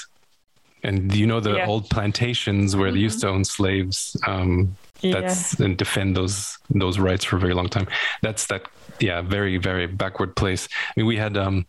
And 0.82 1.14
you 1.14 1.26
know 1.26 1.40
the 1.40 1.56
yeah. 1.56 1.66
old 1.66 1.90
plantations 1.90 2.76
where 2.76 2.88
mm-hmm. 2.88 2.96
they 2.96 3.00
used 3.00 3.20
to 3.20 3.28
own 3.28 3.44
slaves. 3.44 4.16
Um, 4.26 4.76
that's 5.02 5.58
yeah. 5.58 5.66
and 5.66 5.76
defend 5.76 6.16
those 6.16 6.58
those 6.70 6.98
rights 6.98 7.24
for 7.24 7.36
a 7.36 7.40
very 7.40 7.54
long 7.54 7.68
time. 7.68 7.88
That's 8.22 8.46
that 8.46 8.62
yeah, 9.00 9.22
very 9.22 9.56
very 9.56 9.86
backward 9.86 10.36
place. 10.36 10.68
I 10.72 10.92
mean, 10.96 11.06
we 11.06 11.16
had 11.16 11.36
um 11.36 11.66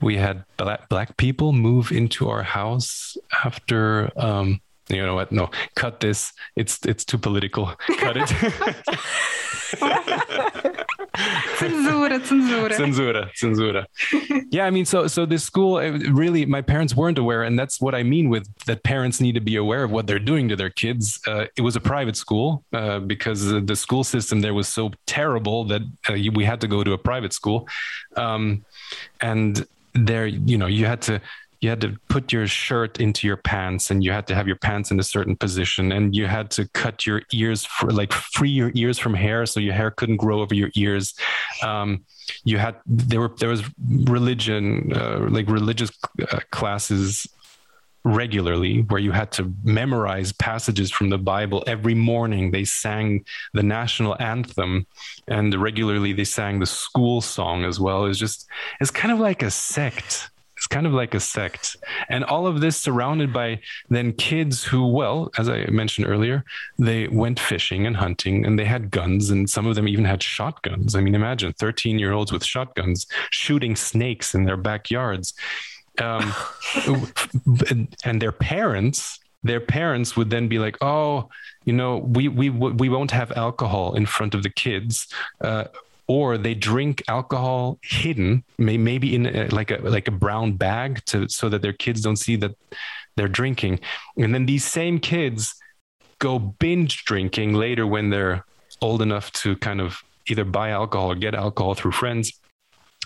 we 0.00 0.16
had 0.16 0.44
black 0.56 0.88
black 0.88 1.16
people 1.16 1.52
move 1.52 1.92
into 1.92 2.28
our 2.28 2.42
house 2.42 3.16
after 3.44 4.10
um 4.16 4.60
you 4.88 5.04
know 5.04 5.14
what? 5.14 5.30
No, 5.32 5.50
cut 5.74 6.00
this. 6.00 6.32
It's 6.56 6.78
it's 6.86 7.04
too 7.04 7.18
political. 7.18 7.74
Cut 7.98 8.16
it. 8.16 8.32
censura, 11.56 12.20
censura. 12.20 12.72
Censura, 12.72 13.30
censura. 13.34 13.86
Yeah, 14.50 14.66
I 14.66 14.70
mean, 14.70 14.84
so 14.84 15.06
so 15.06 15.26
this 15.26 15.44
school 15.44 15.78
really, 15.78 16.46
my 16.46 16.62
parents 16.62 16.94
weren't 16.94 17.18
aware, 17.18 17.42
and 17.42 17.58
that's 17.58 17.80
what 17.80 17.94
I 17.94 18.02
mean 18.02 18.28
with 18.28 18.46
that. 18.66 18.82
Parents 18.82 19.20
need 19.20 19.34
to 19.34 19.40
be 19.40 19.56
aware 19.56 19.84
of 19.84 19.90
what 19.90 20.06
they're 20.06 20.18
doing 20.18 20.48
to 20.48 20.56
their 20.56 20.70
kids. 20.70 21.20
Uh, 21.26 21.46
it 21.56 21.62
was 21.62 21.76
a 21.76 21.80
private 21.80 22.16
school 22.16 22.64
uh, 22.72 23.00
because 23.00 23.40
the 23.70 23.76
school 23.76 24.04
system 24.04 24.40
there 24.40 24.54
was 24.54 24.68
so 24.68 24.90
terrible 25.06 25.64
that 25.64 25.82
uh, 26.08 26.14
we 26.34 26.44
had 26.44 26.60
to 26.60 26.68
go 26.68 26.84
to 26.84 26.92
a 26.92 26.98
private 26.98 27.32
school, 27.32 27.68
um, 28.16 28.64
and 29.20 29.66
there, 29.94 30.26
you 30.26 30.56
know, 30.56 30.66
you 30.66 30.86
had 30.86 31.02
to 31.02 31.20
you 31.60 31.68
had 31.68 31.80
to 31.80 31.96
put 32.08 32.32
your 32.32 32.46
shirt 32.46 33.00
into 33.00 33.26
your 33.26 33.36
pants 33.36 33.90
and 33.90 34.04
you 34.04 34.12
had 34.12 34.26
to 34.28 34.34
have 34.34 34.46
your 34.46 34.56
pants 34.56 34.90
in 34.90 35.00
a 35.00 35.02
certain 35.02 35.34
position 35.34 35.90
and 35.90 36.14
you 36.14 36.26
had 36.26 36.50
to 36.52 36.68
cut 36.68 37.04
your 37.04 37.22
ears 37.32 37.64
for 37.64 37.90
like 37.90 38.12
free 38.12 38.50
your 38.50 38.70
ears 38.74 38.98
from 38.98 39.14
hair 39.14 39.44
so 39.44 39.58
your 39.58 39.74
hair 39.74 39.90
couldn't 39.90 40.18
grow 40.18 40.40
over 40.40 40.54
your 40.54 40.70
ears. 40.76 41.14
Um, 41.62 42.04
you 42.44 42.58
had 42.58 42.76
there 42.86 43.20
were 43.20 43.34
there 43.38 43.48
was 43.48 43.64
religion 43.88 44.92
uh, 44.94 45.26
like 45.30 45.48
religious 45.48 45.90
uh, 46.30 46.40
classes 46.50 47.26
regularly 48.04 48.82
where 48.82 49.00
you 49.00 49.10
had 49.10 49.32
to 49.32 49.52
memorize 49.64 50.32
passages 50.32 50.90
from 50.90 51.10
the 51.10 51.18
bible. 51.18 51.64
Every 51.66 51.94
morning 51.94 52.52
they 52.52 52.64
sang 52.64 53.24
the 53.52 53.64
national 53.64 54.16
anthem 54.22 54.86
and 55.26 55.54
regularly 55.54 56.12
they 56.12 56.24
sang 56.24 56.60
the 56.60 56.66
school 56.66 57.20
song 57.20 57.64
as 57.64 57.80
well. 57.80 58.06
It's 58.06 58.18
just 58.18 58.46
it's 58.80 58.92
kind 58.92 59.12
of 59.12 59.18
like 59.18 59.42
a 59.42 59.50
sect 59.50 60.30
kind 60.68 60.86
of 60.86 60.92
like 60.92 61.14
a 61.14 61.20
sect. 61.20 61.76
And 62.08 62.24
all 62.24 62.46
of 62.46 62.60
this 62.60 62.76
surrounded 62.76 63.32
by 63.32 63.60
then 63.88 64.12
kids 64.12 64.64
who, 64.64 64.86
well, 64.86 65.30
as 65.38 65.48
I 65.48 65.66
mentioned 65.66 66.06
earlier, 66.06 66.44
they 66.78 67.08
went 67.08 67.40
fishing 67.40 67.86
and 67.86 67.96
hunting 67.96 68.44
and 68.44 68.58
they 68.58 68.64
had 68.64 68.90
guns 68.90 69.30
and 69.30 69.48
some 69.48 69.66
of 69.66 69.74
them 69.74 69.88
even 69.88 70.04
had 70.04 70.22
shotguns. 70.22 70.94
I 70.94 71.00
mean, 71.00 71.14
imagine 71.14 71.52
13 71.54 71.98
year 71.98 72.12
olds 72.12 72.32
with 72.32 72.44
shotguns 72.44 73.06
shooting 73.30 73.76
snakes 73.76 74.34
in 74.34 74.44
their 74.44 74.56
backyards. 74.56 75.34
Um, 76.00 76.32
and 78.04 78.22
their 78.22 78.32
parents, 78.32 79.18
their 79.42 79.60
parents 79.60 80.16
would 80.16 80.30
then 80.30 80.46
be 80.46 80.58
like, 80.60 80.76
"Oh, 80.80 81.28
you 81.64 81.72
know, 81.72 81.98
we 81.98 82.28
we 82.28 82.50
we 82.50 82.88
won't 82.88 83.10
have 83.10 83.32
alcohol 83.32 83.94
in 83.94 84.06
front 84.06 84.34
of 84.34 84.42
the 84.42 84.50
kids. 84.50 85.08
Uh, 85.40 85.64
or 86.08 86.38
they 86.38 86.54
drink 86.54 87.02
alcohol 87.06 87.78
hidden, 87.82 88.42
may, 88.56 88.78
maybe 88.78 89.14
in 89.14 89.26
a, 89.26 89.46
like 89.48 89.70
a 89.70 89.76
like 89.82 90.08
a 90.08 90.12
brown 90.24 90.56
bag, 90.56 91.04
to 91.04 91.28
so 91.28 91.48
that 91.50 91.62
their 91.62 91.74
kids 91.74 92.00
don't 92.00 92.16
see 92.16 92.36
that 92.36 92.56
they're 93.16 93.28
drinking. 93.28 93.80
And 94.16 94.34
then 94.34 94.46
these 94.46 94.64
same 94.64 94.98
kids 95.00 95.54
go 96.18 96.38
binge 96.38 97.04
drinking 97.04 97.54
later 97.54 97.86
when 97.86 98.10
they're 98.10 98.44
old 98.80 99.02
enough 99.02 99.30
to 99.32 99.56
kind 99.56 99.80
of 99.80 100.02
either 100.30 100.44
buy 100.44 100.70
alcohol 100.70 101.10
or 101.12 101.14
get 101.14 101.34
alcohol 101.34 101.74
through 101.74 101.92
friends. 101.92 102.32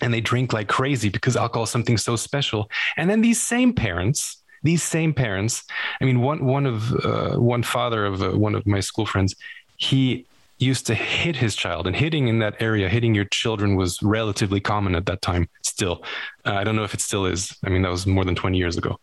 and 0.02 0.12
they 0.12 0.20
drink 0.20 0.52
like 0.52 0.68
crazy 0.68 1.08
because 1.08 1.36
alcohol 1.36 1.64
is 1.64 1.70
something 1.70 1.96
so 1.96 2.16
special. 2.16 2.70
And 2.96 3.08
then 3.08 3.20
these 3.20 3.40
same 3.40 3.72
parents, 3.72 4.42
these 4.62 4.82
same 4.82 5.14
parents, 5.14 5.64
I 6.00 6.04
mean, 6.04 6.20
one 6.20 6.44
one 6.44 6.66
of 6.66 6.92
uh, 7.04 7.36
one 7.36 7.62
father 7.62 8.04
of 8.04 8.22
uh, 8.22 8.32
one 8.32 8.54
of 8.54 8.66
my 8.66 8.80
school 8.80 9.06
friends, 9.06 9.34
he 9.76 10.26
used 10.62 10.86
to 10.86 10.94
hit 10.94 11.36
his 11.36 11.54
child 11.54 11.86
and 11.86 11.96
hitting 11.96 12.28
in 12.28 12.38
that 12.38 12.60
area 12.60 12.88
hitting 12.88 13.14
your 13.14 13.24
children 13.26 13.76
was 13.76 14.02
relatively 14.02 14.60
common 14.60 14.94
at 14.94 15.06
that 15.06 15.22
time 15.22 15.48
still. 15.62 16.02
Uh, 16.46 16.54
i 16.54 16.64
don't 16.64 16.76
know 16.76 16.84
if 16.84 16.94
it 16.94 17.00
still 17.00 17.26
is. 17.26 17.56
I 17.64 17.70
mean 17.70 17.82
that 17.82 17.90
was 17.90 18.06
more 18.06 18.24
than 18.24 18.34
20 18.34 18.56
years 18.56 18.76
ago. 18.76 18.98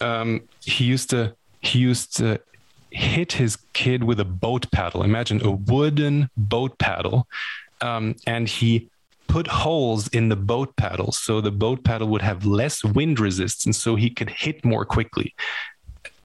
Um, 0.00 0.42
he 0.60 0.84
used 0.84 1.10
to 1.10 1.34
he 1.60 1.78
used 1.78 2.16
to 2.16 2.40
hit 2.90 3.32
his 3.32 3.56
kid 3.72 4.02
with 4.02 4.18
a 4.18 4.24
boat 4.24 4.70
paddle. 4.70 5.02
Imagine 5.02 5.44
a 5.44 5.50
wooden 5.50 6.28
boat 6.36 6.76
paddle 6.78 7.28
um, 7.80 8.16
and 8.26 8.48
he 8.48 8.88
put 9.28 9.46
holes 9.46 10.08
in 10.08 10.28
the 10.28 10.36
boat 10.36 10.74
paddle 10.74 11.12
so 11.12 11.40
the 11.40 11.52
boat 11.52 11.84
paddle 11.84 12.08
would 12.08 12.22
have 12.22 12.44
less 12.44 12.82
wind 12.82 13.20
resistance 13.20 13.80
so 13.80 13.94
he 13.94 14.10
could 14.10 14.28
hit 14.28 14.64
more 14.64 14.84
quickly 14.84 15.34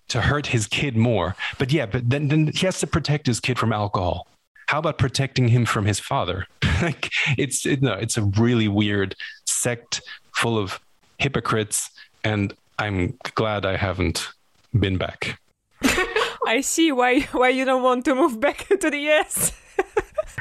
to 0.08 0.22
hurt 0.22 0.48
his 0.48 0.66
kid 0.66 0.96
more. 0.98 1.36
But 1.60 1.72
yeah 1.72 1.86
but 1.86 2.10
then, 2.10 2.30
then 2.30 2.48
he 2.48 2.66
has 2.66 2.80
to 2.80 2.88
protect 2.88 3.28
his 3.28 3.40
kid 3.40 3.60
from 3.60 3.72
alcohol 3.72 4.28
how 4.68 4.80
about 4.80 4.98
protecting 4.98 5.48
him 5.48 5.66
from 5.66 5.86
his 5.86 6.00
father 6.00 6.48
like 6.82 7.12
it's 7.38 7.66
it, 7.66 7.82
no 7.82 7.94
it's 7.94 8.18
a 8.18 8.24
really 8.38 8.68
weird 8.68 9.16
sect 9.46 10.02
full 10.36 10.58
of 10.58 10.80
hypocrites 11.18 11.90
and 12.24 12.54
i'm 12.80 13.18
glad 13.36 13.66
i 13.66 13.78
haven't 13.78 14.30
been 14.78 14.98
back 14.98 15.40
I 16.48 16.62
see 16.62 16.92
why 16.92 17.22
why 17.32 17.50
you 17.50 17.66
don't 17.66 17.84
want 17.84 18.06
to 18.06 18.16
move 18.16 18.40
back 18.40 18.68
to 18.80 18.90
the 18.90 19.10
US. 19.10 19.52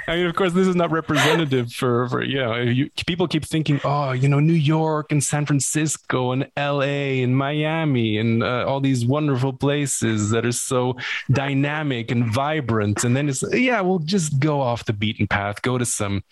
I 0.07 0.17
mean, 0.17 0.27
of 0.27 0.35
course, 0.35 0.53
this 0.53 0.67
is 0.67 0.77
not 0.77 0.91
representative 0.91 1.73
for, 1.73 2.09
for 2.09 2.23
you 2.23 2.39
know, 2.39 2.57
you, 2.57 2.91
people 3.07 3.27
keep 3.29 3.45
thinking, 3.45 3.81
oh, 3.85 4.13
you 4.13 4.29
know, 4.29 4.41
New 4.41 4.53
York 4.53 5.13
and 5.13 5.23
San 5.23 5.47
Francisco 5.47 6.33
and 6.33 6.51
LA 6.57 7.23
and 7.23 7.37
Miami 7.37 8.19
and 8.19 8.43
uh, 8.43 8.65
all 8.67 8.81
these 8.81 9.05
wonderful 9.05 9.53
places 9.53 10.31
that 10.31 10.45
are 10.45 10.53
so 10.53 10.97
dynamic 11.31 12.11
and 12.11 12.33
vibrant. 12.33 13.05
And 13.05 13.17
then 13.17 13.29
it's, 13.29 13.45
yeah, 13.53 13.81
we'll 13.81 14.01
just 14.01 14.39
go 14.39 14.61
off 14.61 14.85
the 14.85 14.93
beaten 14.93 15.27
path, 15.27 15.63
go 15.63 15.79
to 15.79 15.85
some 15.85 16.23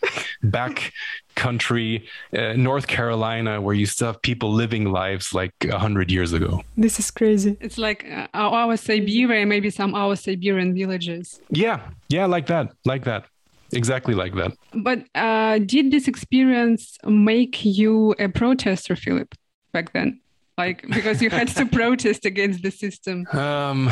back 0.43 0.93
country, 1.35 2.07
uh, 2.37 2.53
North 2.55 2.87
Carolina, 2.87 3.61
where 3.61 3.75
you 3.75 3.87
still 3.87 4.09
have 4.09 4.23
people 4.23 4.53
living 4.53 4.85
lives 4.85 5.33
like 5.33 5.55
a 5.65 5.79
hundred 5.79 6.11
years 6.11 6.33
ago. 6.33 6.63
This 6.77 6.99
is 6.99 7.11
crazy. 7.11 7.57
It's 7.61 7.79
like 7.79 8.07
uh, 8.11 8.27
our 8.35 8.77
Siberia, 8.77 9.47
maybe 9.47 9.71
some 9.71 9.95
our 9.95 10.17
Siberian 10.17 10.75
villages. 10.75 11.41
Yeah, 11.51 11.81
yeah, 12.09 12.27
like 12.27 12.47
that, 12.47 12.73
like 12.85 13.05
that 13.05 13.27
exactly 13.73 14.15
like 14.15 14.35
that. 14.35 14.53
But 14.75 15.05
uh, 15.15 15.59
did 15.59 15.91
this 15.91 16.09
experience 16.09 16.99
make 17.05 17.65
you 17.65 18.15
a 18.19 18.29
protester, 18.29 18.97
Philip, 18.97 19.35
back 19.73 19.93
then? 19.93 20.21
Like 20.59 20.87
because 20.89 21.23
you 21.23 21.31
had 21.31 21.49
to 21.49 21.67
protest 21.81 22.25
against 22.27 22.63
the 22.63 22.71
system. 22.71 23.27
Um, 23.33 23.87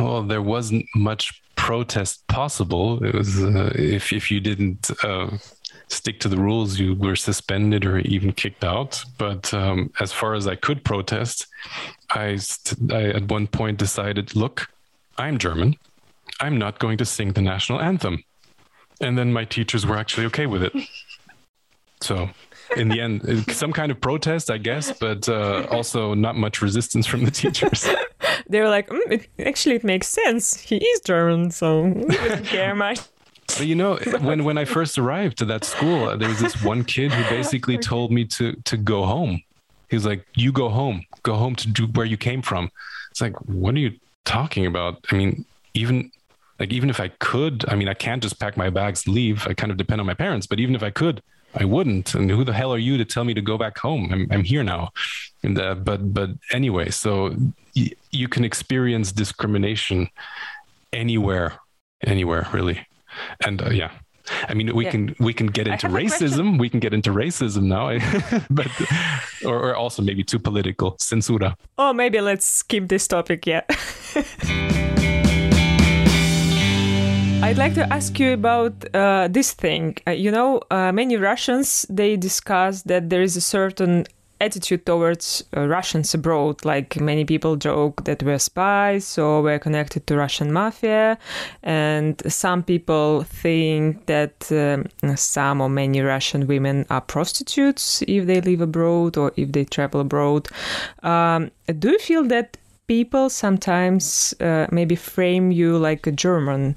well, 0.00 0.22
there 0.22 0.42
wasn't 0.42 0.86
much 0.94 1.42
protest 1.56 2.26
possible. 2.28 3.04
It 3.04 3.14
was 3.14 3.42
uh, 3.42 3.72
if 3.74 4.12
if 4.12 4.30
you 4.30 4.40
didn't. 4.40 4.90
Uh, 5.04 5.38
stick 5.88 6.18
to 6.18 6.28
the 6.28 6.36
rules, 6.36 6.80
you 6.80 6.96
were 6.96 7.14
suspended 7.14 7.86
or 7.86 7.98
even 7.98 8.32
kicked 8.32 8.64
out. 8.64 9.04
But 9.18 9.54
um, 9.54 9.92
as 10.00 10.10
far 10.12 10.34
as 10.34 10.48
I 10.48 10.56
could 10.56 10.82
protest, 10.82 11.46
I, 12.10 12.38
I 12.90 13.02
at 13.04 13.28
one 13.28 13.46
point 13.46 13.78
decided, 13.78 14.34
look, 14.34 14.68
I'm 15.16 15.38
German. 15.38 15.76
I'm 16.40 16.58
not 16.58 16.80
going 16.80 16.98
to 16.98 17.04
sing 17.04 17.34
the 17.34 17.40
national 17.40 17.80
anthem 17.80 18.24
and 19.00 19.16
then 19.18 19.32
my 19.32 19.44
teachers 19.44 19.86
were 19.86 19.96
actually 19.96 20.26
okay 20.26 20.46
with 20.46 20.62
it. 20.62 20.72
So 22.00 22.28
in 22.76 22.88
the 22.88 23.00
end, 23.00 23.50
some 23.52 23.72
kind 23.72 23.90
of 23.92 24.00
protest, 24.00 24.50
I 24.50 24.58
guess, 24.58 24.92
but 24.92 25.28
uh, 25.28 25.66
also 25.70 26.14
not 26.14 26.36
much 26.36 26.62
resistance 26.62 27.06
from 27.06 27.24
the 27.24 27.30
teachers. 27.30 27.88
they 28.48 28.60
were 28.60 28.68
like, 28.68 28.88
mm, 28.88 29.12
it, 29.12 29.28
actually, 29.46 29.76
it 29.76 29.84
makes 29.84 30.08
sense. 30.08 30.60
He 30.60 30.76
is 30.76 31.00
German, 31.00 31.50
so 31.50 31.82
we 31.82 32.16
didn't 32.16 32.44
care 32.44 32.74
much. 32.74 33.00
But 33.46 33.66
you 33.66 33.76
know, 33.76 33.96
when 34.20 34.44
when 34.44 34.58
I 34.58 34.64
first 34.64 34.98
arrived 34.98 35.38
to 35.38 35.44
that 35.46 35.64
school, 35.64 36.08
uh, 36.08 36.16
there 36.16 36.28
was 36.28 36.40
this 36.40 36.62
one 36.62 36.84
kid 36.84 37.12
who 37.12 37.22
basically 37.30 37.78
told 37.92 38.10
me 38.10 38.24
to 38.26 38.54
to 38.64 38.76
go 38.76 39.04
home. 39.04 39.40
He 39.88 39.96
was 39.96 40.04
like, 40.04 40.26
"You 40.34 40.50
go 40.52 40.68
home. 40.68 41.04
Go 41.22 41.34
home 41.34 41.54
to 41.56 41.68
do 41.68 41.86
where 41.86 42.06
you 42.06 42.16
came 42.16 42.42
from." 42.42 42.70
It's 43.12 43.20
like, 43.20 43.36
what 43.46 43.74
are 43.76 43.78
you 43.78 43.92
talking 44.24 44.66
about? 44.66 45.04
I 45.10 45.16
mean, 45.16 45.46
even 45.74 46.10
like 46.58 46.72
even 46.72 46.90
if 46.90 47.00
I 47.00 47.08
could, 47.08 47.64
I 47.68 47.74
mean, 47.74 47.88
I 47.88 47.94
can't 47.94 48.22
just 48.22 48.38
pack 48.40 48.56
my 48.56 48.70
bags, 48.70 49.06
leave. 49.06 49.46
I 49.46 49.54
kind 49.54 49.70
of 49.70 49.76
depend 49.76 50.00
on 50.00 50.06
my 50.06 50.14
parents. 50.14 50.46
But 50.46 50.60
even 50.60 50.74
if 50.74 50.82
I 50.82 50.90
could, 50.90 51.22
I 51.54 51.64
wouldn't. 51.64 52.14
And 52.14 52.30
who 52.30 52.44
the 52.44 52.52
hell 52.52 52.72
are 52.72 52.78
you 52.78 52.96
to 52.98 53.04
tell 53.04 53.24
me 53.24 53.34
to 53.34 53.40
go 53.40 53.56
back 53.58 53.78
home? 53.78 54.10
I'm, 54.12 54.26
I'm 54.30 54.44
here 54.44 54.62
now. 54.62 54.90
And 55.42 55.58
uh, 55.58 55.74
but 55.74 56.12
but 56.12 56.30
anyway, 56.52 56.90
so 56.90 57.34
y- 57.74 57.92
you 58.10 58.28
can 58.28 58.44
experience 58.44 59.12
discrimination 59.12 60.08
anywhere, 60.92 61.58
anywhere 62.02 62.48
really. 62.52 62.86
And 63.44 63.62
uh, 63.62 63.70
yeah, 63.70 63.92
I 64.48 64.54
mean, 64.54 64.74
we 64.74 64.84
yeah. 64.84 64.90
can 64.90 65.16
we 65.18 65.32
can 65.32 65.46
get 65.46 65.66
into 65.68 65.88
racism. 65.88 66.58
We 66.58 66.68
can 66.68 66.80
get 66.80 66.92
into 66.92 67.10
racism 67.10 67.64
now, 67.64 67.98
but 68.50 68.68
or, 69.44 69.70
or 69.70 69.76
also 69.76 70.02
maybe 70.02 70.24
too 70.24 70.38
political. 70.38 70.92
Censura. 70.92 71.54
Oh, 71.78 71.92
maybe 71.92 72.20
let's 72.20 72.46
skip 72.46 72.88
this 72.88 73.06
topic. 73.08 73.46
Yeah. 73.46 73.62
I'd 77.42 77.58
like 77.58 77.74
to 77.74 77.92
ask 77.92 78.18
you 78.18 78.32
about 78.32 78.72
uh, 78.94 79.28
this 79.28 79.52
thing. 79.52 79.96
Uh, 80.06 80.12
you 80.12 80.30
know, 80.30 80.62
uh, 80.70 80.90
many 80.90 81.16
Russians 81.16 81.86
they 81.88 82.16
discuss 82.16 82.82
that 82.82 83.10
there 83.10 83.22
is 83.22 83.36
a 83.36 83.40
certain 83.40 84.06
attitude 84.40 84.84
towards 84.84 85.44
uh, 85.56 85.66
Russians 85.66 86.12
abroad. 86.14 86.64
Like 86.64 87.00
many 87.00 87.24
people 87.24 87.56
joke 87.56 88.04
that 88.04 88.22
we're 88.22 88.38
spies 88.38 89.18
or 89.18 89.42
we're 89.42 89.58
connected 89.58 90.06
to 90.06 90.16
Russian 90.16 90.52
mafia, 90.52 91.18
and 91.62 92.20
some 92.26 92.62
people 92.62 93.22
think 93.22 94.06
that 94.06 94.50
um, 94.50 95.16
some 95.16 95.60
or 95.60 95.68
many 95.68 96.00
Russian 96.00 96.46
women 96.46 96.86
are 96.90 97.00
prostitutes 97.00 98.02
if 98.08 98.26
they 98.26 98.40
live 98.40 98.60
abroad 98.60 99.16
or 99.16 99.32
if 99.36 99.52
they 99.52 99.64
travel 99.64 100.00
abroad. 100.00 100.48
Um, 101.02 101.50
do 101.78 101.90
you 101.90 101.98
feel 101.98 102.24
that 102.24 102.56
people 102.86 103.28
sometimes 103.28 104.34
uh, 104.40 104.66
maybe 104.70 104.94
frame 104.94 105.50
you 105.50 105.78
like 105.78 106.06
a 106.06 106.12
German, 106.12 106.76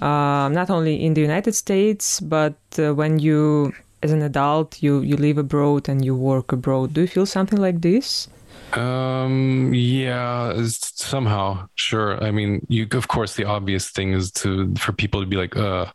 uh, 0.00 0.48
not 0.48 0.70
only 0.70 1.04
in 1.04 1.14
the 1.14 1.20
United 1.20 1.54
States, 1.54 2.20
but 2.20 2.54
uh, 2.78 2.94
when 2.94 3.18
you, 3.18 3.72
as 4.02 4.12
an 4.12 4.22
adult, 4.22 4.82
you, 4.82 5.00
you 5.00 5.16
live 5.16 5.38
abroad 5.38 5.88
and 5.88 6.04
you 6.04 6.14
work 6.14 6.52
abroad. 6.52 6.94
Do 6.94 7.02
you 7.02 7.06
feel 7.06 7.26
something 7.26 7.60
like 7.60 7.80
this? 7.80 8.28
Um, 8.72 9.72
yeah, 9.74 10.54
somehow, 10.64 11.68
sure. 11.74 12.22
I 12.22 12.30
mean, 12.30 12.64
you, 12.68 12.86
of 12.92 13.08
course, 13.08 13.34
the 13.34 13.44
obvious 13.44 13.90
thing 13.90 14.12
is 14.12 14.30
to, 14.32 14.74
for 14.76 14.92
people 14.92 15.20
to 15.20 15.26
be 15.26 15.36
like, 15.36 15.56
uh, 15.56 15.86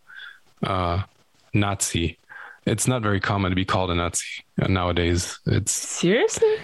uh, 0.64 1.04
Nazi. 1.54 2.18
It's 2.66 2.88
not 2.88 3.02
very 3.02 3.20
common 3.20 3.52
to 3.52 3.56
be 3.56 3.66
called 3.66 3.92
a 3.92 3.96
Nazi 3.96 4.44
nowadays. 4.68 5.40
It's 5.46 5.72
seriously 5.72 6.56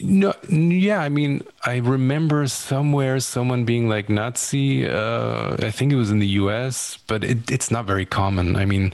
no, 0.00 0.34
yeah, 0.48 1.00
I 1.00 1.08
mean, 1.08 1.42
I 1.64 1.76
remember 1.76 2.46
somewhere 2.48 3.18
someone 3.20 3.64
being 3.64 3.88
like 3.88 4.08
Nazi. 4.08 4.86
Uh, 4.88 5.56
I 5.58 5.70
think 5.70 5.92
it 5.92 5.96
was 5.96 6.10
in 6.10 6.18
the 6.18 6.26
U.S., 6.28 6.98
but 7.06 7.24
it, 7.24 7.50
it's 7.50 7.70
not 7.70 7.86
very 7.86 8.06
common. 8.06 8.56
I 8.56 8.64
mean, 8.64 8.92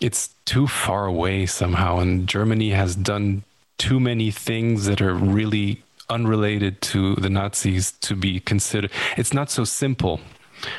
it's 0.00 0.34
too 0.44 0.66
far 0.66 1.06
away 1.06 1.46
somehow, 1.46 1.98
and 1.98 2.26
Germany 2.26 2.70
has 2.70 2.94
done 2.94 3.44
too 3.78 3.98
many 3.98 4.30
things 4.30 4.84
that 4.86 5.00
are 5.00 5.14
really 5.14 5.82
unrelated 6.10 6.80
to 6.82 7.14
the 7.16 7.30
Nazis 7.30 7.92
to 7.92 8.14
be 8.14 8.40
considered. 8.40 8.90
It's 9.16 9.32
not 9.32 9.50
so 9.50 9.64
simple, 9.64 10.20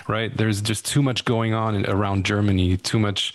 right? 0.07 0.35
There's 0.35 0.61
just 0.61 0.85
too 0.85 1.01
much 1.01 1.25
going 1.25 1.53
on 1.53 1.85
around 1.87 2.25
Germany, 2.25 2.77
too 2.77 2.99
much 2.99 3.33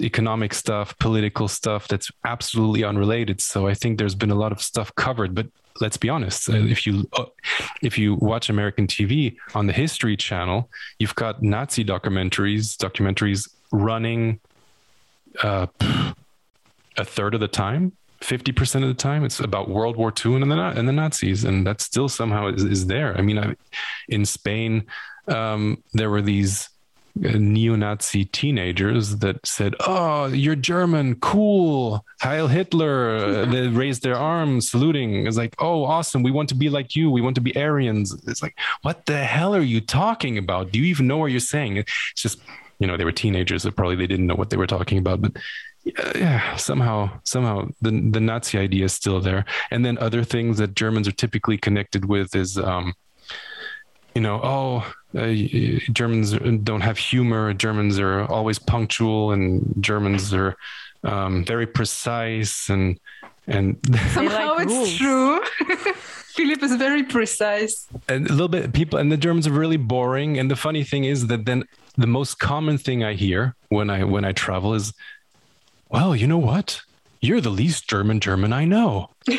economic 0.00 0.54
stuff, 0.54 0.96
political 0.98 1.48
stuff 1.48 1.88
that's 1.88 2.10
absolutely 2.24 2.84
unrelated. 2.84 3.40
So 3.40 3.66
I 3.66 3.74
think 3.74 3.98
there's 3.98 4.14
been 4.14 4.30
a 4.30 4.34
lot 4.34 4.52
of 4.52 4.62
stuff 4.62 4.94
covered. 4.94 5.34
But 5.34 5.48
let's 5.80 5.96
be 5.96 6.08
honest, 6.08 6.48
uh, 6.48 6.56
if 6.56 6.86
you 6.86 7.08
uh, 7.12 7.24
if 7.82 7.98
you 7.98 8.14
watch 8.14 8.48
American 8.50 8.86
TV 8.86 9.36
on 9.54 9.66
the 9.66 9.72
History 9.72 10.16
Channel, 10.16 10.70
you've 10.98 11.14
got 11.14 11.42
Nazi 11.42 11.84
documentaries 11.84 12.76
documentaries 12.76 13.48
running 13.72 14.40
uh, 15.42 15.66
a 16.96 17.04
third 17.04 17.34
of 17.34 17.40
the 17.40 17.48
time. 17.48 17.92
50% 18.20 18.82
of 18.82 18.88
the 18.88 18.94
time 18.94 19.24
it's 19.24 19.38
about 19.38 19.68
world 19.68 19.96
war 19.96 20.12
ii 20.26 20.34
and 20.34 20.50
the, 20.50 20.58
and 20.58 20.88
the 20.88 20.92
nazis 20.92 21.44
and 21.44 21.64
that 21.64 21.80
still 21.80 22.08
somehow 22.08 22.48
is, 22.48 22.64
is 22.64 22.88
there 22.88 23.16
i 23.16 23.22
mean 23.22 23.38
I, 23.38 23.54
in 24.08 24.24
spain 24.24 24.86
um, 25.28 25.84
there 25.92 26.10
were 26.10 26.20
these 26.20 26.68
neo-Nazi 27.18 28.24
teenagers 28.26 29.16
that 29.18 29.44
said, 29.46 29.74
"Oh, 29.80 30.26
you're 30.26 30.56
German, 30.56 31.16
cool, 31.16 32.04
Heil 32.20 32.48
Hitler." 32.48 33.46
they 33.46 33.68
raised 33.68 34.02
their 34.02 34.16
arms, 34.16 34.70
saluting. 34.70 35.26
It's 35.26 35.36
like, 35.36 35.54
"Oh, 35.58 35.84
awesome! 35.84 36.22
We 36.22 36.30
want 36.30 36.48
to 36.50 36.54
be 36.54 36.68
like 36.68 36.96
you. 36.96 37.10
We 37.10 37.20
want 37.20 37.34
to 37.36 37.40
be 37.40 37.56
Aryans." 37.56 38.12
It's 38.26 38.42
like, 38.42 38.56
what 38.82 39.06
the 39.06 39.18
hell 39.24 39.54
are 39.54 39.60
you 39.60 39.80
talking 39.80 40.38
about? 40.38 40.72
Do 40.72 40.78
you 40.78 40.86
even 40.86 41.06
know 41.06 41.16
what 41.16 41.30
you're 41.30 41.40
saying? 41.40 41.78
It's 41.78 41.92
just, 42.16 42.40
you 42.78 42.86
know, 42.86 42.96
they 42.96 43.04
were 43.04 43.12
teenagers, 43.12 43.62
so 43.62 43.70
probably 43.70 43.96
they 43.96 44.06
didn't 44.06 44.26
know 44.26 44.34
what 44.34 44.50
they 44.50 44.56
were 44.56 44.66
talking 44.66 44.98
about. 44.98 45.20
But 45.20 45.36
yeah, 46.14 46.56
somehow 46.56 47.10
somehow 47.24 47.68
the 47.80 47.90
the 47.90 48.20
Nazi 48.20 48.58
idea 48.58 48.84
is 48.84 48.92
still 48.92 49.20
there. 49.20 49.44
And 49.70 49.84
then 49.84 49.98
other 49.98 50.24
things 50.24 50.58
that 50.58 50.74
Germans 50.74 51.08
are 51.08 51.12
typically 51.12 51.58
connected 51.58 52.04
with 52.04 52.34
is 52.34 52.58
um, 52.58 52.94
you 54.18 54.22
know, 54.22 54.40
oh, 54.42 54.92
uh, 55.16 55.32
Germans 55.92 56.32
don't 56.64 56.80
have 56.80 56.98
humor. 56.98 57.54
Germans 57.54 58.00
are 58.00 58.24
always 58.24 58.58
punctual, 58.58 59.30
and 59.30 59.72
Germans 59.78 60.34
are 60.34 60.56
um, 61.04 61.44
very 61.44 61.68
precise 61.68 62.68
and 62.68 62.98
and 63.46 63.78
somehow 64.10 64.56
like 64.56 64.66
it's 64.66 64.72
rules. 64.72 64.96
true. 64.96 65.40
Philip 66.34 66.64
is 66.64 66.74
very 66.74 67.04
precise. 67.04 67.86
And 68.08 68.26
a 68.26 68.32
little 68.32 68.48
bit 68.48 68.72
people 68.72 68.98
and 68.98 69.12
the 69.12 69.16
Germans 69.16 69.46
are 69.46 69.52
really 69.52 69.76
boring. 69.76 70.36
And 70.36 70.50
the 70.50 70.56
funny 70.56 70.82
thing 70.82 71.04
is 71.04 71.28
that 71.28 71.44
then 71.44 71.62
the 71.96 72.08
most 72.08 72.40
common 72.40 72.76
thing 72.76 73.04
I 73.04 73.14
hear 73.14 73.54
when 73.68 73.90
I 73.90 74.02
when 74.02 74.24
I 74.24 74.32
travel 74.32 74.74
is, 74.74 74.92
well, 75.90 76.16
you 76.16 76.26
know 76.26 76.42
what? 76.52 76.82
You're 77.20 77.40
the 77.40 77.50
least 77.50 77.88
German 77.88 78.20
German 78.20 78.52
I 78.52 78.64
know. 78.64 79.10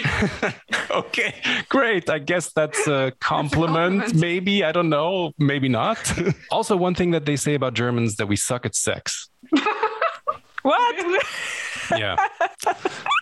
okay, 0.91 1.35
great. 1.69 2.09
I 2.09 2.19
guess 2.19 2.51
that's 2.51 2.87
a 2.87 3.13
compliment, 3.19 4.01
that's 4.01 4.11
a 4.11 4.11
compliment. 4.11 4.15
Maybe. 4.15 4.63
I 4.63 4.71
don't 4.71 4.89
know. 4.89 5.31
Maybe 5.37 5.69
not. 5.69 5.99
also, 6.51 6.75
one 6.75 6.95
thing 6.95 7.11
that 7.11 7.25
they 7.25 7.35
say 7.35 7.53
about 7.53 7.73
Germans 7.73 8.17
that 8.17 8.27
we 8.27 8.35
suck 8.35 8.65
at 8.65 8.75
sex. 8.75 9.29
what? 10.61 11.25
yeah 11.97 12.15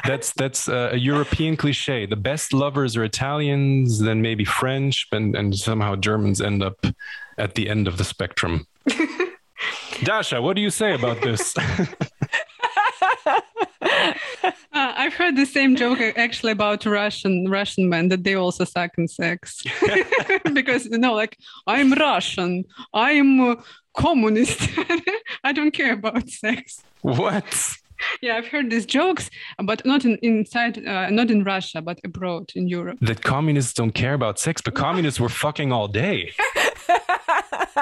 that's 0.04 0.34
that's 0.34 0.68
a 0.68 0.98
european 0.98 1.56
cliche 1.56 2.06
the 2.06 2.18
best 2.18 2.52
lovers 2.52 2.98
are 2.98 3.04
italians 3.04 4.00
then 4.00 4.22
maybe 4.22 4.44
french 4.44 5.08
and 5.14 5.38
and 5.38 5.56
somehow 5.56 5.96
germans 5.96 6.42
end 6.42 6.62
up 6.62 6.86
at 7.38 7.56
the 7.56 7.70
end 7.70 7.88
of 7.88 7.98
the 7.98 8.04
spectrum 8.04 8.68
dasha 10.04 10.42
what 10.42 10.56
do 10.56 10.62
you 10.62 10.70
say 10.70 10.96
about 10.96 11.22
this 11.22 11.56
uh, 11.58 11.86
I've 15.08 15.14
heard 15.14 15.38
the 15.38 15.46
same 15.46 15.78
joke 15.78 16.02
actually 16.18 16.52
about 16.52 16.86
Russian 16.86 17.50
Russian 17.50 17.88
men 17.88 18.10
that 18.10 18.26
they 18.26 18.36
also 18.36 18.66
suck 18.66 18.92
in 18.98 19.08
sex 19.08 19.64
because 20.54 20.86
you 20.86 20.98
know, 20.98 21.14
like 21.14 21.38
I'm 21.66 21.94
Russian, 21.94 22.66
I'm 22.94 23.56
communist, 23.96 24.60
I 25.46 25.54
don't 25.54 25.72
care 25.72 25.94
about 25.94 26.30
sex. 26.30 26.84
What? 27.04 27.78
yeah, 28.22 28.36
I've 28.36 28.48
heard 28.48 28.70
these 28.70 28.86
jokes, 28.86 29.30
but 29.64 29.86
not 29.86 30.04
in 30.04 30.18
inside, 30.22 30.86
uh, 30.86 31.10
not 31.10 31.32
in 31.32 31.46
Russia, 31.46 31.82
but 31.82 32.02
abroad 32.04 32.52
in 32.54 32.68
Europe. 32.68 32.98
That 33.00 33.22
communists 33.22 33.74
don't 33.74 33.94
care 33.94 34.14
about 34.14 34.40
sex, 34.40 34.60
but 34.60 34.76
communists 34.76 35.22
were 35.22 35.30
fucking 35.30 35.72
all 35.72 35.88
day. 35.88 36.34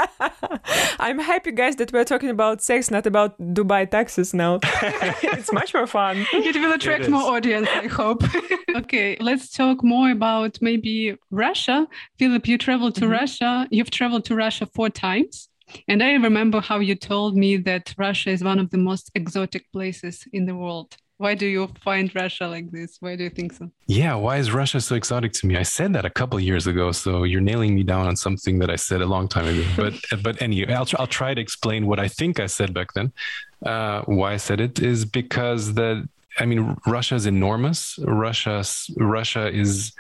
I'm 1.00 1.20
happy, 1.20 1.52
guys, 1.52 1.76
that 1.78 1.92
we're 1.94 2.04
talking 2.04 2.30
about 2.30 2.62
sex, 2.62 2.92
not 2.92 3.06
about 3.06 3.40
Dubai 3.40 3.90
taxes 3.90 4.34
now. 4.34 4.60
it's 4.64 5.52
much 5.52 5.74
more 5.74 5.88
fun. 5.88 6.26
It 6.34 6.56
will 6.56 6.74
attract 6.74 7.06
it 7.06 7.12
more 7.12 7.36
audience, 7.36 7.68
I 7.72 7.88
hope. 7.88 8.24
okay, 8.76 9.18
let's 9.20 9.52
talk 9.52 9.84
more 9.84 10.12
about 10.12 10.58
maybe 10.62 11.18
Russia. 11.32 11.88
Philip, 12.18 12.48
you 12.48 12.58
traveled 12.58 12.96
to 12.96 13.02
mm-hmm. 13.02 13.12
Russia. 13.12 13.68
You've 13.72 13.92
traveled 13.92 14.26
to 14.26 14.36
Russia 14.36 14.66
four 14.74 14.90
times. 14.90 15.50
And 15.88 16.04
I 16.04 16.14
remember 16.14 16.62
how 16.62 16.80
you 16.80 16.96
told 16.96 17.36
me 17.36 17.58
that 17.58 17.94
Russia 17.98 18.30
is 18.30 18.44
one 18.44 18.60
of 18.60 18.70
the 18.70 18.78
most 18.78 19.12
exotic 19.16 19.72
places 19.72 20.26
in 20.32 20.46
the 20.46 20.56
world. 20.56 20.96
Why 21.18 21.34
do 21.34 21.46
you 21.46 21.70
find 21.82 22.14
Russia 22.14 22.46
like 22.48 22.72
this? 22.72 22.98
Why 23.00 23.16
do 23.16 23.24
you 23.24 23.30
think 23.30 23.54
so? 23.54 23.72
Yeah, 23.88 24.16
why 24.16 24.38
is 24.38 24.52
Russia 24.52 24.82
so 24.82 24.96
exotic 24.96 25.32
to 25.34 25.48
me? 25.48 25.56
I 25.56 25.64
said 25.64 25.94
that 25.94 26.04
a 26.04 26.10
couple 26.10 26.38
years 26.42 26.68
ago, 26.68 26.92
so 26.92 27.24
you're 27.24 27.40
nailing 27.40 27.74
me 27.74 27.84
down 27.84 28.06
on 28.06 28.18
something 28.18 28.60
that 28.60 28.70
I 28.70 28.76
said 28.76 29.02
a 29.02 29.06
long 29.06 29.30
time 29.30 29.46
ago. 29.46 29.64
But 29.78 29.94
but 30.22 30.42
anyway, 30.42 30.74
I'll 30.74 30.86
try, 30.86 31.00
I'll 31.00 31.08
try 31.08 31.34
to 31.34 31.40
explain 31.40 31.88
what 31.88 32.00
I 32.00 32.10
think 32.10 32.40
I 32.40 32.48
said 32.48 32.74
back 32.74 32.94
then. 32.94 33.14
Uh, 33.66 34.02
why 34.02 34.34
I 34.34 34.38
said 34.38 34.60
it 34.60 34.80
is 34.80 35.06
because 35.06 35.74
that 35.76 36.08
I 36.38 36.46
mean 36.46 36.76
Russia 36.86 37.16
is 37.16 37.26
enormous. 37.26 37.98
Russia 38.04 38.64
Russia 38.98 39.48
is 39.48 39.94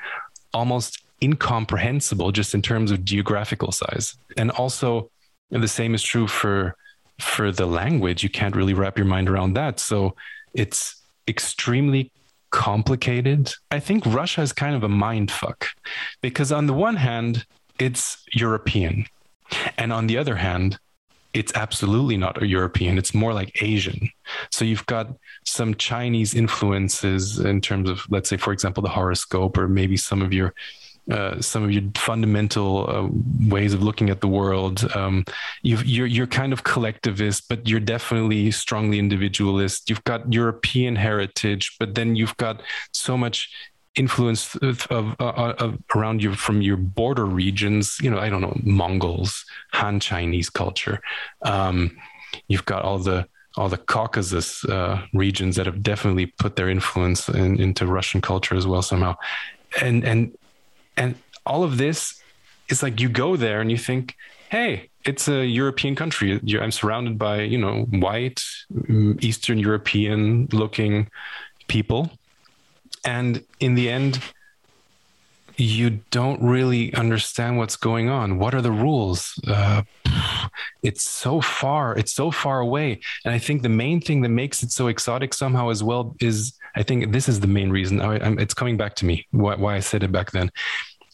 almost 0.54 1.01
incomprehensible 1.23 2.34
just 2.34 2.54
in 2.54 2.62
terms 2.62 2.91
of 2.91 3.06
geographical 3.06 3.71
size, 3.71 4.17
and 4.36 4.51
also 4.51 5.10
the 5.49 5.69
same 5.69 5.95
is 5.95 6.04
true 6.04 6.28
for 6.28 6.75
for 7.21 7.54
the 7.54 7.65
language. 7.65 8.21
You 8.21 8.30
can't 8.30 8.56
really 8.56 8.73
wrap 8.73 8.97
your 8.97 9.08
mind 9.08 9.30
around 9.30 9.54
that. 9.54 9.80
So 9.80 10.15
it's 10.54 11.04
extremely 11.27 12.11
complicated. 12.51 13.53
I 13.71 13.79
think 13.79 14.05
Russia 14.05 14.41
is 14.41 14.53
kind 14.53 14.75
of 14.75 14.83
a 14.83 14.89
mind 14.89 15.31
fuck 15.31 15.67
because 16.21 16.51
on 16.51 16.67
the 16.67 16.73
one 16.73 16.95
hand, 16.95 17.45
it's 17.79 18.23
European. 18.33 19.05
And 19.77 19.91
on 19.91 20.07
the 20.07 20.17
other 20.17 20.35
hand, 20.35 20.79
it's 21.33 21.53
absolutely 21.53 22.15
not 22.15 22.41
a 22.41 22.47
European. 22.47 22.97
It's 22.97 23.13
more 23.13 23.33
like 23.33 23.61
Asian. 23.61 24.09
So 24.51 24.63
you've 24.63 24.85
got 24.85 25.09
some 25.45 25.75
Chinese 25.75 26.33
influences 26.33 27.39
in 27.39 27.59
terms 27.59 27.89
of, 27.89 28.05
let's 28.09 28.29
say, 28.29 28.38
for 28.38 28.53
example, 28.53 28.81
the 28.81 28.89
horoscope, 28.89 29.57
or 29.57 29.67
maybe 29.67 29.97
some 29.97 30.21
of 30.21 30.31
your 30.33 30.53
uh, 31.11 31.39
some 31.39 31.63
of 31.63 31.71
your 31.71 31.83
fundamental 31.95 32.89
uh, 32.89 33.07
ways 33.47 33.73
of 33.73 33.83
looking 33.83 34.09
at 34.09 34.21
the 34.21 34.27
world. 34.27 34.89
Um, 34.95 35.23
you 35.61 35.77
are 35.77 35.83
you're, 35.83 36.07
you're 36.07 36.27
kind 36.27 36.51
of 36.51 36.63
collectivist, 36.63 37.47
but 37.47 37.67
you're 37.67 37.79
definitely 37.79 38.49
strongly 38.51 38.97
individualist. 38.97 39.89
You've 39.89 40.03
got 40.03 40.33
European 40.33 40.95
heritage, 40.95 41.75
but 41.79 41.95
then 41.95 42.15
you've 42.15 42.35
got 42.37 42.61
so 42.91 43.17
much 43.17 43.49
influence 43.95 44.55
of, 44.55 44.85
of, 44.87 45.15
uh, 45.19 45.53
of, 45.59 45.77
around 45.95 46.21
you 46.21 46.35
from 46.35 46.61
your 46.61 46.77
border 46.77 47.25
regions. 47.25 47.97
You 48.01 48.09
know, 48.09 48.19
I 48.19 48.29
don't 48.29 48.41
know, 48.41 48.59
Mongols, 48.63 49.45
Han 49.73 49.99
Chinese 49.99 50.49
culture. 50.49 51.01
Um, 51.43 51.97
you've 52.47 52.65
got 52.65 52.83
all 52.83 52.99
the 52.99 53.27
all 53.57 53.69
the 53.69 53.77
Caucasus 53.77 54.65
uh, 54.65 55.01
regions 55.13 55.55
that 55.55 55.65
have 55.65 55.81
definitely 55.81 56.25
put 56.25 56.57
their 56.57 56.67
influence 56.67 57.29
in, 57.29 57.57
into 57.57 57.87
Russian 57.87 58.19
culture 58.19 58.55
as 58.55 58.67
well 58.67 58.81
somehow, 58.81 59.15
and 59.81 60.03
and 60.03 60.35
and 60.97 61.15
all 61.45 61.63
of 61.63 61.77
this 61.77 62.21
is 62.69 62.81
like 62.81 62.99
you 62.99 63.10
go 63.10 63.36
there 63.36 63.62
and 63.62 63.69
you 63.71 63.77
think, 63.77 64.15
hey, 64.49 64.89
it's 65.03 65.27
a 65.27 65.45
European 65.45 65.95
country. 65.95 66.39
I'm 66.60 66.71
surrounded 66.71 67.17
by, 67.17 67.41
you 67.41 67.58
know, 67.58 67.84
white, 67.89 68.43
mm, 68.73 69.23
Eastern 69.23 69.60
European 69.60 70.47
looking 70.51 71.10
people. 71.67 72.10
And 73.03 73.43
in 73.60 73.75
the 73.75 73.89
end, 73.89 74.19
you 75.58 76.01
don't 76.12 76.41
really 76.41 76.93
understand 76.95 77.58
what's 77.58 77.75
going 77.75 78.10
on. 78.10 78.39
What 78.39 78.53
are 78.53 78.62
the 78.62 78.71
rules? 78.71 79.39
Uh, 79.47 79.84
it's 80.84 81.03
so 81.03 81.39
far, 81.39 81.97
it's 81.97 82.13
so 82.13 82.31
far 82.31 82.60
away. 82.60 82.99
And 83.23 83.34
I 83.34 83.39
think 83.39 83.62
the 83.62 83.69
main 83.69 84.01
thing 84.01 84.21
that 84.21 84.29
makes 84.29 84.63
it 84.63 84.71
so 84.71 84.88
exotic 84.88 85.34
somehow 85.34 85.69
as 85.69 85.84
well 85.84 86.15
is 86.19 86.53
I 86.75 86.83
think 86.83 87.11
this 87.11 87.29
is 87.29 87.39
the 87.39 87.47
main 87.47 87.69
reason. 87.69 88.01
I, 88.01 88.15
it's 88.41 88.53
coming 88.53 88.77
back 88.77 88.95
to 88.95 89.05
me 89.05 89.27
why, 89.31 89.55
why 89.55 89.75
I 89.75 89.79
said 89.79 90.03
it 90.03 90.11
back 90.11 90.31
then. 90.31 90.51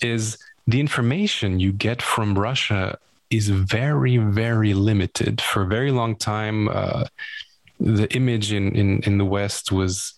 Is 0.01 0.37
the 0.67 0.79
information 0.79 1.59
you 1.59 1.71
get 1.71 2.01
from 2.01 2.37
Russia 2.37 2.97
is 3.29 3.49
very 3.49 4.17
very 4.17 4.73
limited 4.73 5.41
for 5.41 5.63
a 5.63 5.67
very 5.67 5.91
long 5.91 6.15
time. 6.15 6.67
Uh, 6.69 7.05
the 7.79 8.13
image 8.15 8.51
in, 8.53 8.75
in 8.75 9.01
in 9.03 9.17
the 9.17 9.25
West 9.25 9.71
was 9.71 10.13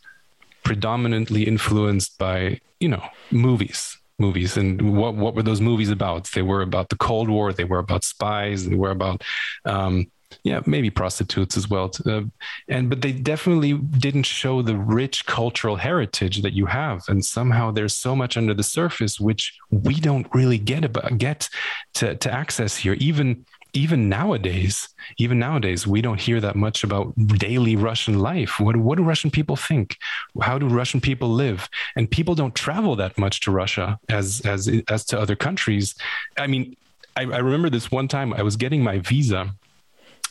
predominantly 0.63 1.43
influenced 1.43 2.17
by 2.17 2.59
you 2.79 2.89
know 2.89 3.03
movies 3.31 3.97
movies 4.19 4.57
and 4.57 4.95
what 4.97 5.15
what 5.15 5.35
were 5.35 5.43
those 5.43 5.61
movies 5.61 5.89
about 5.89 6.29
they 6.31 6.41
were 6.41 6.61
about 6.61 6.89
the 6.89 6.95
cold 6.95 7.29
war 7.29 7.51
they 7.51 7.63
were 7.63 7.79
about 7.79 8.03
spies 8.03 8.67
they 8.67 8.75
were 8.75 8.91
about 8.91 9.23
um, 9.65 10.05
yeah, 10.43 10.61
maybe 10.65 10.89
prostitutes 10.89 11.57
as 11.57 11.69
well. 11.69 11.91
Uh, 12.05 12.21
and 12.67 12.89
but 12.89 13.01
they 13.01 13.11
definitely 13.11 13.73
didn't 13.73 14.23
show 14.23 14.61
the 14.61 14.77
rich 14.77 15.25
cultural 15.25 15.75
heritage 15.75 16.41
that 16.41 16.53
you 16.53 16.65
have. 16.65 17.03
And 17.07 17.23
somehow 17.23 17.71
there's 17.71 17.95
so 17.95 18.15
much 18.15 18.37
under 18.37 18.53
the 18.53 18.63
surface 18.63 19.19
which 19.19 19.57
we 19.69 19.95
don't 19.95 20.27
really 20.33 20.57
get 20.57 20.83
about 20.83 21.17
get 21.17 21.49
to, 21.95 22.15
to 22.15 22.31
access 22.31 22.77
here. 22.77 22.93
Even 22.93 23.45
even 23.75 24.07
nowadays, 24.07 24.87
even 25.17 25.39
nowadays, 25.39 25.87
we 25.87 26.01
don't 26.01 26.21
hear 26.21 26.39
that 26.39 26.55
much 26.55 26.83
about 26.83 27.13
daily 27.37 27.75
Russian 27.75 28.19
life. 28.19 28.59
What 28.59 28.77
what 28.77 28.97
do 28.97 29.03
Russian 29.03 29.31
people 29.31 29.55
think? 29.55 29.97
How 30.41 30.59
do 30.59 30.67
Russian 30.67 31.01
people 31.01 31.29
live? 31.29 31.67
And 31.95 32.09
people 32.09 32.35
don't 32.35 32.53
travel 32.53 32.95
that 32.97 33.17
much 33.17 33.41
to 33.41 33.51
Russia 33.51 33.99
as 34.09 34.41
as 34.45 34.69
as 34.87 35.05
to 35.05 35.19
other 35.19 35.35
countries. 35.35 35.95
I 36.37 36.45
mean, 36.47 36.75
I, 37.15 37.21
I 37.21 37.39
remember 37.39 37.69
this 37.69 37.91
one 37.91 38.07
time 38.07 38.33
I 38.33 38.43
was 38.43 38.55
getting 38.55 38.83
my 38.83 38.99
visa 38.99 39.55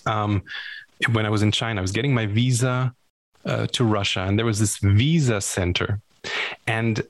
um, 0.06 0.42
when 1.12 1.26
I 1.26 1.30
was 1.30 1.42
in 1.42 1.52
China. 1.52 1.80
I 1.80 1.82
was 1.82 1.92
getting 1.92 2.14
my 2.14 2.26
visa 2.26 2.94
uh, 3.44 3.66
to 3.68 3.84
Russia, 3.84 4.20
and 4.20 4.38
there 4.38 4.46
was 4.46 4.58
this 4.58 4.78
visa 4.78 5.40
center, 5.40 6.00
and 6.66 7.02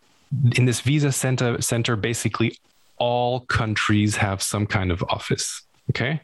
in 0.56 0.64
this 0.64 0.80
visa 0.80 1.12
center, 1.12 1.60
center 1.60 1.96
basically 1.96 2.56
all 2.98 3.40
countries 3.40 4.16
have 4.16 4.42
some 4.42 4.66
kind 4.66 4.90
of 4.90 5.02
office. 5.08 5.62
Okay, 5.90 6.20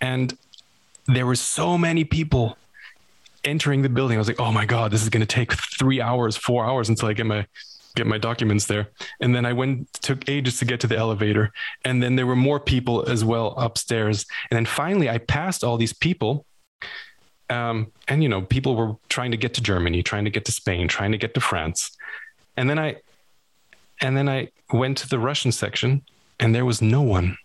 and 0.00 0.36
there 1.06 1.26
were 1.26 1.36
so 1.36 1.76
many 1.76 2.04
people 2.04 2.56
entering 3.44 3.82
the 3.82 3.88
building. 3.88 4.16
I 4.16 4.18
was 4.18 4.28
like, 4.28 4.40
oh 4.40 4.50
my 4.50 4.64
god, 4.64 4.90
this 4.90 5.02
is 5.02 5.08
going 5.08 5.20
to 5.20 5.26
take 5.26 5.52
three 5.52 6.00
hours, 6.00 6.36
four 6.36 6.64
hours 6.64 6.88
until 6.88 7.08
I 7.08 7.12
get 7.12 7.26
my 7.26 7.46
get 7.96 8.06
my 8.06 8.18
documents 8.18 8.66
there. 8.66 8.88
And 9.20 9.34
then 9.34 9.46
I 9.46 9.52
went, 9.52 9.92
took 10.02 10.28
ages 10.28 10.58
to 10.58 10.64
get 10.64 10.80
to 10.80 10.86
the 10.86 10.96
elevator. 10.96 11.52
And 11.84 12.02
then 12.02 12.16
there 12.16 12.26
were 12.26 12.36
more 12.36 12.60
people 12.60 13.04
as 13.08 13.24
well 13.24 13.54
upstairs. 13.56 14.26
And 14.50 14.56
then 14.56 14.66
finally, 14.66 15.08
I 15.08 15.18
passed 15.18 15.62
all 15.64 15.76
these 15.76 15.92
people. 15.92 16.44
um, 17.50 17.92
and 18.08 18.22
you 18.22 18.28
know, 18.28 18.42
people 18.42 18.76
were 18.76 18.94
trying 19.08 19.30
to 19.30 19.36
get 19.36 19.54
to 19.54 19.60
Germany, 19.60 20.02
trying 20.02 20.24
to 20.24 20.30
get 20.30 20.44
to 20.46 20.52
Spain, 20.52 20.88
trying 20.88 21.12
to 21.12 21.18
get 21.18 21.34
to 21.34 21.40
France, 21.40 21.96
and 22.56 22.68
then 22.70 22.78
I, 22.78 22.96
and 24.00 24.16
then 24.16 24.28
I 24.28 24.48
went 24.72 24.98
to 24.98 25.08
the 25.08 25.18
Russian 25.18 25.52
section, 25.52 26.02
and 26.40 26.54
there 26.54 26.64
was 26.64 26.80
no 26.80 27.02
one, 27.02 27.36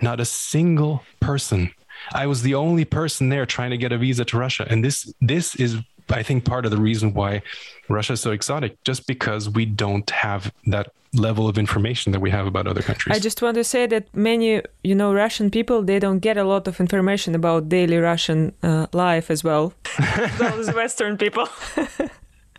not 0.00 0.20
a 0.20 0.24
single 0.24 1.02
person. 1.20 1.72
I 2.12 2.26
was 2.26 2.42
the 2.42 2.54
only 2.54 2.84
person 2.84 3.28
there 3.28 3.46
trying 3.46 3.70
to 3.70 3.76
get 3.76 3.92
a 3.92 3.98
visa 3.98 4.24
to 4.24 4.38
Russia, 4.38 4.66
and 4.68 4.84
this 4.84 5.12
this 5.20 5.54
is 5.56 5.76
I 6.10 6.22
think 6.22 6.44
part 6.44 6.64
of 6.64 6.70
the 6.70 6.76
reason 6.76 7.14
why 7.14 7.42
Russia 7.88 8.14
is 8.14 8.20
so 8.20 8.30
exotic, 8.30 8.82
just 8.84 9.06
because 9.06 9.50
we 9.50 9.66
don't 9.66 10.08
have 10.10 10.52
that 10.66 10.92
level 11.14 11.48
of 11.48 11.58
information 11.58 12.12
that 12.12 12.20
we 12.20 12.30
have 12.30 12.46
about 12.46 12.66
other 12.66 12.82
countries. 12.82 13.16
I 13.16 13.18
just 13.20 13.42
want 13.42 13.54
to 13.56 13.64
say 13.64 13.86
that 13.86 14.14
many, 14.14 14.62
you 14.84 14.94
know, 14.94 15.12
Russian 15.12 15.50
people 15.50 15.82
they 15.82 15.98
don't 15.98 16.18
get 16.18 16.36
a 16.36 16.44
lot 16.44 16.68
of 16.68 16.80
information 16.80 17.34
about 17.34 17.68
daily 17.68 17.96
Russian 17.96 18.52
uh, 18.62 18.86
life 18.92 19.30
as 19.30 19.42
well. 19.42 19.72
Those 20.38 20.72
Western 20.74 21.16
people. 21.16 21.48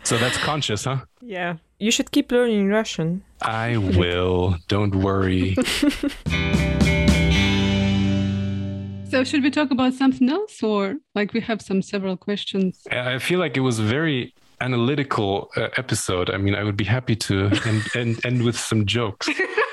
so 0.02 0.18
that's 0.18 0.38
conscious, 0.38 0.84
huh? 0.84 0.98
Yeah. 1.22 1.56
You 1.78 1.90
should 1.90 2.10
keep 2.10 2.32
learning 2.32 2.68
Russian. 2.68 3.22
I 3.40 3.76
will. 3.76 4.56
Don't 4.66 4.94
worry. 4.96 5.56
So 9.08 9.24
should 9.24 9.42
we 9.42 9.50
talk 9.50 9.70
about 9.70 9.94
something 9.94 10.28
else, 10.28 10.62
or 10.62 10.96
like 11.14 11.32
we 11.32 11.40
have 11.40 11.62
some 11.62 11.80
several 11.80 12.16
questions? 12.16 12.86
I 12.90 13.18
feel 13.18 13.38
like 13.38 13.56
it 13.56 13.60
was 13.60 13.78
very 13.80 14.34
analytical 14.60 15.50
uh, 15.56 15.68
episode. 15.78 16.28
I 16.28 16.36
mean, 16.36 16.54
I 16.54 16.62
would 16.62 16.76
be 16.76 16.84
happy 16.84 17.16
to 17.16 17.50
end, 17.64 17.82
end, 17.94 18.26
end 18.26 18.42
with 18.44 18.58
some 18.58 18.84
jokes. 18.84 19.28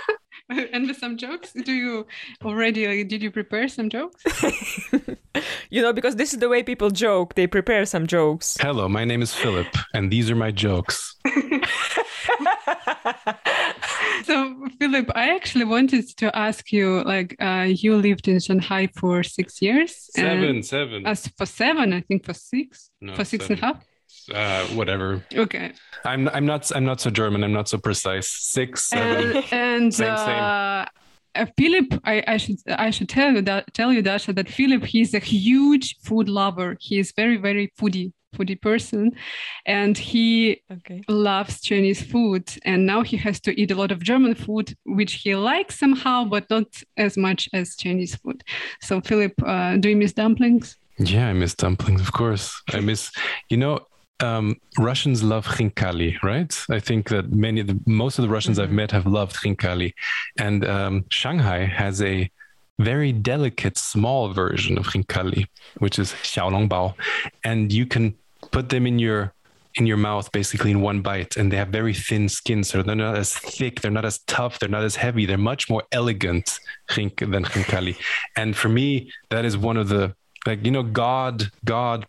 end 0.49 0.87
with 0.87 0.97
some 0.97 1.17
jokes. 1.17 1.51
Do 1.51 1.73
you 1.73 2.07
already? 2.45 2.87
Uh, 2.87 3.05
did 3.05 3.21
you 3.21 3.29
prepare 3.29 3.67
some 3.67 3.89
jokes? 3.89 4.23
you 5.69 5.81
know, 5.81 5.91
because 5.91 6.15
this 6.15 6.33
is 6.33 6.39
the 6.39 6.47
way 6.47 6.63
people 6.63 6.89
joke. 6.89 7.35
They 7.35 7.45
prepare 7.45 7.85
some 7.85 8.07
jokes. 8.07 8.55
Hello, 8.61 8.87
my 8.87 9.03
name 9.03 9.21
is 9.21 9.33
Philip, 9.33 9.67
and 9.93 10.09
these 10.09 10.31
are 10.31 10.35
my 10.35 10.51
jokes. 10.51 11.15
So 14.23 14.67
philip 14.79 15.11
i 15.15 15.33
actually 15.35 15.65
wanted 15.65 16.07
to 16.17 16.35
ask 16.35 16.71
you 16.71 17.03
like 17.03 17.35
uh, 17.39 17.65
you 17.67 17.95
lived 17.95 18.27
in 18.27 18.39
shanghai 18.39 18.87
for 18.95 19.23
six 19.23 19.61
years 19.61 20.09
seven 20.15 20.63
seven 20.63 21.05
as 21.05 21.27
for 21.37 21.45
seven 21.45 21.93
i 21.93 22.01
think 22.01 22.25
for 22.25 22.33
six 22.33 22.89
no, 23.01 23.15
for 23.15 23.23
six 23.25 23.45
seven. 23.45 23.63
and 23.63 23.63
a 23.63 23.65
half 23.67 23.85
uh, 24.33 24.65
whatever. 24.69 25.23
Okay. 25.35 25.71
I'm 26.03 26.27
I'm 26.29 26.47
not 26.47 26.71
I'm 26.75 26.83
not 26.83 26.99
so 26.99 27.11
German. 27.11 27.43
I'm 27.43 27.53
not 27.53 27.69
so 27.69 27.77
precise. 27.77 28.27
Six, 28.27 28.85
seven, 28.85 29.37
and, 29.37 29.45
and 29.51 29.93
same, 29.93 30.09
uh, 30.09 30.85
uh, 31.35 31.45
Philip, 31.57 32.01
I, 32.05 32.23
I 32.27 32.37
should 32.37 32.57
I 32.67 32.89
should 32.89 33.09
tell 33.09 33.31
you 33.33 33.41
that 33.41 33.73
tell 33.73 33.91
you 33.91 34.01
Dasha 34.01 34.33
that 34.33 34.49
Philip 34.49 34.83
he's 34.83 35.13
a 35.13 35.19
huge 35.19 35.97
food 36.01 36.29
lover. 36.29 36.77
He 36.79 36.97
is 36.97 37.13
very 37.15 37.37
very 37.37 37.71
foodie 37.79 38.13
foodie 38.35 38.61
person 38.61 39.11
and 39.65 39.97
he 39.97 40.61
okay. 40.71 41.01
loves 41.07 41.61
chinese 41.61 42.01
food 42.01 42.43
and 42.63 42.85
now 42.85 43.01
he 43.01 43.17
has 43.17 43.39
to 43.39 43.51
eat 43.59 43.71
a 43.71 43.75
lot 43.75 43.91
of 43.91 43.99
german 44.01 44.35
food 44.35 44.75
which 44.85 45.13
he 45.13 45.35
likes 45.35 45.79
somehow 45.79 46.23
but 46.23 46.49
not 46.49 46.67
as 46.97 47.17
much 47.17 47.49
as 47.53 47.75
chinese 47.75 48.15
food 48.15 48.43
so 48.81 49.01
philip 49.01 49.33
uh, 49.45 49.77
do 49.77 49.89
you 49.89 49.95
miss 49.95 50.13
dumplings 50.13 50.77
yeah 50.97 51.27
i 51.29 51.33
miss 51.33 51.53
dumplings 51.55 52.01
of 52.01 52.11
course 52.11 52.61
i 52.73 52.79
miss 52.79 53.11
you 53.49 53.57
know 53.57 53.79
um, 54.21 54.55
Russians 54.79 55.23
love 55.23 55.45
khinkali, 55.45 56.21
right? 56.23 56.53
I 56.69 56.79
think 56.79 57.09
that 57.09 57.31
many, 57.31 57.61
the, 57.61 57.79
most 57.85 58.17
of 58.17 58.23
the 58.23 58.29
Russians 58.29 58.57
mm-hmm. 58.57 58.69
I've 58.69 58.71
met 58.71 58.91
have 58.91 59.05
loved 59.05 59.35
khinkali, 59.35 59.93
and 60.39 60.65
um, 60.65 61.05
Shanghai 61.09 61.65
has 61.65 62.01
a 62.01 62.29
very 62.79 63.11
delicate, 63.11 63.77
small 63.77 64.33
version 64.33 64.77
of 64.77 64.87
khinkali, 64.87 65.47
which 65.79 65.97
is 65.99 66.11
xiaolongbao, 66.11 66.93
and 67.43 67.71
you 67.71 67.85
can 67.85 68.15
put 68.51 68.69
them 68.69 68.87
in 68.87 68.99
your 68.99 69.33
in 69.75 69.85
your 69.85 69.97
mouth 69.97 70.31
basically 70.31 70.71
in 70.71 70.79
one 70.81 71.01
bite 71.01 71.35
and 71.35 71.51
they 71.51 71.57
have 71.57 71.67
very 71.67 71.93
thin 71.93 72.29
skin 72.29 72.63
so 72.63 72.81
they're 72.81 72.95
not 72.95 73.17
as 73.17 73.33
thick 73.33 73.81
they're 73.81 73.91
not 73.91 74.05
as 74.05 74.19
tough 74.19 74.57
they're 74.59 74.69
not 74.69 74.83
as 74.83 74.95
heavy 74.95 75.25
they're 75.25 75.37
much 75.37 75.69
more 75.69 75.83
elegant 75.91 76.59
than 76.95 77.09
khinkali 77.09 77.97
and 78.37 78.55
for 78.55 78.69
me 78.69 79.11
that 79.29 79.43
is 79.43 79.57
one 79.57 79.75
of 79.75 79.89
the 79.89 80.15
like 80.45 80.63
you 80.63 80.71
know 80.71 80.83
god 80.83 81.51
god 81.65 82.07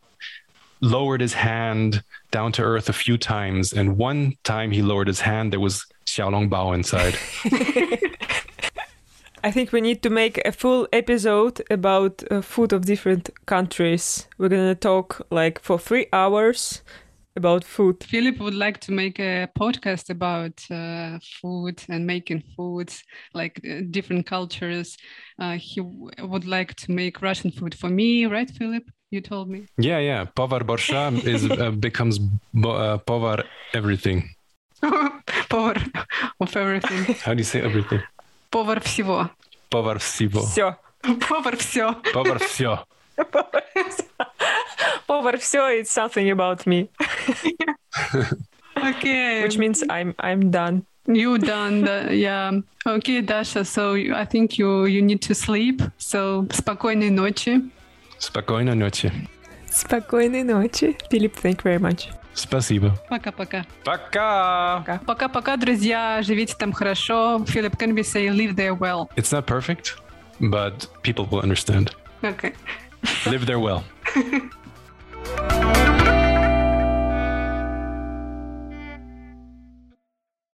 lowered 0.81 1.21
his 1.21 1.33
hand 1.33 2.03
down 2.31 2.53
to 2.53 2.63
earth 2.63 2.89
a 2.89 2.93
few 2.93 3.17
times, 3.17 3.73
and 3.73 3.97
one 3.97 4.35
time 4.45 4.71
he 4.71 4.83
lowered 4.83 5.07
his 5.07 5.21
hand, 5.21 5.53
there 5.53 5.61
was 5.61 5.87
Xiaolong 6.07 6.49
Bao 6.51 6.75
inside. 6.75 7.17
I 9.47 9.53
think 9.53 9.71
we 9.71 9.81
need 9.81 10.03
to 10.03 10.11
make 10.11 10.41
a 10.45 10.51
full 10.51 10.89
episode 10.93 11.63
about 11.71 12.21
uh, 12.33 12.41
food 12.41 12.73
of 12.73 12.85
different 12.85 13.31
countries. 13.47 14.27
We're 14.39 14.49
gonna 14.49 14.75
talk 14.75 15.25
like 15.31 15.61
for 15.61 15.79
three 15.79 16.07
hours 16.13 16.83
about 17.37 17.63
food. 17.63 18.03
Philip 18.03 18.41
would 18.41 18.55
like 18.57 18.81
to 18.81 18.91
make 18.93 19.21
a 19.21 19.49
podcast 19.57 20.11
about 20.11 20.55
uh, 20.69 21.21
food 21.41 21.81
and 21.89 22.05
making 22.05 22.43
foods, 22.57 23.05
like 23.35 23.61
uh, 23.65 23.83
different 23.89 24.27
cultures. 24.27 24.97
Uh, 25.39 25.53
he 25.53 25.81
w- 25.81 26.11
would 26.19 26.45
like 26.45 26.75
to 26.83 26.91
make 26.91 27.23
Russian 27.23 27.53
food 27.53 27.73
for 27.73 27.89
me, 27.89 28.27
right, 28.27 28.51
Philip? 28.51 28.83
You 29.13 29.21
told 29.21 29.49
me. 29.49 29.67
Yeah, 29.79 30.01
yeah. 30.01 30.25
Povar 30.25 30.63
borsha 30.63 31.25
is 31.25 31.49
uh, 31.61 31.71
becomes 31.71 32.19
bo- 32.53 32.71
uh, 32.73 32.99
povar 32.99 33.45
everything. 33.75 34.29
Povar 34.83 35.77
of 36.41 36.57
everything. 36.57 37.15
How 37.23 37.33
do 37.33 37.39
you 37.39 37.45
say 37.45 37.61
everything? 37.61 38.03
Повар 38.50 38.82
всего. 38.82 39.30
Повар 39.70 40.00
всего. 40.00 40.42
Все. 40.42 40.78
Повар 41.30 41.58
все. 41.58 41.96
Повар 42.14 42.40
все. 42.40 42.86
Повар 45.08 45.38
все 45.38 45.82
it's 45.82 45.92
something 45.92 46.30
about 46.32 46.66
me. 46.66 46.90
okay. 48.78 49.44
Which 49.44 49.58
means 49.58 49.84
I'm 49.90 50.14
I'm 50.20 50.52
done. 50.52 50.86
You 51.08 51.38
done, 51.40 51.82
the, 51.82 52.16
yeah. 52.16 52.52
Okay, 52.86 53.22
Dasha. 53.22 53.66
So 53.66 53.96
I 53.96 54.26
think 54.26 54.58
you 54.58 54.86
you 54.86 55.02
need 55.02 55.22
to 55.24 55.34
sleep. 55.34 55.82
So 55.98 56.48
спокойной 56.52 57.10
ночи. 57.10 57.62
Спокойной 58.20 58.76
ночи. 58.76 59.12
Спокойной 59.70 60.44
ночи. 60.44 60.96
Филипп, 61.10 61.36
thank 61.38 61.64
you 61.64 61.64
very 61.64 61.80
much. 61.80 62.08
Спасибо. 62.36 62.98
Пока-пока. 63.10 63.66
Пока. 63.84 65.00
Пока-пока, 65.06 65.58
друзья. 65.58 66.22
Живите 66.22 66.56
там 66.58 66.74
хорошо. 66.74 67.40
Philip, 67.46 67.78
can 67.78 67.94
we 67.94 68.04
say 68.04 68.30
live 68.30 68.56
there 68.56 68.74
well? 68.74 69.10
It's 69.16 69.32
not 69.32 69.46
perfect, 69.46 69.96
but 70.40 70.88
people 71.04 71.26
will 71.30 71.42
understand. 71.42 71.92
Okay. 72.24 72.54
live 73.26 73.46
there 73.46 73.60
well. 73.60 73.84